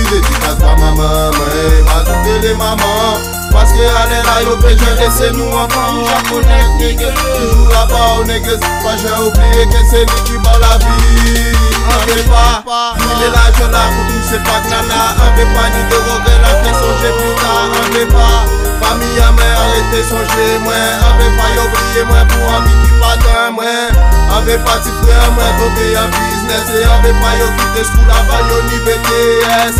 Deti 0.07 0.39
gaz 0.45 0.61
nan 0.63 0.80
maman 0.80 1.36
mwen, 1.36 1.75
ba 1.89 1.97
koupele 2.07 2.53
maman. 2.61 3.19
Paske 3.51 3.89
ale 4.03 4.21
la 4.30 4.38
yo 4.45 4.55
pleje, 4.63 4.93
lese 5.01 5.27
nou 5.36 5.59
an 5.59 5.67
plan 5.75 5.99
ou 5.99 6.07
an 6.15 6.23
monet 6.30 6.80
neges 6.80 7.19
Toujou 7.19 7.67
la 7.73 7.84
pa 7.91 8.05
ou 8.13 8.30
neges, 8.32 8.63
pa 8.86 8.95
jen 8.95 9.17
oubliye 9.25 9.67
ke 9.73 9.84
se 9.91 10.05
li 10.05 10.23
ki 10.30 10.39
ban 10.47 10.55
la 10.63 10.80
pi 10.86 10.95
Anbe 11.89 12.23
pa, 12.32 12.95
mile 12.95 13.27
la 13.36 13.43
jola, 13.59 13.84
moutou 13.97 14.23
se 14.30 14.39
pak 14.47 14.71
nana 14.71 15.03
Anbe 15.27 15.51
pa, 15.51 15.67
ni 15.75 15.84
de 15.91 16.01
roge 16.07 16.39
la 16.45 16.55
fè 16.63 16.80
sonje 16.80 17.13
pita 17.19 17.59
Anbe 17.84 18.07
pa 18.15 18.32
Famille 18.82 19.19
à 19.19 19.32
mère, 19.32 19.59
arrêtez 19.59 20.03
songer 20.03 20.59
moi 20.63 20.73
veut 21.19 21.36
pas 21.36 21.49
y 21.51 21.59
oublier 21.59 22.03
moi 22.07 22.23
pour 22.27 22.43
envie 22.55 22.77
qui 22.84 22.91
pas 22.99 23.15
d'un 23.17 23.51
moi. 23.51 23.63
Veut 24.45 24.57
pas 24.59 24.80
petit 24.80 24.89
frère 25.03 25.32
moi 25.36 25.43
tomber 25.59 25.97
en 25.99 26.07
business 26.07 26.65
Et 26.71 26.88
veut 27.05 27.13
pas 27.19 27.36
y 27.36 27.43
quitter 27.59 27.84
sous 27.84 28.05
la 28.07 28.23
balle 28.23 28.47
yo 28.49 28.57
ni 28.71 28.77
BTS. 28.88 29.75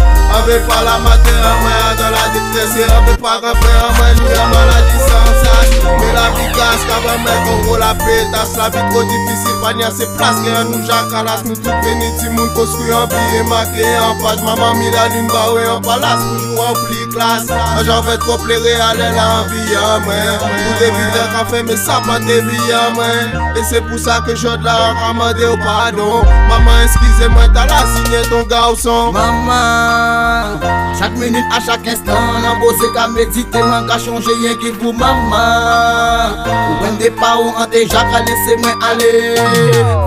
Veut 0.46 0.62
pas 0.68 0.84
la 0.84 1.00
mater 1.00 1.40
en 1.40 1.56
moi 1.64 1.96
dans 1.98 2.12
la 2.12 2.26
détresse 2.34 2.76
Et 2.76 3.10
veut 3.10 3.18
pas 3.18 3.40
rentrer 3.40 3.78
en 3.80 3.92
moi 3.96 4.08
ni 4.14 4.28
en 4.38 4.48
maladie 4.52 5.00
sans 5.08 5.32
sas 5.42 5.59
Me 6.00 6.10
la 6.14 6.30
vigas 6.38 6.82
kava 6.88 7.18
men 7.24 7.40
kongo 7.46 7.78
la 7.82 7.94
petas 7.98 8.56
La 8.58 8.70
vi 8.74 8.82
tro 8.92 9.04
difisil 9.10 9.56
pa 9.64 9.74
nye 9.74 9.90
se 9.92 10.08
plas 10.18 10.40
Ke 10.44 10.54
an 10.60 10.72
nou 10.72 10.86
jakalas 10.88 11.46
nou 11.48 11.58
tout 11.60 11.86
veni 11.86 12.10
ti 12.20 12.30
moun 12.36 12.52
Koskou 12.58 12.88
yon 12.90 13.10
biye 13.12 13.44
make 13.50 13.84
yon 13.84 14.20
faj 14.24 14.44
Maman 14.46 14.78
mi 14.80 14.92
la 14.94 15.08
lun 15.14 15.28
bawe 15.34 15.64
yon 15.66 15.82
palas 15.86 16.22
Poujou 16.26 16.66
an 16.68 16.80
pli 16.84 17.08
klas 17.16 17.50
An 17.54 17.84
jan 17.88 18.04
ve 18.08 18.18
tro 18.24 18.38
plere 18.44 18.76
ale 18.88 19.12
la 19.18 19.28
an 19.40 19.50
vi 19.52 19.66
yon 19.74 20.08
men 20.08 20.34
Pou 20.44 20.78
devide 20.82 21.26
ka 21.36 21.46
fe 21.52 21.64
me 21.68 21.78
sa 21.80 22.00
pa 22.08 22.20
devi 22.26 22.60
yon 22.70 22.98
men 23.00 23.58
E 23.60 23.66
se 23.70 23.84
pou 23.90 24.02
sa 24.02 24.20
ke 24.28 24.38
jod 24.40 24.64
la 24.66 24.76
an 24.90 25.00
kamande 25.00 25.46
ou 25.50 25.60
pardon. 25.66 26.28
Maman 26.52 26.86
eskize 26.86 27.32
mwen 27.34 27.54
ta 27.58 27.66
la 27.70 27.82
sinye 27.94 28.24
ton 28.30 28.48
gawson 28.52 29.14
Maman 29.16 30.60
Chak 31.00 31.16
menit 31.20 31.56
a 31.56 31.62
chak 31.64 31.88
instan 31.88 32.42
Nan 32.44 32.60
bo 32.62 32.72
se 32.80 32.92
ka 32.96 33.08
medite 33.14 33.64
man 33.64 33.88
ka 33.90 34.00
chanje 34.02 34.34
yon 34.44 34.60
ki 34.64 34.76
pou 34.80 34.96
maman. 34.96 35.59
Ou 35.60 36.76
mwen 36.80 36.98
depa 37.00 37.36
ou 37.40 37.52
an 37.60 37.70
deja 37.72 38.04
ka 38.12 38.22
lese 38.26 38.56
mwen 38.62 38.84
ale 38.88 39.12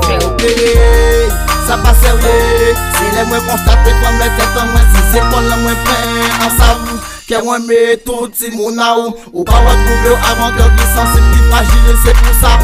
Fè 0.07 0.17
ou 0.23 0.33
pleye, 0.41 1.29
sa 1.67 1.79
pa 1.83 1.93
serye 2.01 2.73
Se 2.97 3.09
le 3.15 3.25
mwen 3.29 3.43
konstate 3.49 3.95
kwa 4.01 4.13
mwen 4.17 4.33
tetan 4.39 4.71
mwen 4.73 4.87
Si 4.95 5.05
se 5.13 5.25
kon 5.31 5.49
la 5.51 5.59
mwen 5.63 5.79
pren 5.87 6.47
ansam 6.49 6.87
Kè 7.29 7.43
mwen 7.45 7.67
me 7.69 7.81
touti 8.07 8.53
moun 8.57 8.81
a 8.81 8.91
ou 9.01 9.13
Ou 9.33 9.45
pa 9.49 9.61
wak 9.67 9.85
kouble 9.87 10.15
ou 10.15 10.31
avan 10.33 10.57
kèr 10.59 10.73
ki 10.79 10.91
sensib 10.95 11.29
Ki 11.35 11.47
fagile 11.53 11.97
se 12.05 12.17
pou 12.23 12.41
sa 12.41 12.57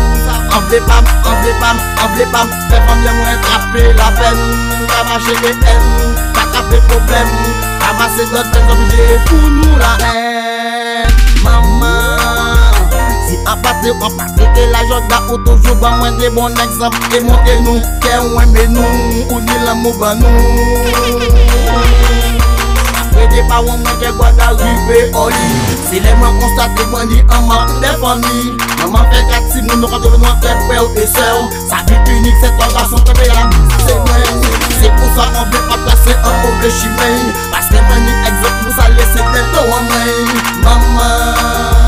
An 0.48 0.66
vle 0.68 0.82
pam, 0.88 1.12
an 1.28 1.40
vle 1.44 1.54
pam, 1.62 1.84
an 2.04 2.12
vle 2.16 2.28
pam 2.34 2.52
Fè 2.70 2.82
pan 2.88 3.04
mwen 3.04 3.22
mwen 3.22 3.40
trape 3.46 3.86
la 4.00 4.12
pen 4.20 4.44
Kamache 4.88 5.38
le 5.44 5.54
en, 5.76 5.88
kakape 6.36 6.84
problem 6.90 7.32
Kamase 7.84 8.28
dot 8.34 8.52
men 8.56 8.76
obje 8.76 9.22
pou 9.28 9.56
nou 9.56 9.80
la 9.80 9.96
en 10.10 10.38
Maman. 11.44 12.07
A 13.48 13.56
patre, 13.56 13.88
a 13.88 14.08
patre 14.10 14.44
ke 14.52 14.64
la 14.68 14.84
joda 14.84 15.22
ou 15.30 15.38
toujou 15.38 15.74
ba 15.80 15.94
mwen 15.96 16.18
de 16.20 16.28
bon 16.36 16.52
ekzamp 16.52 16.92
E 17.16 17.20
monte 17.24 17.54
nou, 17.64 17.80
ke 18.04 18.10
ou 18.20 18.36
eme 18.42 18.66
nou, 18.74 18.84
ou 19.32 19.40
ni 19.40 19.56
la 19.64 19.72
mou 19.72 19.94
ba 19.96 20.12
nou. 20.18 21.22
Apre 23.00 23.24
de 23.32 23.40
pa 23.48 23.62
ou 23.64 23.78
mwen 23.80 23.96
ke 24.02 24.12
gwa 24.18 24.28
da 24.36 24.50
rive 24.52 25.00
oli. 25.16 25.48
Se 25.88 25.96
le 25.96 26.12
mwen 26.20 26.36
konstate 26.42 26.84
mwen 26.92 27.08
di 27.08 27.22
an 27.24 27.48
ma 27.48 27.64
pou 27.64 27.80
defani 27.80 28.52
Mwen 28.52 28.92
mwen 28.92 29.08
fe 29.14 29.24
kat 29.32 29.48
si 29.54 29.64
moun 29.64 29.80
nou 29.80 29.96
kato 29.96 30.12
mwen 30.18 30.36
fe 30.44 30.52
pe 30.68 30.76
ou 30.84 30.92
te 30.92 31.08
se 31.08 31.26
ou 31.40 31.48
Sa 31.72 31.80
vi 31.88 31.96
tunik 32.04 32.36
se 32.44 32.52
ton 32.60 32.76
gason 32.76 33.00
te 33.08 33.16
pe 33.16 33.32
an 33.32 33.58
se 33.80 33.96
mwen. 33.96 34.48
Se 34.76 34.92
pou 34.92 35.14
sa 35.16 35.32
mwen 35.32 35.48
ve 35.56 35.66
pa 35.72 35.80
plase 35.86 36.20
an 36.20 36.36
ou 36.36 36.56
de 36.60 36.76
chimey. 36.82 37.20
Paske 37.48 37.80
mwen 37.80 38.10
ni 38.10 38.16
egzot 38.28 38.64
pou 38.66 38.76
sa 38.76 38.92
lese 38.92 39.22
te 39.24 39.52
to 39.56 39.68
an 39.72 39.94
mwen 39.94 40.42
Maman. 40.68 41.87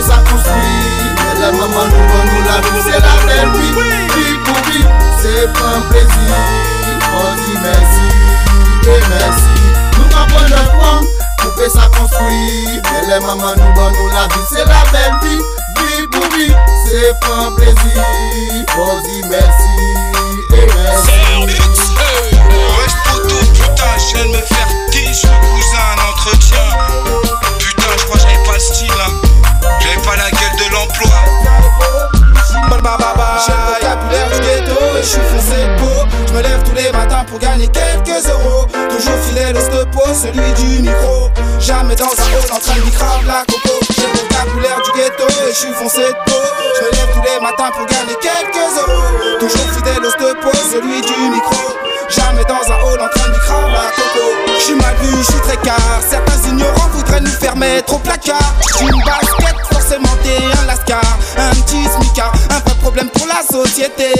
Que 0.00 0.06
ça 0.06 0.16
construit. 0.16 1.10
La 1.40 1.52
maman 1.52 1.84
nous 1.84 2.06
va 2.08 2.20
nous 2.24 2.42
la 2.44 2.60
vie, 2.60 2.82
c'est 2.82 3.00
la 3.00 3.16
belle 3.26 3.50
vie. 3.60 3.72
Vie 4.16 4.38
pour 4.44 4.60
vie, 4.72 4.86
c'est 5.20 5.52
pas 5.52 5.76
un 5.76 5.80
plaisir. 5.90 6.34
On 7.12 7.34
dit 7.36 7.58
merci 7.62 8.08
et 8.84 9.02
merci. 9.08 9.54
Nous 9.96 10.10
avons 10.16 10.44
le 10.44 10.62
femme, 10.80 11.06
pour 11.38 11.54
que 11.54 11.68
ça 11.68 11.88
construit. 11.98 12.80
Les 13.08 13.20
mamans 13.20 13.54
nous 13.56 13.74
va 13.74 13.90
nous 13.90 14.08
la 14.08 14.24
vie, 14.28 14.46
c'est 14.48 14.64
la 14.64 14.82
belle 14.92 15.16
vie. 15.22 15.42
Vie 15.76 16.06
pour 16.10 16.26
vie, 16.36 16.54
c'est 16.86 17.14
pas 17.20 17.46
un 17.46 17.52
plaisir. 17.52 18.04
On 18.78 19.00
dit 19.02 19.22
merci 19.28 19.74
et 20.52 20.66
merci. 20.66 21.12
Reste 22.80 22.96
pour 23.04 23.20
tout, 23.22 23.46
putain, 23.52 23.94
de 24.14 24.28
me 24.28 24.40
faire 24.42 24.68
cousin, 25.40 25.88
entretien. 26.10 26.66
Putain, 27.58 27.92
je 27.98 28.04
crois 28.04 28.16
que 28.16 28.22
j'avais 28.22 28.42
pas 28.44 28.54
le 28.54 28.60
style, 28.60 28.90
hein. 28.92 29.29
J'avais 29.80 30.02
pas 30.02 30.16
la 30.16 30.30
gueule 30.30 30.56
de 30.58 30.72
l'emploi. 30.72 31.10
J'ai 33.46 33.52
le 33.52 33.58
vocabulaire 33.74 34.28
du 34.30 34.40
ghetto 34.40 34.80
et 34.96 35.02
je 35.02 35.06
suis 35.06 35.20
foncé 35.20 35.56
peau. 35.78 36.08
Je 36.28 36.32
me 36.32 36.42
lève 36.42 36.62
tous 36.64 36.74
les 36.74 36.90
matins 36.92 37.24
pour 37.26 37.38
gagner 37.38 37.68
quelques 37.68 38.26
euros. 38.28 38.66
Toujours 38.90 39.18
fidèle 39.26 39.56
au 39.56 39.60
stepo, 39.60 40.02
celui 40.14 40.52
du 40.54 40.82
micro. 40.82 41.30
Jamais 41.58 41.94
dans 41.94 42.06
un 42.06 42.08
hall 42.08 42.52
en 42.52 42.58
train 42.58 42.74
de 42.74 42.90
crave 42.90 43.26
la 43.26 43.44
coco. 43.46 43.69
Vocabulaire 44.40 44.80
du 44.82 44.90
ghetto 44.98 45.28
et 45.28 45.52
je 45.52 45.54
suis 45.54 45.72
foncé 45.74 46.00
de 46.00 46.16
peau. 46.24 46.40
Je 46.78 46.84
me 46.84 46.90
lève 46.92 47.08
tous 47.12 47.22
les 47.22 47.40
matins 47.42 47.70
pour 47.76 47.84
gagner 47.84 48.16
quelques 48.22 48.72
euros. 48.78 49.38
Toujours 49.38 49.68
fidèle 49.74 50.02
au 50.02 50.10
stepo, 50.10 50.50
celui 50.72 51.00
du 51.02 51.30
micro. 51.30 51.76
Jamais 52.08 52.44
dans 52.44 52.72
un 52.72 52.78
hall 52.82 53.00
en 53.00 53.08
train 53.08 53.28
de 53.28 53.38
crave 53.38 53.70
la 53.70 53.90
coco. 53.90 54.24
Je 54.56 54.62
suis 54.62 54.74
mal 54.74 54.96
vu, 55.02 55.14
je 55.18 55.22
suis 55.24 55.40
très 55.40 55.58
car. 55.58 55.76
Certains 56.08 56.48
ignorants 56.48 56.88
voudraient 56.94 57.20
nous 57.20 57.30
faire 57.30 57.54
mettre 57.54 57.94
au 57.94 57.98
placard. 57.98 58.54
Une 58.80 59.02
basket, 59.04 59.56
forcément 59.72 60.16
t'es 60.22 60.38
un 60.62 60.66
lascar. 60.66 61.02
Un 61.36 61.50
petit 61.50 61.84
smicard, 61.84 62.32
un 62.50 62.60
vrai 62.60 62.74
problème 62.80 63.10
pour 63.10 63.26
la 63.26 63.42
société. 63.42 64.14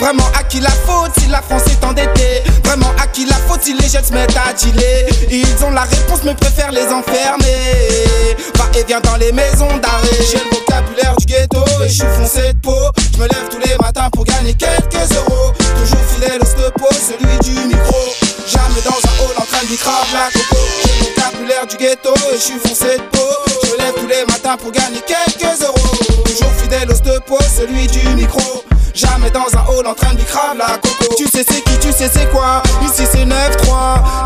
Vraiment 0.00 0.26
à 0.38 0.42
qui 0.42 0.58
la 0.58 0.70
faute 0.70 1.12
si 1.20 1.28
la 1.28 1.40
France 1.40 1.66
est 1.70 1.84
endettée? 1.84 2.42
Vraiment 2.64 2.90
à 3.00 3.06
qui 3.06 3.26
la 3.26 3.36
faute 3.36 3.62
si 3.62 3.74
les 3.74 3.88
jeunes 3.88 4.04
se 4.04 4.12
mettent 4.12 4.36
à 4.36 4.56
chiller? 4.56 5.06
Ils 5.30 5.64
ont 5.64 5.70
la 5.70 5.82
réponse 5.82 6.20
mais 6.24 6.34
préfèrent 6.34 6.72
les 6.72 6.88
enfermer 6.92 8.09
et 8.88 9.00
dans 9.00 9.16
les 9.16 9.32
maisons 9.32 9.68
d'arrêt. 9.78 10.08
J'ai 10.30 10.38
le 10.38 10.50
vocabulaire 10.50 11.14
du 11.16 11.26
ghetto 11.26 11.62
et 11.82 11.88
je 11.88 11.94
suis 11.94 12.06
foncé 12.16 12.52
de 12.52 12.58
peau. 12.60 12.74
Je 13.12 13.18
me 13.18 13.24
lève 13.24 13.48
tous 13.50 13.58
les 13.58 13.76
matins 13.80 14.08
pour 14.12 14.24
gagner 14.24 14.54
quelques 14.54 15.14
euros. 15.16 15.52
Toujours 15.78 16.04
fidèle 16.08 16.40
au 16.40 16.46
stepo, 16.46 16.86
celui 16.92 17.38
du 17.40 17.68
micro. 17.68 17.96
Jamais 18.46 18.80
dans 18.84 18.96
un 18.96 19.14
hall 19.20 19.36
en 19.36 19.44
train 19.44 19.64
de 19.70 19.76
crave 19.76 20.06
la 20.12 20.30
coco. 20.32 20.56
J'ai 20.84 20.92
le 20.92 21.04
vocabulaire 21.04 21.66
du 21.66 21.76
ghetto 21.76 22.14
et 22.32 22.36
je 22.36 22.40
suis 22.40 22.58
foncé 22.58 22.96
de 22.96 23.02
peau. 23.12 23.28
Je 23.64 23.72
me 23.72 23.78
lève 23.78 23.94
tous 23.94 24.06
les 24.06 24.24
matins 24.26 24.56
pour 24.56 24.72
gagner 24.72 25.00
quelques 25.06 25.62
euros. 25.62 26.24
Toujours 26.24 26.52
fidèle 26.62 26.90
au 26.90 26.94
stepo, 26.94 27.38
celui 27.54 27.86
du 27.86 28.08
micro. 28.16 28.64
Jamais 28.94 29.30
dans 29.30 29.46
un 29.54 29.64
hall 29.72 29.86
en 29.86 29.94
train 29.94 30.14
de 30.14 30.22
crave 30.22 30.56
la 30.56 30.78
coco. 30.78 31.14
Tu 31.16 31.26
sais 31.26 31.44
c'est 31.46 31.62
qui, 31.62 31.78
tu 31.80 31.92
sais 31.92 32.10
c'est 32.12 32.30
quoi. 32.30 32.62
Ici 32.82 33.04
c'est 33.10 33.24
9-3 33.24 33.30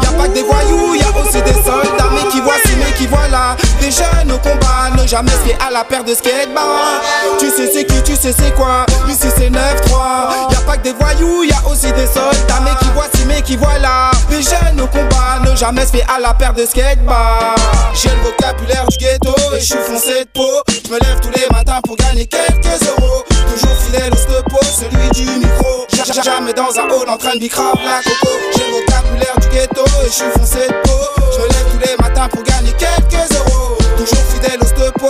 Y'a 0.02 0.12
pas 0.16 0.28
que 0.28 0.34
des 0.34 0.42
voyous, 0.42 0.94
y'a 0.94 1.08
aussi 1.20 1.42
des 1.42 1.52
soldats. 1.52 2.10
Mais 2.14 2.28
qui 2.30 2.40
voient 2.40 2.54
ci, 2.64 2.72
mais 2.78 2.92
qui 2.96 3.06
voient 3.06 3.28
là 3.28 3.56
jeunes 3.94 4.32
au 4.32 4.38
combat, 4.38 4.90
ne 4.96 5.06
jamais 5.06 5.30
se 5.30 5.36
fier 5.38 5.58
à 5.66 5.70
la 5.70 5.84
paire 5.84 6.04
de 6.04 6.14
skateboard 6.14 7.00
Tu 7.38 7.48
sais 7.50 7.70
c'est 7.72 7.84
qui, 7.84 8.02
tu 8.02 8.14
sais 8.16 8.34
c'est 8.36 8.54
quoi 8.54 8.84
Ici 9.08 9.28
c'est 9.36 9.50
9-3 9.50 10.50
Y'a 10.50 10.60
pas 10.66 10.76
que 10.76 10.82
des 10.82 10.92
voyous, 10.92 11.44
y'a 11.44 11.56
aussi 11.70 11.92
des 11.92 12.06
soldats 12.06 12.60
Mais 12.64 12.70
qui 12.80 12.90
voient 12.94 13.06
ci, 13.14 13.22
mais 13.26 13.42
qui 13.42 13.56
voient 13.56 13.78
là 13.78 14.10
Des 14.28 14.42
jeunes 14.42 14.80
au 14.80 14.86
combat, 14.86 15.40
ne 15.48 15.54
jamais 15.56 15.86
se 15.86 15.92
fier 15.92 16.06
à 16.14 16.20
la 16.20 16.34
paire 16.34 16.52
de 16.54 16.64
skateboard 16.66 17.58
J'ai 17.94 18.10
le 18.10 18.22
vocabulaire 18.22 18.86
du 18.88 18.96
ghetto 18.98 19.34
et 19.56 19.60
je 19.60 19.64
suis 19.64 19.78
foncé 19.86 20.24
de 20.24 20.28
peau 20.34 20.62
Je 20.86 20.90
me 20.92 20.98
lève 20.98 21.20
tous 21.20 21.30
les 21.30 21.46
matins 21.54 21.80
pour 21.84 21.96
gagner 21.96 22.26
quelques 22.26 22.82
euros 22.98 23.24
Toujours 23.54 23.76
fidèle 23.84 24.12
au 24.12 24.16
stepo, 24.16 24.58
celui 24.64 25.10
du 25.10 25.30
micro. 25.38 25.86
Ja- 25.94 26.22
Jamais 26.22 26.52
dans 26.52 26.70
un 26.76 26.88
hall 26.90 27.08
en 27.08 27.16
train 27.16 27.34
de 27.34 27.38
bicrave 27.38 27.74
la 27.84 28.02
coco. 28.02 28.32
J'ai 28.56 28.64
le 28.66 28.78
vocabulaire 28.80 29.34
du 29.40 29.48
ghetto 29.48 29.84
et 30.02 30.06
je 30.06 30.10
suis 30.12 30.30
foncé 30.36 30.66
de 30.66 30.72
peau. 30.82 30.98
Je 31.32 31.38
me 31.38 31.48
lève 31.48 31.64
tous 31.72 31.78
les 31.88 31.96
matins 32.02 32.28
pour 32.28 32.42
gagner 32.42 32.72
quelques 32.72 33.14
euros. 33.32 33.33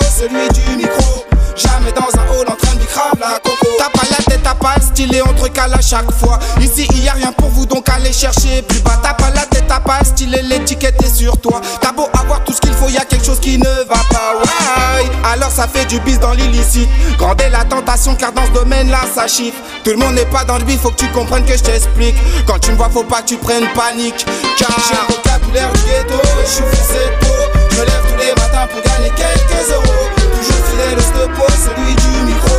Celui 0.00 0.48
du 0.48 0.76
micro. 0.76 1.24
Jamais 1.56 1.92
dans 1.92 2.08
un 2.18 2.24
hall 2.32 2.48
en 2.48 2.56
train 2.56 2.74
de 2.74 2.80
bicrave 2.80 3.12
la 3.20 3.38
coco. 3.38 3.66
T'as 3.78 3.90
pas 3.90 4.06
la 4.10 4.16
tête, 4.24 4.40
t'as 4.42 4.54
pas 4.54 4.74
le 4.76 4.82
style 4.82 5.14
et 5.14 5.22
on 5.22 5.40
recale 5.40 5.72
à 5.72 5.80
chaque 5.80 6.10
fois. 6.10 6.38
Ici, 6.60 6.86
il 6.90 7.04
y 7.04 7.08
a 7.08 7.12
rien 7.12 7.30
pour 7.32 7.48
vous 7.48 7.64
donc 7.64 7.88
allez 7.88 8.12
chercher 8.12 8.62
plus 8.62 8.80
bas. 8.80 8.98
T'as 9.00 9.14
pas 9.14 9.30
la 9.30 9.42
tête, 9.42 9.64
t'as 9.68 9.78
pas 9.78 10.00
le 10.00 10.06
style 10.06 10.34
et 10.34 10.42
l'étiquette 10.42 11.00
est 11.00 11.14
sur 11.14 11.40
toi. 11.40 11.60
T'as 11.80 11.92
beau 11.92 12.08
avoir 12.18 12.42
tout 12.42 12.52
ce 12.52 12.60
qu'il 12.60 12.72
faut, 12.72 12.88
y 12.88 12.96
a 12.96 13.04
quelque 13.04 13.24
chose 13.24 13.38
qui 13.38 13.56
ne 13.58 13.84
va 13.88 14.00
pas. 14.10 14.34
Ouais, 14.42 15.08
alors 15.32 15.50
ça 15.50 15.68
fait 15.68 15.84
du 15.84 16.00
bis 16.00 16.18
dans 16.18 16.32
l'illicite. 16.32 16.88
Grandez 17.16 17.48
la 17.50 17.64
tentation 17.64 18.16
car 18.16 18.32
dans 18.32 18.46
ce 18.46 18.50
domaine 18.50 18.90
là 18.90 19.02
ça 19.14 19.28
chiffre. 19.28 19.58
Tout 19.84 19.90
le 19.90 19.98
monde 19.98 20.14
n'est 20.14 20.26
pas 20.26 20.44
dans 20.44 20.58
le 20.58 20.64
bif, 20.64 20.80
faut 20.80 20.90
que 20.90 20.96
tu 20.96 21.08
comprennes 21.10 21.44
que 21.44 21.56
je 21.56 21.62
t'explique. 21.62 22.16
Quand 22.48 22.58
tu 22.58 22.72
me 22.72 22.76
vois, 22.76 22.90
faut 22.90 23.04
pas 23.04 23.22
que 23.22 23.28
tu 23.28 23.36
prennes 23.36 23.68
panique. 23.74 24.26
Car 24.58 24.70
j'ai 24.88 24.96
le 24.96 25.14
vocabulaire 25.14 25.72
ghetto 25.86 26.20
et 26.20 26.46
je 26.46 26.52
suis. 26.52 27.53
Je 27.74 27.80
me 27.80 27.86
lève 27.86 28.06
tous 28.08 28.16
les 28.18 28.30
matins 28.40 28.68
pour 28.70 28.80
gagner 28.82 29.10
quelques 29.16 29.70
euros. 29.72 30.08
Toujours 30.14 30.64
fidèle 30.66 30.96
au 30.96 31.00
stepo, 31.00 31.42
celui 31.58 31.94
du 31.96 32.22
micro. 32.22 32.54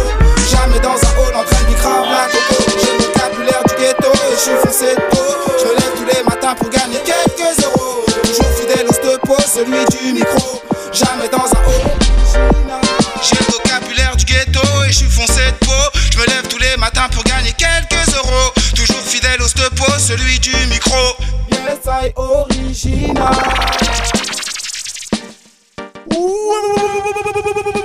Jamais 0.52 0.80
dans 0.80 0.92
un 0.92 1.14
hall 1.18 1.36
en 1.36 1.44
train 1.44 1.62
de 1.62 1.68
bicrave 1.68 2.06
la 2.12 2.28
coco. 2.28 2.64
J'ai 2.82 2.92
le 2.92 3.04
vocabulaire 3.04 3.64
du 3.64 3.76
ghetto 3.76 4.12
et 4.12 4.36
je 4.36 4.40
suis 4.40 4.58
foncé 4.62 4.94
de 4.94 5.02
peau. 5.10 5.24
Je 5.58 5.66
me 5.68 5.72
lève 5.72 5.94
tous 5.96 6.18
les 6.18 6.24
matins 6.24 6.56
pour 6.56 6.70
gagner 6.70 7.00
quelques 7.06 7.64
euros. 7.64 8.04
Toujours 8.24 8.52
fidèle 8.60 8.88
au 8.90 8.94
stepo, 8.94 9.38
celui 9.48 9.86
du 9.96 10.14
micro. 10.14 10.62
Jamais 10.92 11.30
dans 11.30 11.48
un 11.48 11.64
hall. 11.64 11.88
J'ai 13.24 13.38
le 13.38 13.54
vocabulaire 13.54 14.18
du 14.18 14.26
ghetto 14.26 14.60
et 14.84 14.92
je 14.92 14.98
suis 14.98 15.10
foncé 15.10 15.46
de 15.46 15.66
peau. 15.66 16.00
Je 16.12 16.20
me 16.20 16.26
lève 16.26 16.48
tous 16.50 16.58
les 16.58 16.76
matins 16.76 17.08
pour 17.12 17.24
gagner 17.24 17.54
quelques 17.54 18.16
euros. 18.18 18.52
Toujours 18.76 19.02
fidèle 19.02 19.42
au 19.42 19.48
stepo, 19.48 19.86
celui 19.98 20.40
du 20.40 20.54
micro. 20.68 21.16
Yes, 21.52 21.88
I 21.88 22.12
original. 22.18 24.15
Uh, 26.18 27.85